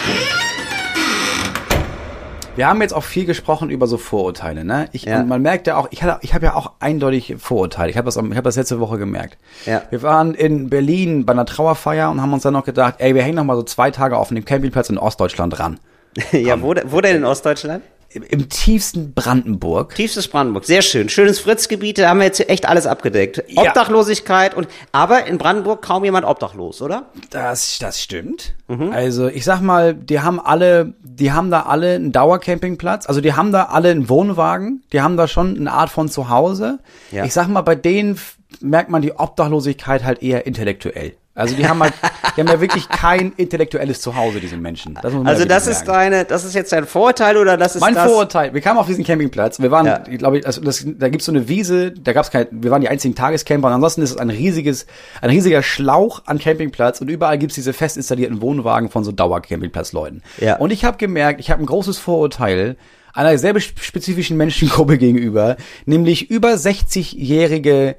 [2.54, 4.88] Wir haben jetzt auch viel gesprochen über so Vorurteile, ne?
[4.92, 5.20] Ich, Ja.
[5.20, 7.90] Und man merkt ja auch, ich, hatte, ich habe ja auch eindeutig Vorurteile.
[7.90, 9.38] Ich habe das, ich hab das letzte Woche gemerkt.
[9.64, 9.82] Ja.
[9.88, 13.22] Wir waren in Berlin bei einer Trauerfeier und haben uns dann noch gedacht, ey, wir
[13.22, 15.78] hängen noch mal so zwei Tage auf dem Campingplatz in Ostdeutschland ran.
[16.32, 17.82] ja, wo, de- wo denn in Ostdeutschland?
[18.14, 19.94] Im, tiefsten Brandenburg.
[19.94, 21.08] Tiefstes Brandenburg, sehr schön.
[21.08, 23.44] Schönes Fritzgebiet, da haben wir jetzt echt alles abgedeckt.
[23.48, 23.62] Ja.
[23.62, 27.06] Obdachlosigkeit und, aber in Brandenburg kaum jemand obdachlos, oder?
[27.30, 28.54] Das, das stimmt.
[28.68, 28.92] Mhm.
[28.92, 33.06] Also ich sag mal, die haben alle, die haben da alle einen Dauercampingplatz.
[33.06, 34.82] Also die haben da alle einen Wohnwagen.
[34.92, 36.78] Die haben da schon eine Art von Zuhause.
[37.10, 37.24] Ja.
[37.24, 38.18] Ich sag mal, bei denen
[38.60, 41.14] merkt man die Obdachlosigkeit halt eher intellektuell.
[41.34, 41.94] Also die haben halt,
[42.36, 44.98] die haben ja wirklich kein intellektuelles Zuhause, diese Menschen.
[45.00, 48.06] Das Also das ist deine, das ist jetzt dein Vorurteil oder das ist Mein das?
[48.06, 48.52] Vorurteil.
[48.52, 49.58] Wir kamen auf diesen Campingplatz.
[49.58, 50.04] Wir waren, Ja.
[50.10, 51.90] ich glaube, also das, da gibt's so eine Wiese.
[51.92, 52.48] Da gab's kein.
[52.50, 53.68] Wir waren die einzigen Tagescamper.
[53.68, 54.86] Und ansonsten ist es ein riesiges,
[55.22, 57.00] ein riesiger Schlauch an Campingplatz.
[57.00, 60.22] Und überall gibt's diese fest installierten Wohnwagen von so Dauercampingplatzleuten.
[60.38, 60.56] Ja.
[60.56, 62.76] Und ich habe gemerkt, ich habe ein großes Vorurteil
[63.14, 65.56] einer sehr spezifischen Menschengruppe gegenüber,
[65.86, 67.96] nämlich über 60-jährige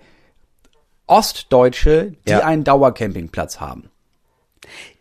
[1.08, 2.40] Ostdeutsche, die Ja.
[2.40, 3.90] einen Dauercampingplatz haben.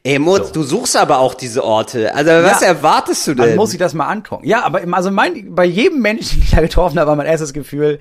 [0.05, 2.13] Ey, Mutz, du suchst aber auch diese Orte.
[2.15, 2.67] Also was Ja.
[2.69, 3.57] erwartest du Man denn?
[3.57, 4.45] muss sich das mal angucken.
[4.47, 7.53] Ja, aber also mein, bei jedem Menschen, den ich da getroffen habe, war mein erstes
[7.53, 8.01] Gefühl,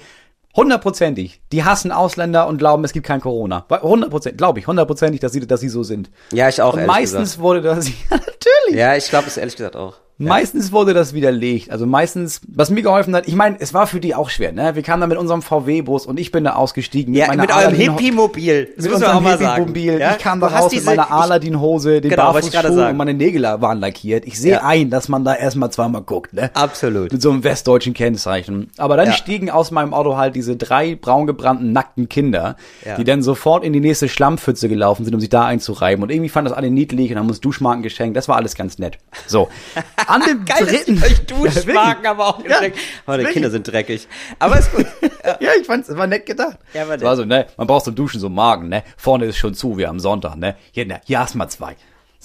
[0.55, 3.65] hundertprozentig, die hassen Ausländer und glauben, es gibt kein Corona.
[3.69, 6.09] Hundertprozentig, glaube ich, hundertprozentig, dass sie, dass sie so sind.
[6.31, 7.39] ja, ich auch, Und meistens gesagt.
[7.41, 8.79] wurde das, ja, natürlich.
[8.79, 9.95] Ja, ich glaube es ehrlich gesagt auch.
[10.28, 11.72] Meistens wurde das widerlegt.
[11.72, 14.76] Also meistens, was mir geholfen hat, ich meine, es war für die auch schwer, ne?
[14.76, 17.13] Wir kamen da mit unserem VW-Bus und ich bin da ausgestiegen.
[17.13, 18.69] Ja, meiner mit eurem Hippie-Mobil.
[18.76, 19.26] Das mit unserem.
[19.26, 19.99] Hippie-Mobil.
[19.99, 20.11] Ja?
[20.11, 22.80] Ich kam da raus mit diese- meiner ich- Aladdin-Hose, den Genau, wollte ich gerade Barfußschuh
[22.82, 22.91] sagen.
[22.91, 24.26] und meine Nägel waren lackiert.
[24.26, 24.63] Ich sehe Ja.
[24.63, 26.49] ein, dass man da erstmal zweimal guckt, ne?
[26.53, 27.11] Absolut.
[27.11, 28.69] Mit so einem westdeutschen Kennzeichen.
[28.78, 29.13] Aber dann Ja.
[29.13, 32.55] stiegen aus meinem Auto halt diese drei braun gebrannten, nackten Kinder,
[32.97, 36.03] die dann sofort in die nächste Schlammpfütze gelaufen sind, um sich da einzureiben.
[36.03, 38.15] Und irgendwie fanden das alle niedlich und haben uns Duschmarken geschenkt.
[38.17, 38.97] Das war alles ganz nett.
[39.28, 39.49] So.
[40.12, 40.99] An dem Geil, dritten.
[40.99, 41.66] dass ich euch Ja, Duschmarken,
[42.03, 42.07] wirklich.
[42.09, 42.78] aber auch Ja, direkt.
[43.07, 43.30] Oh, wirklich.
[43.34, 44.07] Kinder sind dreckig.
[44.39, 44.86] Aber ist gut.
[45.01, 45.09] Ja.
[45.39, 46.57] Ja, ich fand's, es war nett gedacht.
[46.74, 47.18] Ja, war nett.
[47.18, 48.84] so, ne, man braucht zum Duschen so Magen, ne.
[48.97, 50.55] Vorne ist schon zu, wie am Sonntag, ne.
[50.72, 51.76] Hier, ne, hier hast mal zwei.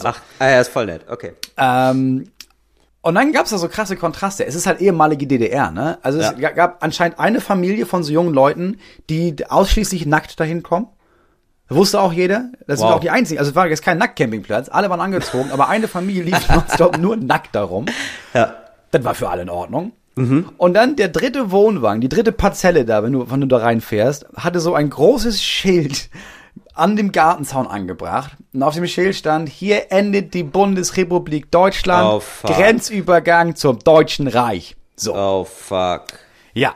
[0.03, 1.03] Ach, ah, ja, ist voll nett.
[1.09, 1.33] Okay.
[1.59, 2.31] Ähm,
[3.03, 4.45] und dann gab's da so krasse Kontraste.
[4.47, 5.99] Es ist halt ehemalige DDR, ne?
[6.03, 6.51] Also es Ja.
[6.51, 10.89] gab anscheinend eine Familie von so jungen Leuten, die ausschließlich nackt dahin kommen.
[11.69, 12.51] Wusste auch jeder.
[12.67, 12.97] Das sind Wow.
[12.97, 13.39] auch die einzigen.
[13.39, 14.69] Also es war jetzt kein Nacktcampingplatz.
[14.69, 17.87] Alle waren angezogen, aber eine Familie lief nonstop nur nackt darum.
[18.35, 18.55] Ja.
[18.93, 19.93] Das war für alle in Ordnung.
[20.19, 24.25] Und dann der dritte Wohnwagen, die dritte Parzelle da, wenn du, wenn du da reinfährst,
[24.35, 26.09] hatte so ein großes Schild
[26.73, 28.33] an dem Gartenzaun angebracht.
[28.55, 32.51] Und auf dem Schild stand, hier endet die Bundesrepublik Deutschland, Oh, fuck.
[32.51, 34.75] Grenzübergang zum Deutschen Reich.
[34.97, 36.05] So, Oh, fuck.
[36.55, 36.75] ja.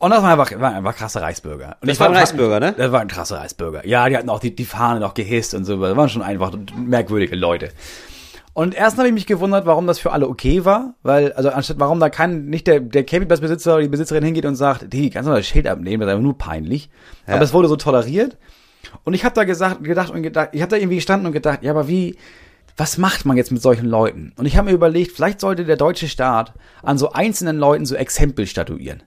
[0.00, 1.76] Und das war einfach, war einfach krasse Reichsbürger.
[1.82, 2.74] Und Das ich waren Reichsbürger, ne?
[2.74, 3.86] Das waren krasse Reichsbürger.
[3.86, 5.78] Ja, die hatten auch die, die Fahne noch gehisst und so.
[5.78, 7.68] Das waren schon einfach merkwürdige Leute.
[8.54, 11.78] Und erst habe ich mich gewundert, warum das für alle okay war, weil, also anstatt
[11.78, 15.26] warum da kein, nicht der, der Campingplatzbesitzer oder die Besitzerin hingeht und sagt, die, kannst
[15.26, 16.88] du mal das Schild abnehmen, das ist einfach nur peinlich.
[17.26, 18.38] Aber es wurde so toleriert.
[19.04, 21.62] Und ich habe da gesagt, gedacht und gedacht, ich habe da irgendwie gestanden und gedacht,
[21.62, 22.16] ja, aber wie,
[22.74, 24.32] was macht man jetzt mit solchen Leuten?
[24.38, 27.94] Und ich habe mir überlegt, vielleicht sollte der deutsche Staat an so einzelnen Leuten so
[27.96, 29.02] Exempel statuieren.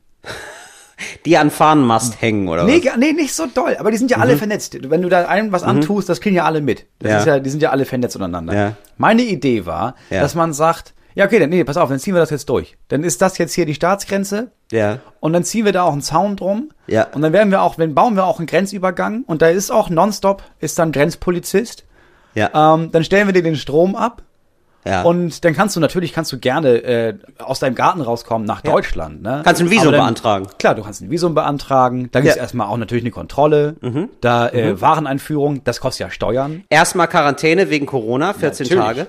[1.26, 2.98] Die an Fahnenmast hängen, oder Nee, was?
[2.98, 4.78] nee, nicht so doll, aber die sind ja alle vernetzt.
[4.90, 6.86] Wenn du da einem was antust, das kriegen ja alle mit.
[7.00, 7.18] Das Ja.
[7.20, 8.54] ist ja, die sind ja alle vernetzt untereinander.
[8.54, 8.74] Ja.
[8.98, 10.22] Meine Idee war, Ja.
[10.22, 12.76] dass man sagt, Ja, okay, dann, nee, pass auf, dann ziehen wir das jetzt durch.
[12.88, 14.50] Dann ist das jetzt hier die Staatsgrenze.
[14.72, 14.98] Ja.
[15.20, 16.72] Und dann ziehen wir da auch einen Zaun drum.
[16.88, 17.06] Ja.
[17.14, 19.24] Und dann werden wir auch, wenn bauen wir auch einen Grenzübergang.
[19.28, 21.86] Und da ist auch nonstop, ist dann Grenzpolizist.
[22.34, 22.74] Ja.
[22.74, 24.24] Ähm, dann stellen wir dir den Strom ab.
[24.86, 25.02] Ja.
[25.04, 29.22] Und dann kannst du natürlich, kannst du gerne äh, aus deinem Garten rauskommen nach Deutschland.
[29.22, 29.42] Ne?
[29.44, 30.48] Kannst ein Visum dann, beantragen.
[30.60, 32.10] Klar, du kannst ein Visum beantragen.
[32.12, 32.42] Da gibt's Ja.
[32.42, 33.76] erstmal auch natürlich eine Kontrolle.
[34.22, 36.64] Da äh, Wareneinführung, das kostet ja Steuern.
[36.70, 38.84] Erstmal Quarantäne wegen Corona, 14 Natürlich.
[38.84, 39.08] Tage.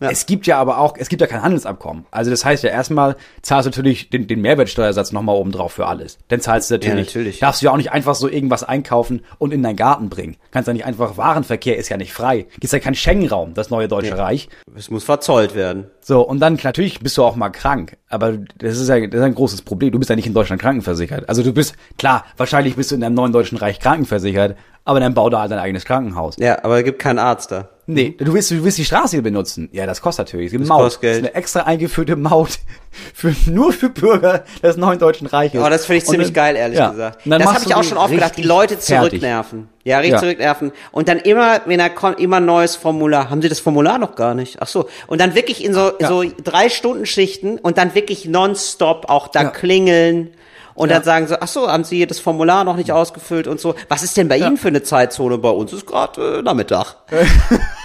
[0.00, 0.10] Ja.
[0.10, 2.06] Es gibt ja aber auch, es gibt ja kein Handelsabkommen.
[2.10, 5.86] Also das heißt ja erstmal zahlst du natürlich den, den Mehrwertsteuersatz nochmal oben drauf für
[5.86, 6.18] alles.
[6.28, 7.38] Dann zahlst du natürlich, natürlich.
[7.40, 10.36] darfst du ja auch nicht einfach so irgendwas einkaufen und in deinen Garten bringen.
[10.50, 12.46] Kannst ja nicht einfach, Warenverkehr ist ja nicht frei.
[12.52, 14.48] Gibt's ja keinen Schengen-Raum, das neue Deutsche Reich.
[14.76, 15.86] Es muss verzollt werden.
[16.00, 17.96] So, und dann natürlich bist du auch mal krank.
[18.08, 19.92] Aber das ist ja das ist ein großes Problem.
[19.92, 21.28] Du bist ja nicht in Deutschland krankenversichert.
[21.28, 25.14] Also du bist, klar, wahrscheinlich bist du in einem neuen Deutschen Reich krankenversichert, aber dann
[25.14, 26.36] bau da halt dein eigenes Krankenhaus.
[26.38, 27.68] Ja, aber es gibt keinen Arzt da.
[27.90, 29.70] Nee, du willst, du willst die Straße hier benutzen.
[29.72, 30.46] Ja, das kostet natürlich.
[30.48, 30.82] Es gibt Das Maut.
[30.82, 31.12] kostet Geld.
[31.14, 32.58] Das ist eine extra eingeführte Maut
[33.14, 35.58] für, nur für Bürger des neuen Deutschen Reiches.
[35.58, 36.90] Aber das finde ich ziemlich dann- geil, ehrlich ja.
[36.90, 37.20] gesagt.
[37.24, 39.08] Das habe ich auch schon oft gedacht, die Leute fertig.
[39.20, 39.68] zurücknerven.
[39.84, 40.18] Ja, richtig Ja.
[40.18, 40.72] zurücknerven.
[40.92, 43.30] Und dann immer, wenn er kommt, immer ein neues Formular.
[43.30, 44.58] Haben sie das Formular noch gar nicht?
[44.60, 44.86] Ach so.
[45.06, 46.08] Und dann wirklich in so, Ja.
[46.08, 49.48] so drei Stunden Schichten und dann wirklich nonstop auch da Ja.
[49.50, 50.30] klingeln.
[50.74, 50.96] Und Ja.
[50.96, 53.74] dann sagen sie, ach so, haben Sie das Formular noch nicht ausgefüllt und so.
[53.88, 55.36] Was ist denn bei Ihnen für eine Zeitzone?
[55.38, 56.94] Bei uns ist gerade äh, Nachmittag.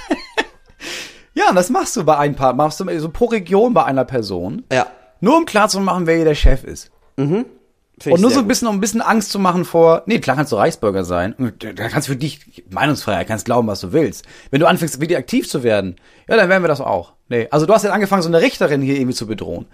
[1.43, 4.05] Ja, und das machst du bei ein paar, machst du so pro Region bei einer
[4.05, 4.63] Person.
[4.71, 4.87] Ja.
[5.19, 6.91] Nur um klar zu machen, wer hier der Chef ist.
[7.15, 7.45] Find
[8.05, 10.35] ich Und nur so ein bisschen, um ein bisschen Angst zu machen vor, nee, klar
[10.35, 11.33] kannst du Reichsbürger sein.
[11.37, 14.25] Und Da kannst du für dich Meinungsfreiheit, kannst glauben, was du willst.
[14.51, 15.95] Wenn du anfängst, wieder aktiv zu werden,
[16.27, 17.13] ja, dann werden wir das auch.
[17.29, 19.65] Nee, also du hast jetzt angefangen, so eine Richterin hier irgendwie zu bedrohen.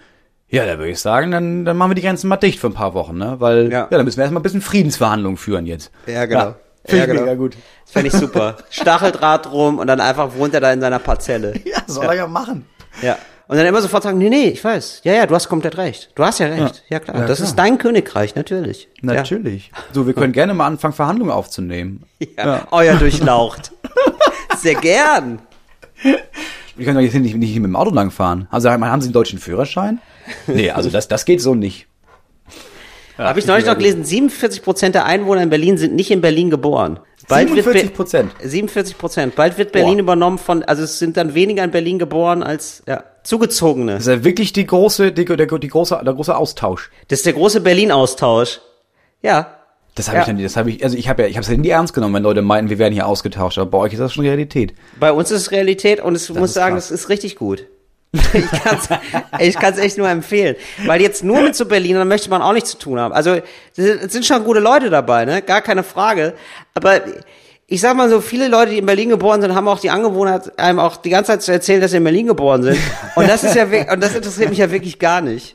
[0.48, 2.74] Ja, da würde ich sagen, dann, dann machen wir die Grenzen mal dicht für ein
[2.74, 3.36] paar Wochen, ne?
[3.38, 3.86] Weil, ja, Ja.
[3.90, 5.90] dann müssen wir erstmal ein bisschen Friedensverhandlungen führen jetzt.
[6.06, 6.54] Ja, genau.
[6.84, 7.22] Finde Ja, ich genau.
[7.22, 7.56] mega gut.
[7.84, 8.56] Das fände ich super.
[8.70, 11.54] Stacheldraht rum und dann einfach wohnt er da in seiner Parzelle.
[11.64, 12.66] Ja, soll er ja machen.
[13.02, 13.18] Ja.
[13.48, 15.00] Und dann immer sofort sagen, nee, nee, ich weiß.
[15.02, 16.10] Ja, ja, du hast komplett recht.
[16.14, 16.84] Du hast ja recht.
[16.88, 17.16] Ja, klar.
[17.18, 17.48] Ja, das klar.
[17.48, 18.88] ist dein Königreich, natürlich.
[19.02, 19.72] Natürlich.
[19.92, 22.04] So, wir können gerne mal anfangen, Verhandlungen aufzunehmen.
[22.20, 22.28] Ja.
[22.46, 22.68] ja.
[22.70, 23.72] Euer Durchlaucht.
[24.56, 25.40] Sehr gern.
[26.76, 28.46] Wir können doch jetzt nicht, nicht mit dem Auto langfahren.
[28.52, 30.00] Also, haben Sie einen deutschen Führerschein?
[30.46, 31.88] Nee, also das, das geht so nicht.
[33.28, 36.50] Habe ich neulich noch gelesen, 47 Prozent der Einwohner in Berlin sind nicht in Berlin
[36.50, 37.00] geboren.
[37.28, 38.32] Bald wird 47 Be- Prozent.
[38.42, 39.36] 47 Prozent.
[39.36, 40.00] Bald wird Berlin Boah.
[40.02, 43.92] übernommen von, also es sind dann weniger in Berlin geboren als ja, Zugezogene.
[43.94, 46.90] Das ist ja wirklich die große, die, der, die große, der große Austausch.
[47.08, 48.60] Das ist der große Berlin-Austausch.
[49.22, 49.56] Ja.
[49.94, 50.22] Das habe Ja.
[50.22, 51.92] ich dann, das habe ich, also ich habe ja, ich habe es ja nie ernst
[51.94, 53.58] genommen, wenn Leute meinten, wir werden hier ausgetauscht.
[53.58, 54.74] Aber bei euch ist das schon Realität.
[54.98, 56.88] Bei uns ist es Realität und ich muss ist sagen, krass.
[56.88, 57.66] das ist richtig gut.
[58.32, 60.56] ich kann es ich kann's echt nur empfehlen.
[60.84, 63.12] Weil jetzt nur mit so Berlinern möchte man auch nichts zu tun haben.
[63.14, 63.36] Also
[63.76, 65.42] es sind schon gute Leute dabei, ne?
[65.42, 66.34] Gar keine Frage.
[66.74, 67.00] Aber
[67.68, 70.58] ich sag mal so, viele Leute, die in Berlin geboren sind, haben auch die Angewohnheit,
[70.58, 72.78] einem auch die ganze Zeit zu erzählen, dass sie in Berlin geboren sind.
[73.14, 75.54] Und das ist ja und das interessiert mich ja wirklich gar nicht.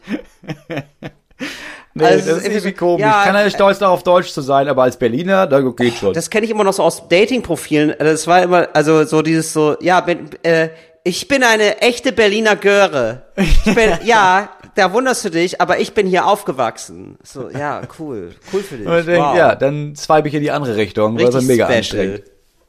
[1.98, 3.02] Nee, Also, das ist irgendwie komisch.
[3.02, 6.14] ja, ich kann ja stolz darauf, Deutsch zu sein, aber als Berliner, da geht schon.
[6.14, 7.96] Das kenne ich immer noch so aus Dating-Profilen.
[7.98, 10.06] Das war immer, also so dieses so, ja,
[10.44, 10.70] äh,
[11.08, 13.22] ich bin eine echte Berliner Göre.
[13.38, 17.18] Ich bin, ja, da wunderst du dich, aber ich bin hier aufgewachsen.
[17.24, 18.34] So, ja, cool.
[18.52, 18.88] Cool für dich.
[18.88, 19.38] Und ich denk, wow.
[19.38, 21.78] Ja, dann swipe ich in die andere Richtung, weil es Richtig mega special.
[21.78, 22.24] anstrengend.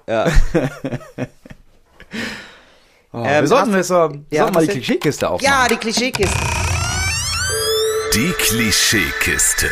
[0.07, 0.27] Ja.
[3.13, 3.91] Oh, Ähm, wir sollten, hast- jetzt,
[4.31, 4.73] Ja, sollten mal die?
[4.73, 5.51] Klischeekiste aufmachen.
[5.55, 6.37] ja, die Klischeekiste.
[8.15, 9.71] Die Klischeekiste.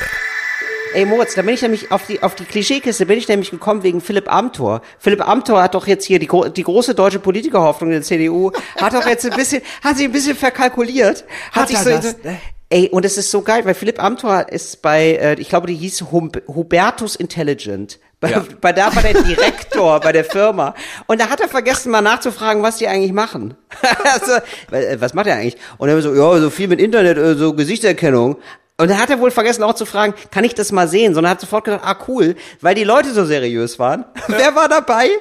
[0.94, 3.82] Ey Moritz, da bin ich nämlich auf die auf die Klischeekiste bin ich nämlich gekommen
[3.82, 4.80] wegen Philipp Amthor.
[5.00, 8.94] Philipp Amthor hat doch jetzt hier die, die große deutsche Politikerhoffnung in der CDU, hat
[8.94, 12.38] doch jetzt ein bisschen, hat sich ein bisschen verkalkuliert, hat, Hat sich so, das, ne?
[12.70, 15.74] Ey, und es ist so geil, weil Philipp Amthor ist bei, äh, ich glaube, die
[15.74, 17.98] hieß Hum Hubertus Intelligent.
[18.20, 18.44] Bei, Ja.
[18.60, 20.74] bei da war der Direktor bei der Firma.
[21.06, 23.54] Und da hat er vergessen, mal nachzufragen, was die eigentlich machen.
[24.12, 24.32] also,
[24.70, 25.56] äh, was macht er eigentlich?
[25.78, 28.36] Und er so, ja, so viel mit Internet, äh, so Gesichtserkennung.
[28.76, 31.14] Und da hat er wohl vergessen auch zu fragen, kann ich das mal sehen?
[31.14, 34.04] Sondern hat sofort gedacht, ah cool, weil die Leute so seriös waren.
[34.26, 35.10] Wer war dabei?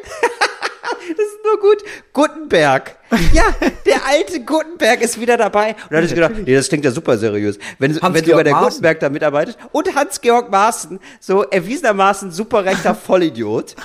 [1.05, 1.83] Das ist nur gut.
[2.13, 2.97] Gutenberg.
[3.33, 3.43] Ja,
[3.85, 5.69] der alte Gutenberg ist wieder dabei.
[5.69, 7.57] Und dann hat ich gedacht, nee, das klingt ja super seriös.
[7.79, 8.69] Wenn, wenn sogar der Maaßen.
[8.69, 9.57] Gutenberg da mitarbeitet.
[9.71, 13.75] Und Hans-Georg Maaßen, so erwiesenermaßen super rechter Vollidiot.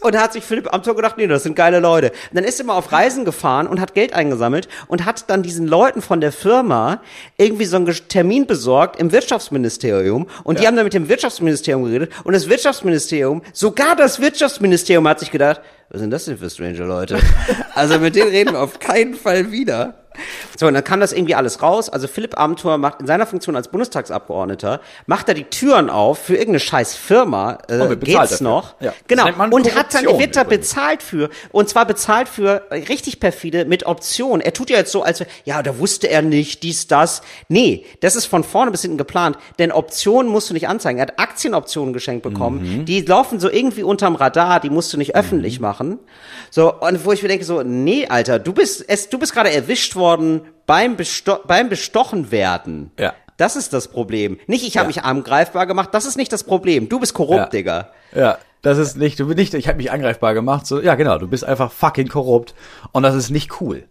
[0.00, 2.10] Und da hat sich Philipp Amthor gedacht, nee, das sind geile Leute.
[2.30, 5.42] Und dann ist er mal auf Reisen gefahren und hat Geld eingesammelt und hat dann
[5.42, 7.00] diesen Leuten von der Firma
[7.38, 10.26] irgendwie so einen Termin besorgt im Wirtschaftsministerium.
[10.42, 12.12] Und die haben dann mit dem Wirtschaftsministerium geredet.
[12.24, 15.60] Und das Wirtschaftsministerium, sogar das Wirtschaftsministerium hat sich gedacht,
[15.90, 17.20] was sind das denn für strange Leute?
[17.74, 20.03] Also mit denen reden wir auf keinen Fall wieder.
[20.56, 21.88] So, und dann kam das irgendwie alles raus.
[21.88, 26.34] Also Philipp Amthor macht in seiner Funktion als Bundestagsabgeordneter, macht er die Türen auf für
[26.34, 27.58] irgendeine scheiß Firma.
[27.68, 28.46] Äh, bezahlt geht's dafür.
[28.46, 28.74] noch?
[28.80, 28.92] Ja.
[29.08, 29.26] Genau.
[29.50, 31.30] Und hat dann, wird da bezahlt für.
[31.50, 34.40] Und zwar bezahlt für, äh, richtig perfide, mit Option.
[34.40, 37.22] Er tut ja jetzt so, als, ja, da wusste er nicht, dies, das.
[37.48, 39.36] Nee, das ist von vorne bis hinten geplant.
[39.58, 40.98] Denn Optionen musst du nicht anzeigen.
[40.98, 42.78] Er hat Aktienoptionen geschenkt bekommen.
[42.78, 42.84] Mhm.
[42.84, 45.98] Die laufen so irgendwie unterm Radar, die musst du nicht öffentlich machen.
[46.50, 49.52] So, und wo ich mir denke, so, nee, Alter, du bist, es, du bist gerade
[49.52, 50.03] erwischt worden
[50.66, 52.90] beim, Besto beim bestochen werden.
[52.98, 53.12] Ja.
[53.36, 54.38] Das ist das Problem.
[54.46, 54.88] Nicht, ich habe Ja.
[54.88, 56.88] mich angreifbar gemacht, das ist nicht das Problem.
[56.88, 57.46] Du bist korrupt, Ja.
[57.46, 57.88] Digga.
[58.14, 60.66] Ja, das ist nicht, du bist nicht, ich habe mich angreifbar gemacht.
[60.66, 62.54] So, ja, genau, du bist einfach fucking korrupt
[62.92, 63.84] und das ist nicht cool.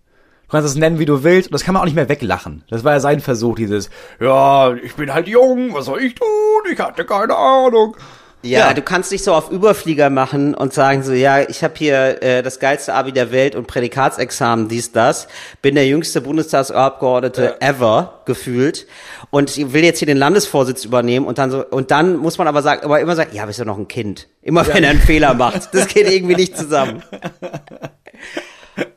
[0.47, 2.63] Du kannst es nennen, wie du willst, und das kann man auch nicht mehr weglachen.
[2.69, 3.89] Das war ja sein Versuch, dieses,
[4.19, 6.27] ja, ich bin halt jung, was soll ich tun?
[6.71, 7.95] Ich hatte keine Ahnung.
[8.43, 8.73] Ja, Ja.
[8.73, 12.43] du kannst nicht so auf Überflieger machen und sagen so, ja, ich habe hier äh,
[12.43, 15.27] das geilste Abi der Welt und Prädikatsexamen, dies, das,
[15.61, 18.85] bin der jüngste Bundestagsabgeordnete ever gefühlt
[19.29, 22.47] und ich will jetzt hier den Landesvorsitz übernehmen und dann so und dann muss man
[22.47, 24.27] aber sagen, aber immer sagen, ja, bist ja noch ein Kind.
[24.41, 27.01] Immer wenn er einen Fehler macht, das geht irgendwie nicht zusammen.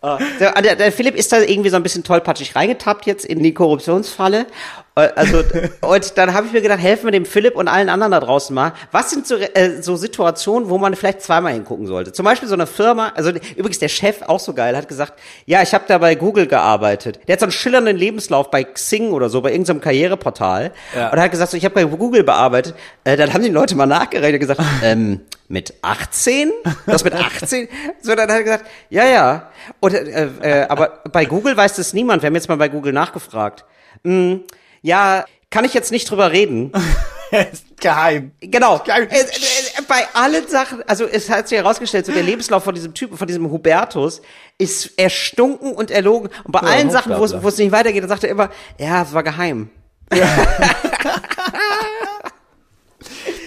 [0.01, 3.53] Ah, Der, der, Philipp ist da irgendwie so ein bisschen tollpatschig reingetappt jetzt in die
[3.55, 4.47] Korruptionsfalle.
[4.95, 5.43] Äh, Also,
[5.83, 8.55] und dann habe ich mir gedacht, helfen wir dem Philipp und allen anderen da draußen
[8.55, 8.73] mal.
[8.93, 12.13] Was sind so, äh, so Situationen, wo man vielleicht zweimal hingucken sollte?
[12.13, 15.15] Zum Beispiel so eine Firma, also übrigens der Chef, auch so geil, hat gesagt,
[15.45, 17.21] ja, ich habe da bei Google gearbeitet.
[17.29, 20.73] Der hat so einen schillernden Lebenslauf bei Xing oder so, bei irgendeinem Karriereportal.
[20.97, 21.11] Ja.
[21.11, 22.75] Und er hat gesagt, so, ich habe bei Google bearbeitet.
[23.05, 26.51] Äh, dann haben die Leute mal nachgerechnet und gesagt, ähm, mit 18?
[26.87, 27.69] Das mit 18?
[28.03, 29.51] So, dann hat er gesagt, ja, ja.
[29.81, 32.23] Und, äh, äh, aber bei Google weiß das niemand.
[32.23, 33.65] Wir haben jetzt mal bei Google nachgefragt.
[34.05, 34.45] Hm,
[34.83, 36.73] ja, kann ich jetzt nicht drüber reden.
[37.81, 38.33] Geheim.
[38.41, 38.81] Genau.
[38.85, 39.09] Geil.
[39.11, 42.95] Äh, äh, bei allen Sachen, also es hat sich herausgestellt, so der Lebenslauf von diesem
[42.95, 44.23] Typen, von diesem Hubertus,
[44.59, 46.31] ist erstunken und erlogen.
[46.45, 47.43] Und bei allen Sachen, wo es, Hochstapler.
[47.45, 49.71] wo es nicht weitergeht, dann sagt er immer, ja, es war geheim.
[50.15, 50.27] Ja,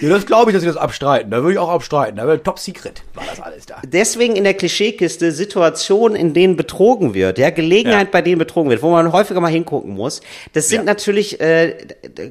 [0.08, 1.30] das glaube ich, dass sie das abstreiten.
[1.30, 2.16] Da würde ich auch abstreiten.
[2.16, 3.02] Da wäre Top Secret.
[3.14, 3.82] War das alles da.
[3.84, 8.10] Deswegen in der Klischeekiste Situationen, in denen betrogen wird, ja, Gelegenheit, Ja.
[8.12, 10.20] bei denen betrogen wird, wo man häufiger mal hingucken muss.
[10.52, 10.84] Das sind Ja.
[10.84, 11.76] natürlich, äh,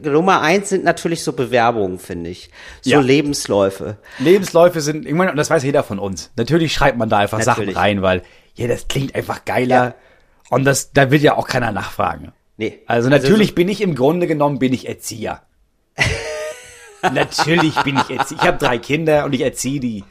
[0.04, 2.50] Nummer eins sind natürlich so Bewerbungen, finde ich.
[2.82, 3.00] So Ja.
[3.02, 3.98] Lebensläufe.
[4.20, 6.32] Lebensläufe sind, ich meine, und das weiß jeder von uns.
[6.38, 7.74] Natürlich schreibt man da einfach Natürlich.
[7.74, 8.22] Sachen rein, weil,
[8.56, 9.76] ja, das klingt einfach geiler.
[9.76, 9.96] Ja.
[10.50, 12.32] Und das, da will ja auch keiner nachfragen.
[12.58, 12.80] Nee.
[12.88, 15.42] Also natürlich bin ich im Grunde genommen, bin ich Erzieher.
[17.14, 18.38] Natürlich bin ich Erzieher.
[18.42, 20.04] Ich habe drei Kinder und ich erziehe die.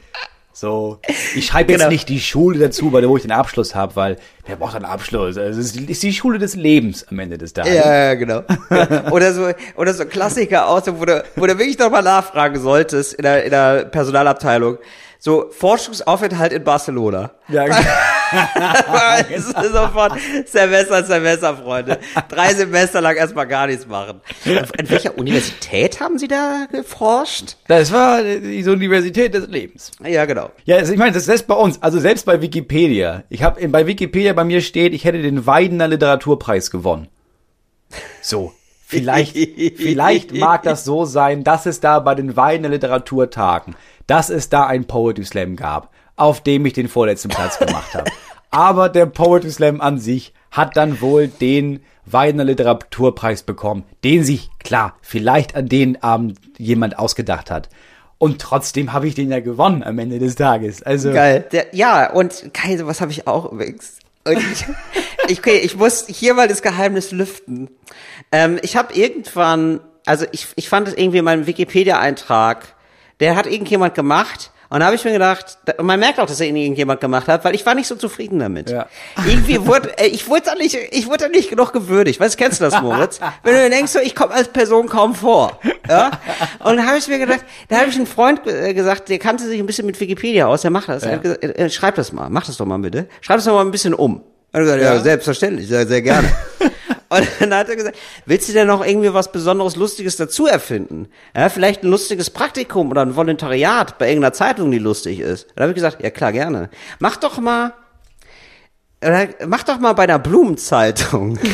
[0.51, 0.99] So,
[1.35, 1.91] ich schreibe jetzt Genau.
[1.91, 5.37] nicht die Schule dazu, weil wo ich den Abschluss habe, weil wer braucht einen Abschluss?
[5.37, 7.73] Also es ist, die Schule des Lebens am Ende des Tages.
[7.73, 8.43] Ja, ja, genau.
[8.69, 9.09] Ja.
[9.11, 13.13] Oder so, oder so Klassiker aus, wo du, wo du wirklich noch mal nachfragen solltest
[13.13, 14.79] in der, in der Personalabteilung.
[15.21, 17.31] So, Forschungsaufenthalt in Barcelona.
[17.49, 17.65] Ja,
[19.29, 20.13] Es ist sofort
[20.45, 21.99] Semester, Semester, Freunde.
[22.29, 24.21] Drei Semester lang erstmal gar nichts machen.
[24.45, 27.57] In welcher Universität haben Sie da geforscht?
[27.67, 29.91] das war die Universität des Lebens.
[30.05, 30.51] Ja, genau.
[30.63, 33.23] Ja, also ich meine, das ist selbst bei uns, also selbst bei Wikipedia.
[33.29, 37.09] Ich habe bei Wikipedia bei mir steht, ich hätte den Weidener Literaturpreis gewonnen.
[38.21, 38.53] So,
[38.85, 39.35] vielleicht
[39.77, 43.75] vielleicht mag das so sein, dass es da bei den Weidener Literaturtagen,
[44.09, 48.09] dass es da einen Poetry Slam gab, auf dem ich den vorletzten Platz gemacht habe.
[48.51, 54.49] Aber der Poetry Slam an sich hat dann wohl den Weidener Literaturpreis bekommen, den sich,
[54.59, 57.69] klar, vielleicht an den Abend jemand ausgedacht hat.
[58.17, 60.81] Und trotzdem habe ich den ja gewonnen am Ende des Tages.
[60.81, 61.45] Also Geil.
[61.51, 63.99] Der, ja, und Kaiser, was habe ich auch übrigens?
[64.27, 64.37] Ich,
[65.27, 67.69] ich, okay, ich muss hier mal das Geheimnis lüften.
[68.31, 72.75] Ähm, ich habe irgendwann, also ich, ich fand es irgendwie in meinem Wikipedia-Eintrag,
[73.19, 74.51] der hat irgendjemand gemacht.
[74.71, 77.01] Und da habe ich mir gedacht, da- und man merkt auch, dass er ihn irgendjemand
[77.01, 78.69] gemacht hat, weil ich war nicht so zufrieden damit.
[78.69, 78.85] Ja.
[79.25, 82.19] Irgendwie wurde, äh, ich wurde da nicht, ich wurde da nicht genug gewürdigt.
[82.19, 83.19] Weißt du, kennst du das, Moritz?
[83.41, 85.59] Wenn du denkst, so, ich komme als Person kaum vor.
[85.89, 86.11] Ja?
[86.59, 89.45] Und dann habe ich mir gedacht, da habe ich einen Freund äh, gesagt, der kannte
[89.45, 91.01] sich ein bisschen mit Wikipedia aus, der macht das.
[91.01, 93.07] Er hat gesagt, äh, schreib das mal, mach das doch mal bitte.
[93.21, 94.21] Schreib das doch mal ein bisschen um.
[94.51, 96.27] Er hat gesagt, ja, selbstverständlich, sehr, sehr gerne.
[97.09, 101.07] Und dann hat er gesagt, willst du denn noch irgendwie was Besonderes, Lustiges dazu erfinden?
[101.35, 105.47] Ja, vielleicht ein lustiges Praktikum oder ein Volontariat bei irgendeiner Zeitung, die lustig ist.
[105.55, 106.69] Da habe ich gesagt, ja klar, gerne.
[106.99, 107.73] Mach doch mal,
[109.03, 111.39] oder mach doch mal bei einer Blumenzeitung.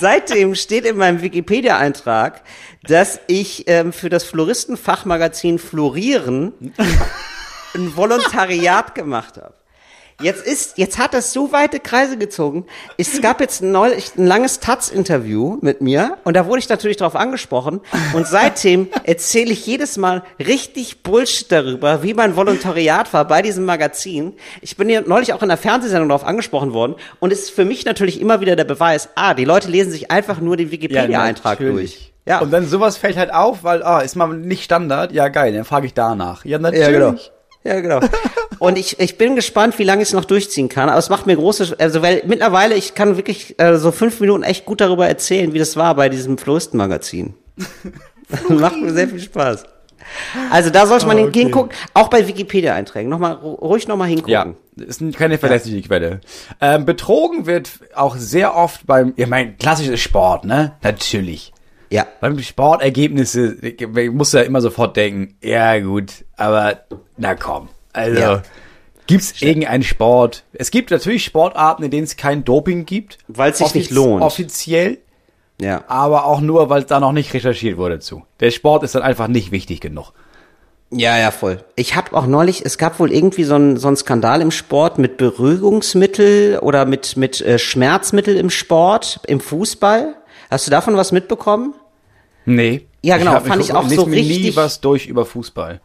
[0.00, 2.42] Seitdem steht in meinem Wikipedia-Eintrag,
[2.84, 6.74] dass ich ähm, für das Floristenfachmagazin Florieren
[7.74, 9.54] ein Volontariat gemacht habe.
[10.22, 12.64] Jetzt ist, jetzt hat das so weite Kreise gezogen.
[12.96, 17.16] Es gab jetzt neulich ein langes Taz-Interview mit mir und da wurde ich natürlich darauf
[17.16, 17.80] angesprochen
[18.12, 23.64] und seitdem erzähle ich jedes Mal richtig Bullshit darüber, wie mein Volontariat war bei diesem
[23.64, 24.34] Magazin.
[24.60, 27.64] Ich bin hier neulich auch in der Fernsehsendung darauf angesprochen worden und es ist für
[27.64, 31.58] mich natürlich immer wieder der Beweis, ah, die Leute lesen sich einfach nur den Wikipedia-Eintrag
[31.58, 32.12] durch.
[32.26, 32.38] Ja.
[32.38, 35.10] Und dann sowas fällt halt auf, weil, ah, ist mal nicht Standard.
[35.10, 36.44] Ja, geil, dann frage ich danach.
[36.44, 36.86] Ja, natürlich.
[36.86, 37.14] Ja, genau.
[37.64, 38.00] Ja, genau.
[38.62, 40.88] Und ich, ich bin gespannt, wie lange ich es noch durchziehen kann.
[40.88, 44.44] Aber es macht mir große, also weil mittlerweile ich kann wirklich äh, so fünf Minuten
[44.44, 47.34] echt gut darüber erzählen, wie das war bei diesem Floristen-Magazin.
[48.48, 49.64] macht mir sehr viel Spaß.
[50.50, 51.40] Also da sollte man Oh, okay.
[51.40, 53.08] hingucken, auch bei Wikipedia-Einträgen.
[53.10, 54.32] Noch mal, ru- ruhig nochmal hingucken.
[54.32, 54.46] Ja,
[54.76, 56.20] ist keine verlässliche Quelle.
[56.60, 60.72] Ähm, betrogen wird auch sehr oft beim, ich meine, klassisches Sport, ne?
[60.82, 61.52] Natürlich.
[61.90, 62.06] Ja.
[62.20, 63.56] Beim Sportergebnisse
[64.12, 66.80] musst du ja immer sofort denken, ja gut, aber
[67.16, 67.68] na komm.
[67.92, 68.42] Also Ja.
[69.06, 70.44] gibt's irgendeinen Sport?
[70.52, 74.22] Es gibt natürlich Sportarten, in denen es kein Doping gibt, Weil's sich nicht lohnt.
[74.22, 74.98] Offiziell,
[75.60, 75.84] Ja.
[75.88, 78.22] aber auch nur, weil da noch nicht recherchiert wurde zu.
[78.40, 80.12] Der Sport ist dann einfach nicht wichtig genug.
[80.94, 81.64] Ja, ja, voll.
[81.74, 84.98] Ich habe auch neulich, es gab wohl irgendwie so einen so einen Skandal im Sport
[84.98, 90.14] mit Beruhigungsmittel oder mit mit äh, Schmerzmittel im Sport, im Fußball.
[90.50, 91.74] Hast du davon was mitbekommen?
[92.44, 92.86] Nee.
[93.02, 95.80] Ja, genau, hab- fand ich auch so mir nie richtig- was durch über Fußball.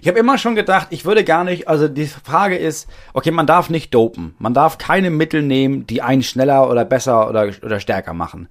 [0.00, 3.46] Ich habe immer schon gedacht, ich würde gar nicht, also die Frage ist, okay, man
[3.46, 4.34] darf nicht dopen.
[4.38, 8.48] Man darf keine Mittel nehmen, die einen schneller oder besser oder, oder stärker machen.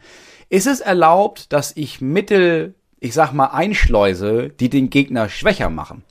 [0.49, 6.03] Ist es erlaubt, dass ich Mittel, ich sag mal, einschleuse, die den Gegner schwächer machen?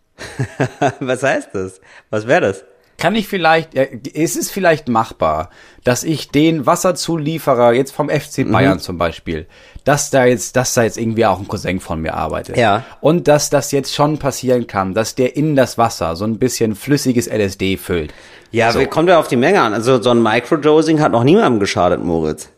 [1.00, 1.80] was heißt das?
[2.10, 2.64] Was wäre das?
[2.98, 5.48] Kann ich vielleicht, ja, ist es vielleicht machbar,
[5.84, 8.52] dass ich den Wasserzulieferer jetzt vom FC Mhm.
[8.52, 9.46] Bayern zum Beispiel,
[9.84, 12.56] dass da jetzt, dass da jetzt irgendwie auch ein Cousin von mir arbeitet.
[12.56, 12.84] Ja.
[13.00, 16.74] Und dass das jetzt schon passieren kann, dass der in das Wasser so ein bisschen
[16.74, 18.12] flüssiges LSD füllt.
[18.52, 18.84] Ja, So.
[18.86, 19.74] kommt ja auf die Menge an.
[19.74, 22.48] Also so ein Microdosing hat noch niemandem geschadet, Moritz.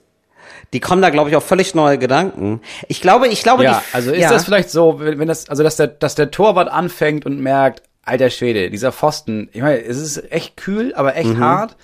[0.73, 2.61] Die kommen da, glaube ich, auf völlig neue Gedanken.
[2.89, 4.31] Ich glaube, ich glaube, Ja, die, also ist ja.
[4.31, 8.31] das vielleicht so, wenn das, also dass der, dass der Torwart anfängt und merkt, alter
[8.31, 11.17] Schwede, dieser Pfosten, ich meine, es ist echt kühl, aber Mhm.
[11.19, 11.77] echt hart.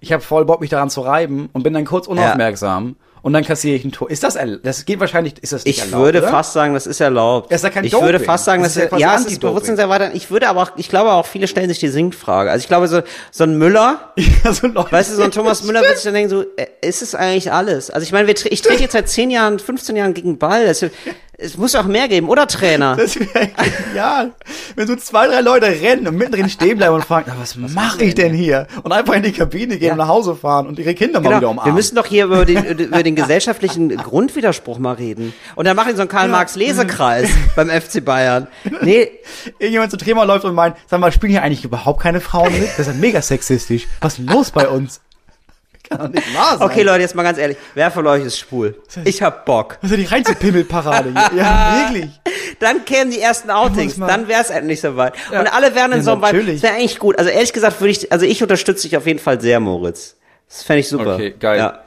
[0.00, 3.44] Ich habe voll Bock, mich daran zu reiben und bin dann kurz unaufmerksam und dann
[3.44, 4.10] kassiere ich ein Tor.
[4.10, 6.28] Ist das, das geht wahrscheinlich, ist das nicht Ich erlaubt, würde oder?
[6.28, 7.50] fast sagen, das ist erlaubt.
[7.52, 8.06] Das ist ja kein ich Doping.
[8.06, 10.14] würde fast sagen, Das das ist ja ja, es ist bewusstseinserweiternd.
[10.14, 12.50] Ich würde aber auch, ich glaube auch, viele stellen sich die Sinkfrage.
[12.50, 14.12] Also ich glaube, so, so ein Müller,
[14.44, 16.66] Ja, so Leute- weißt du, so ein Thomas Müller wird sich dann denken, so, äh,
[16.82, 17.90] ist es eigentlich alles?
[17.90, 20.66] Also ich meine, wir, ich trete jetzt seit 10 Jahren, 15 Jahren gegen Ball.
[20.66, 20.84] Das,
[21.42, 22.96] es muss auch mehr geben, oder Trainer?
[23.00, 23.48] Das wäre
[23.86, 24.32] genial.
[24.76, 28.04] Wenn so zwei, drei Leute rennen und mittendrin stehen bleiben und fragen, "Na, was, mache
[28.04, 28.66] ich denn hier?
[28.82, 29.92] Und einfach in die Kabine gehen Ja.
[29.92, 31.50] und nach Hause fahren und ihre Kinder mal wieder Genau.
[31.52, 31.72] umarmen.
[31.72, 35.32] Wir müssen doch hier über den, über den gesellschaftlichen Grundwiderspruch mal reden.
[35.56, 38.46] Und dann machen so einen Karl-Marx-Lesekreis beim FC Bayern.
[38.82, 39.10] Nee,
[39.58, 42.68] Irgendjemand zu Trema läuft und meint, sag mal, spielen hier eigentlich überhaupt keine Frauen mit?
[42.70, 43.86] Das ist ja mega sexistisch.
[44.00, 45.00] Was ist los bei uns?
[45.90, 46.68] Kann doch nicht wahr sein.
[46.68, 47.56] okay Leute, jetzt mal ganz ehrlich.
[47.74, 48.80] Wer von euch ist schwul?
[49.04, 49.76] Ich hab Bock.
[49.82, 51.38] Was ist denn die reinste Pimmelparade hier?
[51.38, 52.10] Ja, wirklich.
[52.60, 55.14] Dann kämen die ersten Outings, dann wär's endlich soweit.
[55.32, 55.40] Ja.
[55.40, 56.60] Und alle wären in Ja, so einem natürlich.
[56.60, 57.18] Das wäre eigentlich gut.
[57.18, 60.16] Also ehrlich gesagt würde ich, also ich unterstütze dich auf jeden Fall sehr, Moritz.
[60.48, 61.14] Das fände ich super.
[61.14, 61.58] Okay, geil.
[61.58, 61.80] Ja.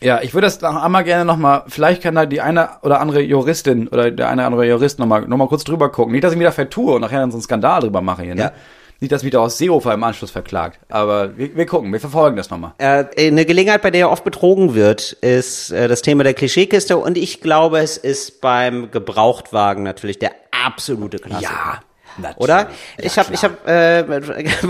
[0.00, 3.20] Ja, ich würde das noch einmal gerne nochmal, vielleicht kann da die eine oder andere
[3.20, 6.12] Juristin oder der eine oder andere Jurist nochmal noch mal kurz drüber gucken.
[6.12, 8.36] Nicht, dass ich mich da vertue und nachher dann so einen Skandal drüber mache hier,
[8.36, 8.42] ne?
[8.42, 8.52] Ja.
[9.00, 10.80] Nicht, dass mich da aus Seehofer im Anschluss verklagt.
[10.88, 12.72] Aber wir, wir gucken, wir verfolgen das nochmal.
[12.78, 16.96] Äh, eine Gelegenheit, bei der ja oft betrogen wird, ist äh, das Thema der Klischeekiste
[16.96, 20.32] und ich glaube, es ist beim Gebrauchtwagen natürlich der
[20.64, 21.80] absolute Klassiker.
[22.18, 22.36] Natürlich.
[22.38, 22.56] Oder?
[22.58, 24.04] Ja, ich habe ich hab, äh,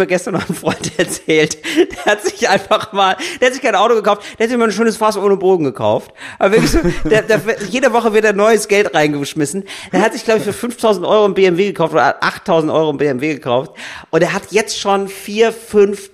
[0.06, 3.94] gestern noch einen Freund erzählt, der hat sich einfach mal, der hat sich kein Auto
[3.94, 6.12] gekauft, der hat sich mal ein schönes Fass ohne Bogen gekauft.
[6.38, 9.64] Aber wirklich so, der, der, jede Woche wird da neues Geld reingeschmissen.
[9.92, 12.98] Der hat sich, glaube ich, für 5000 Euro ein BMW gekauft oder 8000 Euro ein
[12.98, 13.72] BMW gekauft.
[14.10, 15.54] Und er hat jetzt schon 4.000,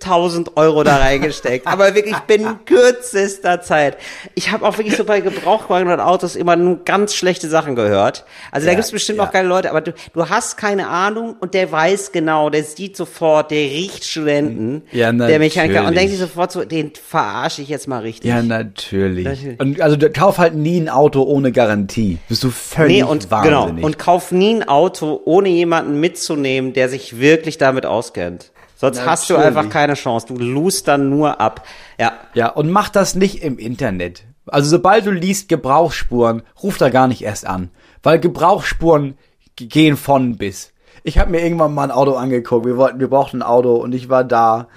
[0.00, 1.66] 5.000 Euro da reingesteckt.
[1.66, 3.96] Aber wirklich binnen kürzester Zeit.
[4.34, 8.24] Ich habe auch wirklich so bei Gebrauchtwagen und Autos immer nur ganz schlechte Sachen gehört.
[8.50, 9.24] Also da Ja, gibt's bestimmt ja.
[9.24, 12.96] auch geile Leute, aber du, du hast keine Ahnung und der weiß genau, der sieht
[12.96, 15.98] sofort, der riecht Studenten, Ja, der Mechaniker und natürlich.
[15.98, 18.28] denkt sich sofort so, den verarsche ich jetzt mal richtig.
[18.30, 19.24] Ja, natürlich.
[19.24, 19.60] Natürlich.
[19.60, 22.18] Und also kauf halt nie ein Auto ohne Garantie.
[22.28, 23.74] Bist du völlig Nee, und wahnsinnig.
[23.76, 23.86] genau.
[23.86, 28.52] Und kauf nie ein Auto, ohne jemanden mitzunehmen, der sich wirklich damit auskennt.
[28.76, 29.56] Sonst hast du Natürlich.
[29.56, 30.26] einfach keine Chance.
[30.28, 31.64] Du lust dann nur ab.
[31.98, 32.12] Ja.
[32.34, 34.24] Ja, und mach das nicht im Internet.
[34.46, 37.70] Also sobald du liest Gebrauchsspuren, ruf da gar nicht erst an.
[38.02, 39.16] Weil Gebrauchsspuren
[39.56, 40.72] gehen von bis.
[41.04, 42.64] Ich habe mir irgendwann mal ein Auto angeguckt.
[42.64, 44.68] Wir wollten, wir brauchten ein Auto und ich war da.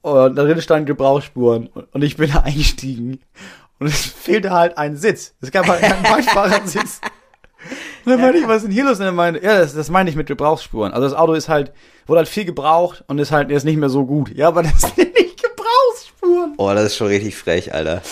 [0.00, 1.68] Und da drin stand Gebrauchsspuren.
[1.92, 3.20] Und ich bin da eingestiegen.
[3.80, 5.34] Und es fehlte halt ein Sitz.
[5.40, 7.00] Es gab halt keinen Beifahrersitz.
[8.04, 9.00] Und dann meinte ich, was ist denn hier los?
[9.00, 10.92] Und er meinte, ja, das, das meine ich mit Gebrauchsspuren.
[10.92, 11.72] Also das Auto ist halt,
[12.06, 14.34] wurde halt viel gebraucht und ist halt jetzt nicht mehr so gut.
[14.36, 16.54] Ja, aber das sind nicht Gebrauchsspuren.
[16.58, 18.02] Oh, das ist schon richtig frech, Alter.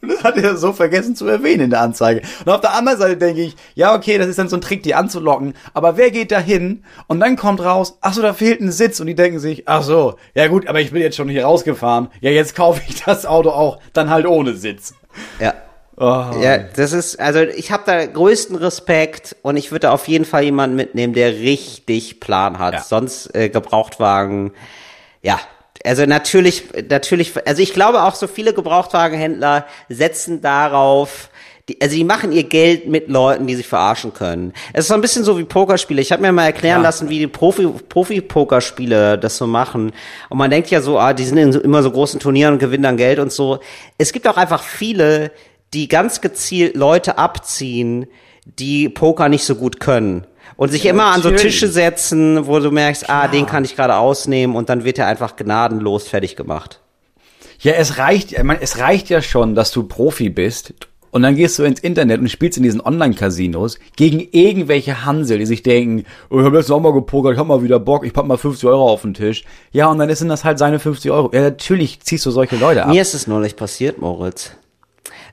[0.00, 2.22] Und Das hat er so vergessen zu erwähnen in der Anzeige.
[2.44, 4.82] Und auf der anderen Seite denke ich, ja, okay, das ist dann so ein Trick,
[4.82, 5.54] die anzulocken.
[5.74, 6.84] Aber wer geht da hin?
[7.06, 9.00] Und dann kommt raus, ach so, da fehlt ein Sitz.
[9.00, 12.08] Und die denken sich, ach so, ja gut, aber ich bin jetzt schon hier rausgefahren.
[12.20, 14.94] Ja, jetzt kaufe ich das Auto auch dann halt ohne Sitz.
[15.40, 15.54] Ja.
[16.00, 16.26] Oh.
[16.40, 20.44] Ja, das ist, also ich habe da größten Respekt und ich würde auf jeden Fall
[20.44, 22.74] jemanden mitnehmen, der richtig Plan hat.
[22.74, 22.80] Ja.
[22.82, 24.52] Sonst äh, Gebrauchtwagen,
[25.22, 25.40] ja.
[25.84, 31.30] Also natürlich, natürlich, also ich glaube auch so viele Gebrauchtwagenhändler setzen darauf,
[31.68, 34.54] die, also die machen ihr Geld mit Leuten, die sich verarschen können.
[34.72, 36.00] Es ist so ein bisschen so wie Pokerspiele.
[36.00, 36.88] Ich habe mir mal erklären Ja.
[36.88, 39.92] lassen, wie die Profi, Profi-Pokerspiele das so machen.
[40.28, 42.58] Und man denkt ja so, ah, die sind in so, immer so großen Turnieren und
[42.58, 43.60] gewinnen dann Geld und so.
[43.98, 45.30] Es gibt auch einfach viele,
[45.74, 48.06] die ganz gezielt Leute abziehen,
[48.46, 50.26] die Poker nicht so gut können.
[50.58, 51.54] Und sich immer an so natürlich.
[51.54, 55.06] Tische setzen, wo du merkst, ah, den kann ich gerade ausnehmen und dann wird er
[55.06, 56.80] einfach gnadenlos fertig gemacht.
[57.60, 60.74] Ja, es reicht, ich meine, es reicht ja schon, dass du Profi bist.
[61.12, 65.46] Und dann gehst du ins Internet und spielst in diesen Online-Casinos gegen irgendwelche Hansel, die
[65.46, 68.12] sich denken, oh, ich habe jetzt auch mal gepokert, ich hab mal wieder Bock, ich
[68.12, 69.44] pack mal 50 Euro auf den Tisch.
[69.70, 71.30] Ja, und dann sind das halt seine 50 Euro.
[71.32, 72.90] Ja, natürlich ziehst du solche Leute ab.
[72.90, 74.50] Mir ist es neulich passiert, Moritz.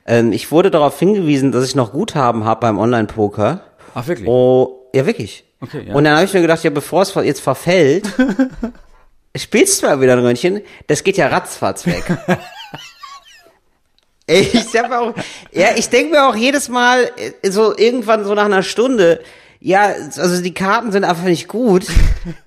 [0.06, 3.62] Ähm, ich wurde darauf hingewiesen, dass ich noch Guthaben habe beim Online-Poker.
[3.96, 4.28] Ach, wirklich?
[4.28, 5.44] Oh, ja, wirklich.
[5.60, 5.94] Okay, ja.
[5.94, 8.06] Und dann habe ich mir gedacht, ja, bevor es jetzt verfällt,
[9.36, 12.04] spielst du mal wieder ein Röntchen, das geht ja ratzfatz weg.
[14.28, 15.14] Ich hab auch,
[15.52, 19.22] ja, ich denke mir auch jedes Mal, äh, so irgendwann so nach einer Stunde,
[19.60, 21.86] ja, also die Karten sind einfach nicht gut.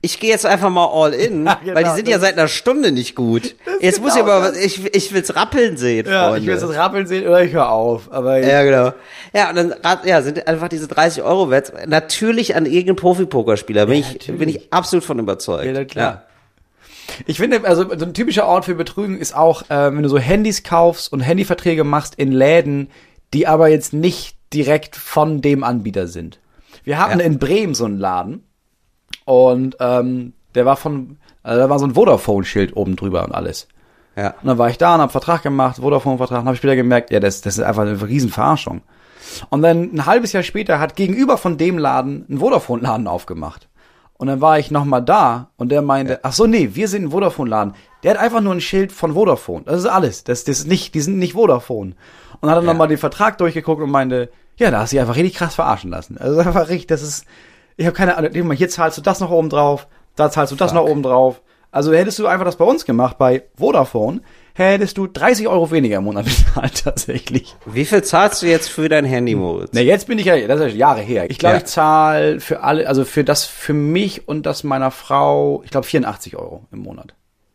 [0.01, 2.49] Ich gehe jetzt einfach mal all in, Ja, genau, weil die sind ja seit einer
[2.49, 3.55] Stunde nicht gut.
[3.79, 6.39] Jetzt muss ich genau aber, ich, ich will's rappeln sehen, ja, Freunde.
[6.41, 8.11] ich will das rappeln sehen oder ich höre auf.
[8.11, 8.93] Aber Ja, genau.
[9.33, 11.71] Ja, und dann ja, sind einfach diese 30 Euro wert.
[11.87, 13.85] Natürlich an irgendeinen Profi-Pokerspieler.
[13.85, 14.39] Bin, ich, natürlich.
[14.39, 15.65] bin ich absolut von überzeugt.
[15.65, 16.23] Ja, klar.
[17.25, 20.17] Ich finde, also so ein typischer Ort für Betrügen ist auch, äh, wenn du so
[20.19, 22.89] Handys kaufst und Handyverträge machst in Läden,
[23.33, 26.39] die aber jetzt nicht direkt von dem Anbieter sind.
[26.89, 27.25] Wir hatten Ja.
[27.25, 28.43] in Bremen so einen Laden
[29.25, 33.67] und ähm, der war von, also da war so ein Vodafone-Schild oben drüber und alles.
[34.15, 34.29] Ja.
[34.41, 37.19] Und dann war ich da und hab Vertrag gemacht, Vodafone-Vertrag, und habe später gemerkt, ja,
[37.19, 38.81] das, das ist einfach eine Riesenverarschung.
[39.51, 43.67] Und dann ein halbes Jahr später hat gegenüber von dem Laden ein Vodafone-Laden aufgemacht.
[44.17, 47.11] Und dann war ich nochmal da und der meinte, ach so, nee, wir sind ein
[47.11, 47.75] Vodafone-Laden.
[48.03, 49.63] Der hat einfach nur ein Schild von Vodafone.
[49.65, 50.23] Das ist alles.
[50.23, 51.93] Das, das ist nicht, die sind nicht Vodafone.
[52.41, 52.71] Und hat dann Ja.
[52.73, 54.29] nochmal den Vertrag durchgeguckt und meinte,
[54.59, 56.17] ja, da hast du dich einfach richtig krass verarschen lassen.
[56.17, 57.25] Also einfach richtig, das ist,
[57.77, 60.73] ich habe keine Ahnung, hier zahlst du das noch oben drauf, da zahlst du das
[60.73, 61.41] noch oben drauf.
[61.71, 64.21] Also hättest du einfach das bei uns gemacht, bei Vodafone,
[64.55, 67.55] hättest du 30 Euro weniger im Monat bezahlt tatsächlich.
[67.65, 69.73] Wie viel zahlst du jetzt für dein Handy, Moritz?
[69.73, 71.29] Ne, jetzt bin ich ja, das ist Jahre her.
[71.29, 71.59] Ich glaube, Ja.
[71.61, 75.85] ich zahle für alle, also für das, für mich und das meiner Frau, ich glaube
[75.87, 77.13] 84 Euro im Monat.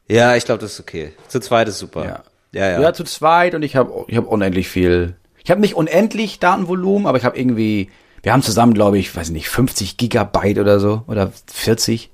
[0.09, 1.13] Ja, ich glaube, das ist okay.
[1.29, 2.05] Zu zweit ist super.
[2.05, 2.23] Ja.
[2.53, 2.81] Ja, ja.
[2.81, 5.17] Ja, zu zweit und ich habe ich hab unendlich viel.
[5.45, 7.91] Ich habe nicht unendlich Datenvolumen, aber ich habe irgendwie,
[8.23, 12.11] wir haben zusammen, glaube ich, weiß nicht, 50 Gigabyte oder so oder 40.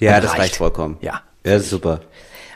[0.00, 0.96] Ja, das reicht vollkommen.
[1.00, 1.20] Ja.
[1.44, 2.00] Ja, das ist super.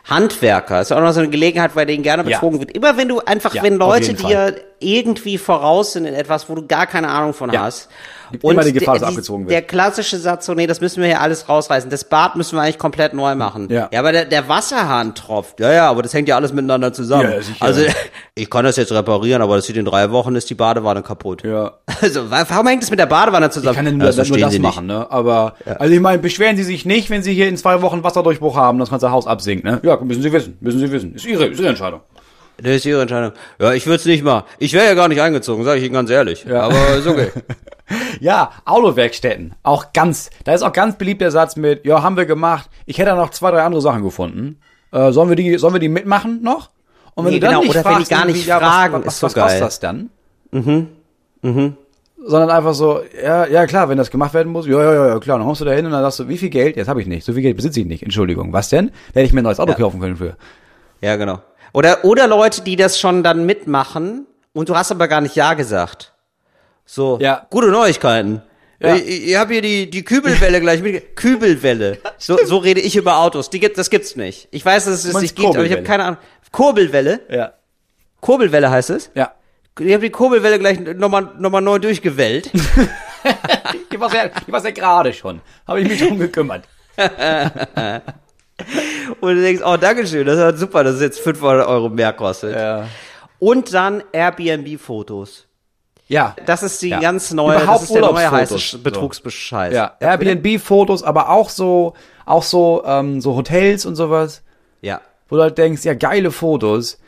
[0.09, 2.37] Handwerker ist auch noch so eine Gelegenheit, bei denen gerne Ja.
[2.39, 2.71] betrogen wird.
[2.73, 6.67] Immer wenn du einfach, Ja, wenn Leute dir irgendwie voraus sind in etwas, wo du
[6.67, 7.63] gar keine Ahnung von Ja.
[7.63, 7.89] hast.
[8.33, 9.51] Gibt immer die Gefahr, der- dass abgezogen wird.
[9.53, 11.91] Der klassische Satz, so, nee, das müssen wir hier alles rausreißen.
[11.91, 13.69] Das Bad müssen wir eigentlich komplett neu machen.
[13.71, 13.89] Ja.
[13.93, 15.61] ja aber der, der Wasserhahn tropft.
[15.61, 17.31] Ja, ja, aber das hängt ja alles miteinander zusammen.
[17.31, 17.65] Ja, sicher.
[17.65, 17.83] also,
[18.35, 21.43] ich kann das jetzt reparieren, aber das sieht in drei Wochen, ist die Badewanne kaputt.
[21.45, 21.73] Ja.
[22.03, 23.71] Also, wa- warum hängt das mit der Badewanne zusammen?
[23.73, 25.11] Ich kann ja nur, das nur das machen, ne?
[25.11, 28.55] Aber, also ich meine, beschweren Sie sich nicht, wenn Sie hier in zwei Wochen Wasserdurchbruch
[28.55, 29.81] haben, das ganze Haus absinkt, ne?
[29.83, 31.15] Ja, müssen Sie wissen, müssen Sie wissen.
[31.15, 32.01] Ist Ihre, ist Ihre Entscheidung.
[32.59, 33.33] Das ist Ihre Entscheidung.
[33.61, 34.45] Ja, ich würde es nicht machen.
[34.59, 36.45] Ich wäre ja gar nicht eingezogen, sage ich Ihnen ganz ehrlich.
[36.45, 36.63] Ja.
[36.63, 37.31] Aber ist okay.
[38.19, 39.55] Ja, Autowerkstätten.
[39.63, 42.69] Auch ganz, da ist auch ganz beliebt der Satz mit, ja, haben wir gemacht.
[42.85, 44.59] Ich hätte da noch zwei, drei andere Sachen gefunden.
[44.91, 46.71] Äh, sollen wir die, sollen wir die mitmachen noch?
[47.15, 48.95] Und wenn Nee, du dann genau, nicht oder wenn fragst, die gar nicht ja, fragen,
[48.95, 49.61] was, was, ist so was kostet geil.
[49.61, 50.11] das dann?
[50.51, 50.89] Mhm,
[51.43, 51.77] mhm.
[52.27, 55.19] Sondern einfach so, ja, ja klar, wenn das gemacht werden muss, ja, ja, ja, ja,
[55.21, 56.77] klar, dann kommst du da hin und dann sagst du, wie viel Geld?
[56.77, 58.53] Jetzt habe ich nicht, so viel Geld besitze ich nicht, Entschuldigung.
[58.53, 58.89] Was denn?
[58.89, 59.79] Da hätte ich mir ein neues Auto Ja.
[59.79, 60.37] kaufen können für.
[61.03, 61.39] Ja, genau.
[61.73, 65.55] Oder, oder Leute, die das schon dann mitmachen und du hast aber gar nicht Ja
[65.55, 66.13] gesagt.
[66.85, 67.47] So, Ja.
[67.51, 68.43] gute Neuigkeiten.
[68.79, 68.95] Ja.
[68.95, 71.17] Ich, ich habe hier die, die Kübelwelle gleich mit.
[71.17, 71.99] Kübelwelle.
[72.19, 73.49] So, so rede ich über Autos.
[73.51, 74.49] Die gibt, das gibt's nicht.
[74.51, 76.19] Ich weiß, dass es es meinst nicht gibt, aber ich habe keine Ahnung.
[76.53, 77.21] Kurbelwelle?
[77.31, 77.55] Ja.
[78.21, 79.11] Kurbelwelle heißt es?
[79.15, 79.33] Ja.
[79.79, 82.51] Ich habe die Kurbelwelle gleich nochmal noch mal neu durchgewellt.
[83.93, 85.41] Die war ja, die war's ja gerade schon.
[85.67, 86.65] Habe ich mich drum gekümmert.
[89.21, 92.55] Und du denkst, oh, Dankeschön, das ist super, dass es jetzt 500 Euro mehr kostet.
[92.57, 92.87] Ja.
[93.39, 95.47] Und dann Airbnb-Fotos.
[96.09, 96.35] Ja.
[96.47, 97.01] Das ist die Ja.
[97.01, 98.79] ganz neue, Überhaupt das ist der neue heiße So.
[98.79, 99.73] Betrugsbescheid.
[99.73, 101.95] Ja, Airbnb-Fotos, aber auch so,
[102.25, 104.43] auch so, ähm, so Hotels und sowas,
[104.81, 105.01] Ja.
[105.29, 106.99] wo du halt denkst, ja, geile Fotos.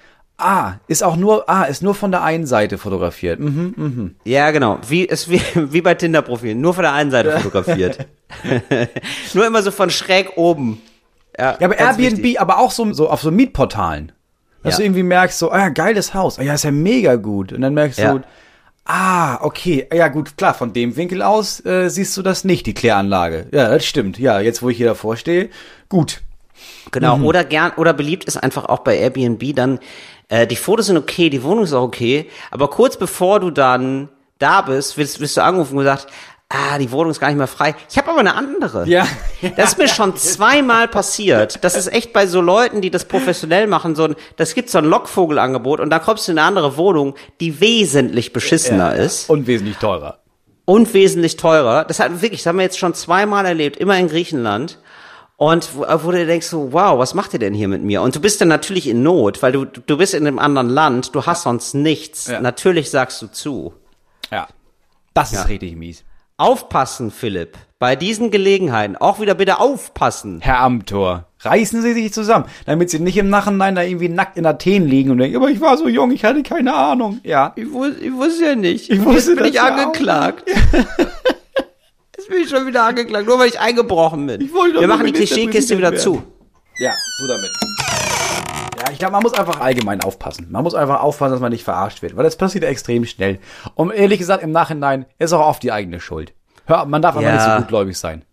[0.41, 3.41] Ah, ist auch nur, ah, ist nur von der einen Seite fotografiert.
[3.41, 4.15] Mhm.
[4.25, 4.79] Ja, genau.
[4.87, 6.61] Wie, ist wie, wie bei Tinder-Profilen.
[6.61, 8.07] Nur von der einen Seite fotografiert.
[9.35, 10.81] nur immer so von schräg oben.
[11.39, 12.41] Ja, aber ganz Airbnb, wichtig.
[12.41, 14.13] aber auch so, so auf so Mietportalen.
[14.65, 14.79] Dass Ja.
[14.79, 16.39] du irgendwie merkst, so, ah, ja, geiles Haus.
[16.39, 17.53] Ah, ja, ist ja mega gut.
[17.53, 18.15] Und dann merkst Ja.
[18.15, 18.21] du,
[18.85, 22.75] ah, okay, ja gut, klar, von dem Winkel aus äh, siehst du das nicht, die
[22.75, 23.47] Kläranlage.
[23.53, 24.19] Ja, das stimmt.
[24.19, 25.51] Ja, jetzt, wo ich hier davor stehe,
[25.89, 26.23] gut.
[26.91, 27.25] Genau, Mhm.
[27.27, 29.79] oder gern, oder beliebt ist einfach auch bei Airbnb dann,
[30.29, 34.09] äh, die Fotos sind okay, die Wohnung ist auch okay, aber kurz bevor du dann
[34.41, 36.09] da bist, wirst, wirst du angerufen und gesagt,
[36.51, 37.75] ah, die Wohnung ist gar nicht mehr frei.
[37.91, 38.87] Ich habe aber eine andere.
[38.89, 39.07] Ja.
[39.57, 41.63] Das ist mir schon zweimal passiert.
[41.63, 44.79] Das ist echt bei so Leuten, die das professionell machen, so ein, das gibt so
[44.79, 49.47] ein Lockvogelangebot und da kommst du in eine andere Wohnung, die wesentlich beschissener ist Und
[49.47, 50.19] wesentlich teurer.
[50.65, 51.85] und wesentlich teurer.
[51.85, 54.79] Das hat wirklich, das haben wir jetzt schon zweimal erlebt, immer in Griechenland.
[55.37, 58.03] Und wo, wo du denkst so, wow, was macht ihr denn hier mit mir?
[58.03, 61.15] Und du bist dann natürlich in Not, weil du, du bist in einem anderen Land,
[61.15, 62.27] du hast sonst nichts.
[62.27, 62.41] Ja.
[62.41, 63.73] Natürlich sagst du zu.
[64.33, 64.49] Ja.
[65.15, 65.43] Das Ja.
[65.43, 66.03] ist richtig mies.
[66.41, 67.59] Aufpassen, Philipp.
[67.81, 70.39] Bei diesen Gelegenheiten auch wieder bitte aufpassen.
[70.41, 74.47] Herr Amtor, reißen Sie sich zusammen, damit Sie nicht im Nachhinein da irgendwie nackt in
[74.47, 77.19] Athen liegen und denken, aber ich war so jung, ich hatte keine Ahnung.
[77.25, 77.55] Ja.
[77.57, 78.89] Ich, wus ich wusste ja nicht.
[78.89, 80.49] Ich wusste Jetzt bin das ich ja angeklagt.
[82.17, 84.41] Jetzt bin ich schon wieder angeklagt, nur weil ich eingebrochen bin.
[84.41, 86.83] Ich Wir machen die Klischeekiste wieder Ministerpräsident zu.
[86.85, 87.88] Ja, so damit.
[88.93, 90.47] Ich glaube, man muss einfach allgemein aufpassen.
[90.51, 93.39] Man muss einfach aufpassen, dass man nicht verarscht wird, weil das passiert extrem schnell.
[93.75, 96.33] Und ehrlich gesagt, im Nachhinein ist auch oft die eigene Schuld.
[96.67, 97.37] Hör, man darf einfach Ja.
[97.37, 98.25] nicht so gutgläubig sein.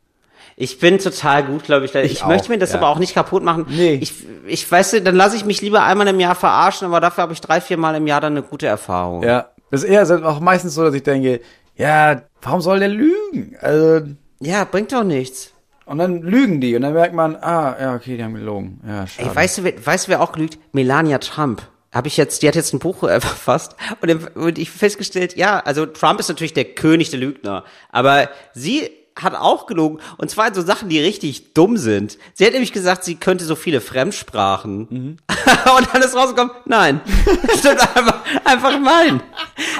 [0.57, 1.93] Ich bin total gut, glaube ich.
[1.95, 2.77] Ich, Ich möchte auch, mir das ja.
[2.77, 3.65] aber auch nicht kaputt machen.
[3.69, 3.95] Nee.
[4.01, 4.13] Ich,
[4.47, 7.33] ich weiß, nicht, dann lasse ich mich lieber einmal im Jahr verarschen, aber dafür habe
[7.33, 9.21] ich drei, vier Mal im Jahr dann eine gute Erfahrung.
[9.23, 11.41] Ja, das ist eher auch meistens so, dass ich denke,
[11.75, 13.57] ja, warum soll der lügen?
[13.59, 14.05] Also,
[14.39, 15.51] Ja, bringt doch nichts.
[15.85, 18.81] Und dann lügen die und dann merkt man, ah, ja, okay, die haben gelogen.
[18.87, 19.29] Ja, schade.
[19.29, 20.57] Ey, weißt du, wer- weißt du, wer auch gelügt?
[20.73, 21.61] Melania Trump.
[21.93, 25.35] Habe ich jetzt, die hat jetzt ein Buch äh, verfasst und, im- und ich festgestellt,
[25.37, 30.29] ja, also Trump ist natürlich der König der Lügner, aber sie hat auch gelogen und
[30.29, 32.17] zwar in so Sachen, die richtig dumm sind.
[32.33, 35.17] Sie hat nämlich gesagt, sie könnte so viele Fremdsprachen Mhm.
[35.77, 36.99] und dann ist rausgekommen, nein,
[37.57, 39.21] stimmt einfach, einfach nein.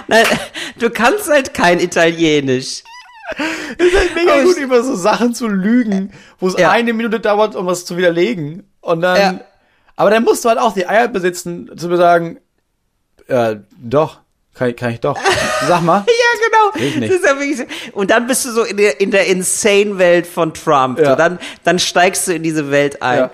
[0.08, 0.26] nein.
[0.80, 2.84] Du kannst halt kein Italienisch.
[3.78, 6.72] ist halt mega Aber gut, über so Sachen zu lügen, wo es Ja.
[6.72, 8.64] eine Minute dauert, um was zu widerlegen.
[8.82, 9.40] Und dann, Ja.
[9.96, 12.40] aber dann musst du halt auch die Eier besitzen, zu sagen,
[13.28, 14.20] äh, doch,
[14.54, 15.18] kann, ich- kann ich doch.
[15.68, 16.06] Sag mal.
[16.08, 17.02] Ja, genau.
[17.02, 17.64] Das ist ja wirklich so.
[17.94, 21.00] Und dann bist du so in der, in der insane Welt von Trump.
[21.00, 21.12] Ja.
[21.12, 23.18] So, dann, dann steigst du in diese Welt ein.
[23.20, 23.32] Ja.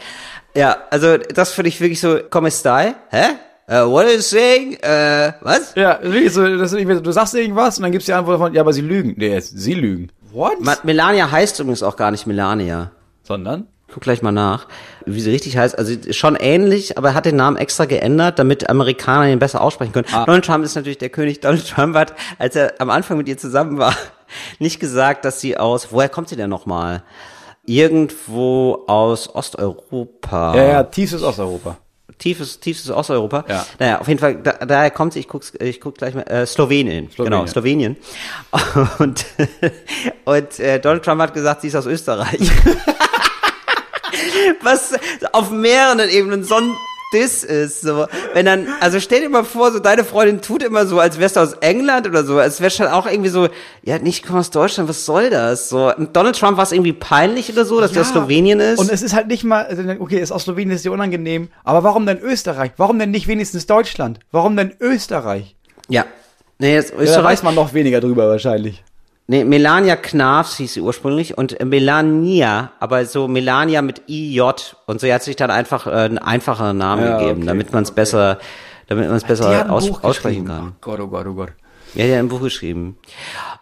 [0.53, 2.95] Ja, also das finde ich wirklich so, come stai?
[3.09, 3.23] Hä?
[3.71, 4.73] Uh, what are you saying?
[4.83, 5.73] Uh, was?
[5.75, 5.99] Ja,
[6.29, 9.13] so, das du sagst irgendwas und dann gibt's die Antwort von, ja, aber sie lügen.
[9.15, 10.11] Nee, sie lügen.
[10.33, 10.59] What?
[10.59, 12.91] Ma- Melania heißt übrigens auch gar nicht Melania.
[13.23, 13.67] Sondern?
[13.93, 14.67] Guck gleich mal nach,
[15.05, 15.77] wie sie richtig heißt.
[15.77, 19.93] Also schon ähnlich, aber er hat den Namen extra geändert, damit Amerikaner ihn besser aussprechen
[19.93, 20.07] können.
[20.11, 20.25] Ah.
[20.25, 21.39] Donald Trump ist natürlich der König.
[21.39, 23.95] Donald Trump hat, als er am Anfang mit ihr zusammen war,
[24.59, 27.03] nicht gesagt, dass sie aus, woher kommt sie denn nochmal?
[27.65, 30.55] Irgendwo aus Osteuropa.
[30.55, 31.77] Ja, ja, tiefstes Osteuropa.
[32.21, 33.43] Tiefes, tiefes Osteuropa.
[33.49, 33.65] Ja.
[33.79, 36.45] Naja, auf jeden Fall, da, daher kommt sie, ich guck's, ich guck gleich mal, äh,
[36.45, 37.09] Slowenien.
[37.17, 37.97] Genau, Slowenien.
[38.99, 39.25] Und,
[40.25, 42.39] und äh, Donald Trump hat gesagt, sie ist aus Österreich.
[44.61, 44.93] Was
[45.31, 46.75] auf mehreren Ebenen so ein
[47.13, 48.05] Diss ist, so.
[48.33, 51.35] Wenn dann, also stell dir mal vor, so deine Freundin tut immer so, als wärst
[51.35, 52.39] du aus England oder so.
[52.39, 53.49] Es wäre schon auch irgendwie so,
[53.83, 55.69] ja, nicht, ich komme aus Deutschland, was soll das?
[55.69, 58.79] So, und Donald Trump war es irgendwie peinlich oder so, dass der aus Slowenien ist.
[58.79, 61.83] Und es ist halt nicht mal, also, okay, ist aus Slowenien ist dir unangenehm, aber
[61.83, 62.71] warum denn Österreich?
[62.77, 64.19] Warum denn nicht wenigstens Deutschland?
[64.31, 65.55] Warum denn Österreich?
[65.89, 66.05] ja.
[66.59, 67.23] Nee, jetzt Ja, da Österreich.
[67.25, 68.83] weiß man noch weniger drüber wahrscheinlich.
[69.31, 74.41] Nee, Melania Knafs hieß sie ursprünglich und äh, Melania, aber so Melania mit IJ
[74.87, 77.71] und so, er hat sich dann einfach äh, einen einfacheren Namen Ja, gegeben, okay, damit
[77.71, 78.39] man es besser,
[78.87, 80.73] damit man es Die besser aus, aussprechen kann.
[80.73, 81.53] Oh Gott, oh Gott, oh Gott.
[81.93, 82.97] Ja, der hat ein Buch geschrieben.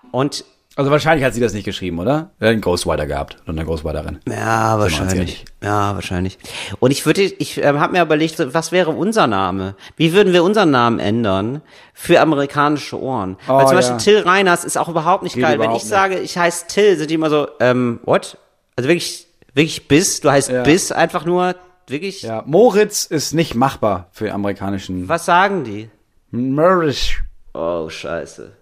[0.09, 0.43] Und
[0.80, 2.30] Also wahrscheinlich hat sie das nicht geschrieben, oder?
[2.39, 4.19] Er hat einen Ghostwriter gehabt und eine Ghostwriterin.
[4.30, 5.43] ja, wahrscheinlich.
[5.61, 6.39] Ja, wahrscheinlich.
[6.80, 9.75] Und ich würde, ich ähm, habe mir überlegt, was wäre unser Name?
[9.97, 11.61] Wie würden wir unseren Namen ändern
[11.93, 13.36] für amerikanische Ohren?
[13.45, 13.97] Weil Oh, zum Beispiel ja.
[13.97, 15.59] Till Reiners ist auch überhaupt nicht Geht geil.
[15.59, 18.38] Wenn überhaupt ich sage, ich heiße Till, sind die immer so, ähm, what?
[18.77, 20.21] Also wirklich, wirklich Biss?
[20.21, 20.63] Du heißt Ja.
[20.63, 21.55] Biss einfach nur,
[21.88, 22.21] wirklich?
[22.21, 25.09] Ja, Moritz ist nicht machbar für amerikanischen.
[25.09, 25.89] Was sagen die?
[26.32, 27.15] Moritz.
[27.53, 28.53] Oh, scheiße.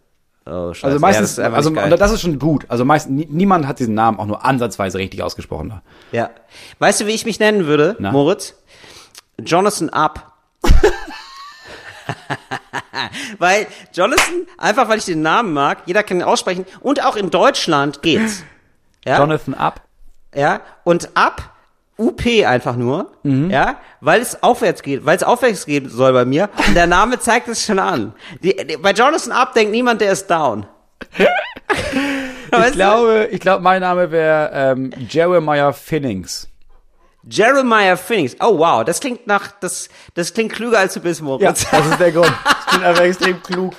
[0.49, 0.85] Oh, scheiße.
[0.85, 1.89] Also Ja, meistens, das ist einfach also geil.
[1.97, 2.65] das ist schon gut.
[2.69, 5.81] Also meistens nie, niemand hat diesen Namen auch nur ansatzweise richtig ausgesprochen.
[6.11, 6.29] Ja.
[6.79, 8.11] Weißt du, wie ich mich nennen würde, Na?
[8.11, 8.55] Moritz?
[9.39, 10.33] Jonathan Up.
[13.37, 17.29] weil Jonathan, einfach weil ich den Namen mag, jeder kann ihn aussprechen und auch in
[17.29, 18.43] Deutschland geht's.
[19.05, 19.81] Ja, Jonathan Up.
[20.35, 21.53] ja, und ab
[21.97, 26.49] UP einfach nur, ja, weil es aufwärts geht, weil es aufwärts gehen soll bei mir.
[26.67, 28.13] Und der Name zeigt es schon an.
[28.43, 30.65] Die, die, bei Jonathan Up denkt niemand, der ist down.
[32.49, 36.47] Ich glaube, ich glaube, mein Name wäre ähm, Jeremiah Finnings.
[37.29, 38.35] Jeremiah Phoenix.
[38.39, 41.67] Oh wow, das klingt nach, das, das klingt klüger als du bist, Moritz.
[41.69, 42.31] das ist der Grund.
[42.69, 43.73] Ich bin einfach extrem klug.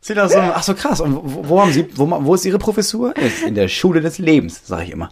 [0.00, 1.00] Sieht aus so, ach so krass.
[1.00, 3.16] Und wo, wo haben Sie, wo, wo ist Ihre Professur?
[3.16, 5.10] Ist in der Schule des Lebens, sage ich immer.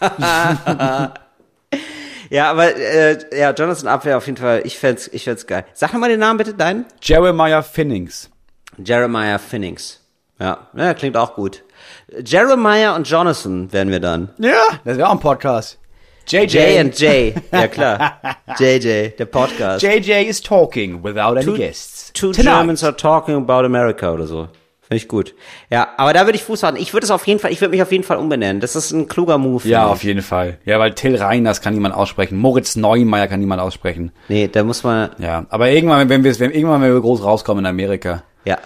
[2.30, 5.64] Ja, aber äh, ja, Jonathan wäre auf jeden Fall, ich fänd's, ich fänd's geil.
[5.72, 6.84] Sag nochmal den Namen bitte, deinen?
[7.00, 8.28] Jeremiah Finnings.
[8.76, 10.00] Jeremiah Phoenix.
[10.38, 11.64] Ja, ja, klingt auch gut.
[12.24, 14.28] Jeremiah und Jonathan werden wir dann.
[14.38, 15.78] Ja, das wäre auch ein Podcast.
[16.28, 16.44] JJ.
[16.58, 17.34] J and J.
[17.50, 18.20] Ja klar.
[18.58, 19.82] JJ, der Podcast.
[19.82, 22.12] JJ is talking without any Two- guests.
[22.12, 22.44] Two Tonight.
[22.58, 24.48] Germans are talking about America oder so.
[24.88, 25.34] Finde ich gut.
[25.70, 26.78] Ja, aber da würde ich Fuß halten.
[26.78, 28.60] Ich würde es auf jeden Fall, ich würde mich auf jeden Fall umbenennen.
[28.60, 29.68] Das ist ein kluger Move.
[29.68, 30.56] Ja, auf jeden Fall.
[30.64, 32.38] Ja, weil Till Reiners kann niemand aussprechen.
[32.38, 34.12] Moritz Neumeier kann niemand aussprechen.
[34.28, 37.64] Nee, da muss man, Ja, aber irgendwann, wenn wir, wenn, irgendwann, wenn wir groß rauskommen
[37.64, 38.22] in Amerika.
[38.44, 38.56] ja.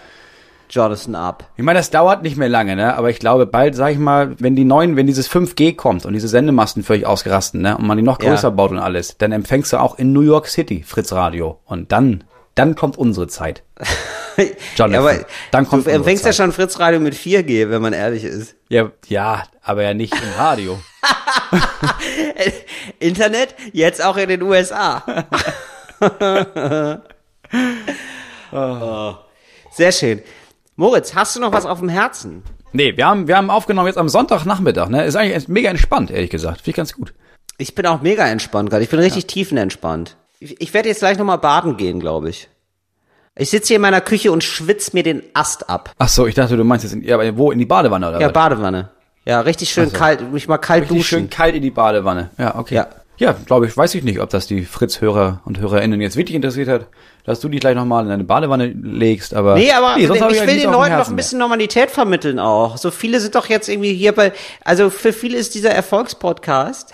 [0.70, 1.44] Jonathan Up.
[1.58, 2.96] Ich meine, das dauert nicht mehr lange, ne?
[2.96, 6.14] Aber ich glaube, bald, sag ich mal, wenn die neuen, wenn dieses 5G kommt und
[6.14, 7.76] diese Sendemasten völlig ausgerastet, ne?
[7.76, 8.30] Und man die noch Ja.
[8.30, 11.58] größer baut und alles, dann empfängst du auch in New York City Fritz Radio.
[11.66, 13.62] Und dann, dann kommt unsere Zeit.
[14.76, 17.82] Jonathan, Ja, aber dann kommt du unsere empfängst ja schon Fritz Radio mit 4G, wenn
[17.82, 18.54] man ehrlich ist.
[18.68, 20.80] Ja, ja, aber ja nicht im Radio.
[22.98, 25.02] Internet, jetzt auch in den USA.
[28.52, 29.14] oh.
[29.70, 30.22] Sehr schön.
[30.76, 32.42] Moritz, hast du noch was auf dem Herzen?
[32.72, 35.04] nee, wir haben, wir haben aufgenommen jetzt am Sonntagnachmittag, ne?
[35.04, 36.58] Ist eigentlich mega entspannt, ehrlich gesagt.
[36.58, 37.14] Finde ich ganz gut.
[37.58, 38.82] Ich bin auch mega entspannt gerade.
[38.82, 40.16] Ich bin richtig tiefenentspannt.
[40.42, 42.48] Ich, ich werde jetzt gleich nochmal baden gehen, glaube ich.
[43.34, 45.92] Ich sitze hier in meiner Küche und schwitz mir den Ast ab.
[45.98, 48.26] Ach so, ich dachte, du meinst jetzt, in, ja, wo, in die Badewanne oder Ja,
[48.26, 48.32] was?
[48.32, 48.90] Badewanne.
[49.24, 51.30] Ja, richtig schön kalt, mich mal kalt Richtig schön duschen.
[51.30, 52.30] kalt in die Badewanne.
[52.38, 52.74] Ja, okay.
[52.74, 52.88] Ja.
[53.18, 56.66] Ja, glaube ich, weiß ich nicht, ob das die Fritz-Hörer und Hörerinnen jetzt wirklich interessiert
[56.66, 56.86] hat,
[57.24, 59.54] dass du dich gleich nochmal in eine Badewanne legst, aber.
[59.54, 62.78] Nee, aber sonst hab ich will den Leuten Herzen ein bisschen Normalität vermitteln auch.
[62.78, 64.32] So viele sind doch jetzt irgendwie hier bei,
[64.64, 66.92] also für viele ist dieser Erfolgspodcast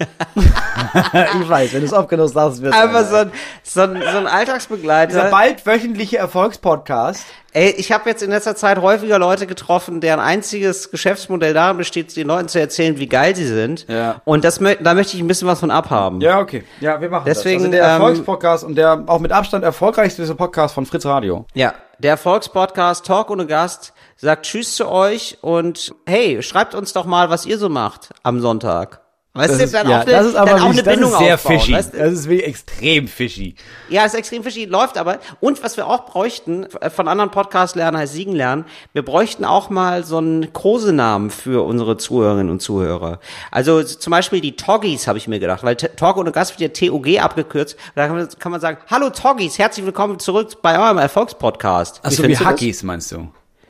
[1.42, 3.32] ich weiß, wenn du es oft genug sagst, wirst einfach so ein,
[3.62, 5.30] so ein, so ein Dieser Alltagsbegleiter.
[5.30, 7.24] bald wöchentliche Erfolgspodcast.
[7.52, 12.14] Ey, ich habe jetzt in letzter Zeit häufiger Leute getroffen, deren einziges Geschäftsmodell darin besteht,
[12.16, 13.86] den Leuten zu erzählen, wie geil sie sind.
[13.88, 14.20] Ja.
[14.24, 16.20] Und das, da möchte ich ein bisschen was von abhaben.
[16.20, 16.62] Ja, okay.
[16.80, 17.66] Ja, wir machen Deswegen, das.
[17.66, 21.44] Also der ähm, Erfolgspodcast und der auch mit Abstand erfolgreichste Podcast von Fritz Radio.
[21.54, 27.04] Ja, der Erfolgspodcast Talk ohne Gast sagt Tschüss zu euch und hey, schreibt uns doch
[27.04, 29.00] mal, was ihr so macht am Sonntag.
[29.32, 30.84] Weißt Das du, ist, dann ja, auch, ne, das ist aber dann auch eine wirklich-
[30.86, 31.72] das Bindung ist sehr aufbauen, fishy.
[31.72, 31.94] weißt?
[31.94, 33.54] Das ist wirklich extrem fishy.
[33.88, 35.20] Ja, ist extrem verschieden, läuft aber.
[35.38, 39.44] Und was wir auch bräuchten, äh, von anderen Podcasts lernen, heißt Siegen lernen, wir bräuchten
[39.44, 43.20] auch mal so einen Kosenamen für unsere Zuhörerinnen und Zuhörer.
[43.52, 46.88] Also zum Beispiel die Toggies, habe ich mir gedacht, weil Talk ohne Gast wird ja
[46.88, 47.76] TOG abgekürzt.
[47.94, 52.00] Da kann man, kann man sagen, hallo Toggies, herzlich willkommen zurück bei eurem Erfolgspodcast.
[52.04, 52.52] Achso, wie findest du das?
[52.54, 53.28] Hackies meinst du?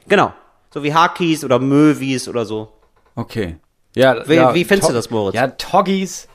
[0.08, 0.32] Genau.
[0.72, 2.72] So wie Hakis oder Möwis oder so.
[3.14, 3.56] Okay.
[3.94, 5.34] Ja, Wie- ja, wie findest To- du das, Moritz?
[5.34, 6.28] Ja, Toggies.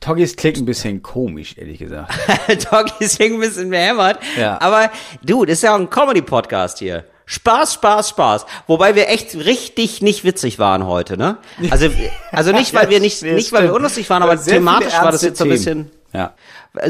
[0.00, 2.12] Toggies klingt ein bisschen komisch, ehrlich gesagt.
[2.70, 4.18] Toggies hing ein bisschen behämmert.
[4.38, 4.60] Ja.
[4.60, 4.90] Aber
[5.22, 7.04] du, das ist ja auch ein Comedy-Podcast hier.
[7.24, 8.46] Spaß, Spaß, Spaß.
[8.66, 11.38] Wobei wir echt richtig nicht witzig waren heute, ne?
[11.70, 11.88] Also,
[12.32, 15.12] also nicht, weil wir nicht, Ja, nicht weil wir unlustig waren, aber Sehr thematisch war
[15.12, 15.90] das jetzt so ein bisschen.
[16.12, 16.34] Ja.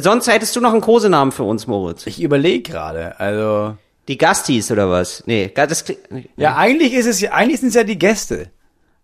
[0.00, 2.06] Sonst hättest du noch einen Kosenamen für uns, Moritz.
[2.06, 3.76] Ich überlege gerade, also.
[4.08, 5.22] Die Gastis oder was?
[5.26, 6.28] Nee, das klingt, nee.
[6.36, 8.50] Ja, eigentlich ist es ja, eigentlich sind es ja die Gäste.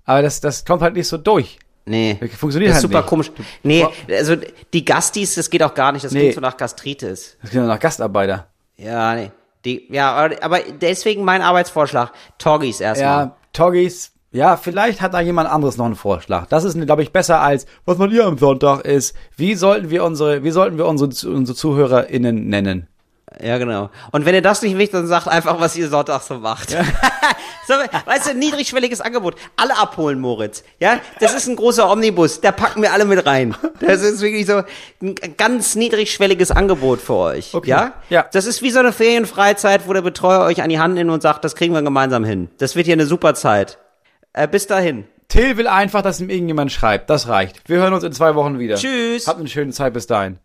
[0.09, 1.59] Aber das, das kommt halt nicht so durch.
[1.85, 2.19] Nee.
[2.39, 3.09] Funktioniert das ist halt super nicht.
[3.09, 3.33] komisch.
[3.63, 4.37] Nee, also
[4.73, 6.03] die Gastis, das geht auch gar nicht.
[6.05, 6.21] Das Nee.
[6.21, 7.37] klingt so nach Gastritis.
[7.43, 8.47] Das sind ja noch Gastarbeiter.
[8.79, 9.31] Ja, nee.
[9.67, 12.13] Die, ja, aber, aber deswegen mein Arbeitsvorschlag.
[12.39, 13.27] Toggies erstmal.
[13.27, 14.13] Ja, Toggies.
[14.31, 16.47] Ja, vielleicht hat da jemand anderes noch einen Vorschlag.
[16.47, 19.15] Das ist, glaube ich, besser als, was man hier am Sonntag ist.
[19.37, 22.89] Wie sollten wir unsere, wie sollten wir unsere, unsere ZuhörerInnen nennen?
[23.43, 23.91] Ja, genau.
[24.13, 26.71] Und wenn ihr das nicht wisst, dann sagt einfach, was ihr Sonntag so macht.
[27.69, 27.75] so,
[28.07, 29.37] weißt du, niedrigschwelliges Angebot.
[29.57, 30.65] Alle abholen, Moritz.
[30.81, 32.41] Ja, das ist ein großer Omnibus.
[32.41, 33.55] Da packen wir alle mit rein.
[33.81, 34.63] Das ist wirklich so
[35.03, 37.55] ein ganz niedrigschwelliges Angebot für euch.
[37.55, 37.71] Okay.
[37.71, 37.93] Ja?
[38.11, 38.27] Ja.
[38.33, 41.23] Das ist wie so eine Ferienfreizeit, wo der Betreuer euch an die Hand nimmt und
[41.23, 42.49] sagt, das kriegen wir gemeinsam hin.
[42.59, 43.79] Das wird hier eine super Zeit.
[44.33, 45.07] Äh, bis dahin.
[45.29, 47.11] Till will einfach, dass ihm irgendjemand schreibt.
[47.11, 47.69] Das reicht.
[47.69, 48.77] Wir hören uns in zwei Wochen wieder.
[48.77, 49.27] Tschüss.
[49.27, 50.39] Habt eine schöne Zeit bis dahin.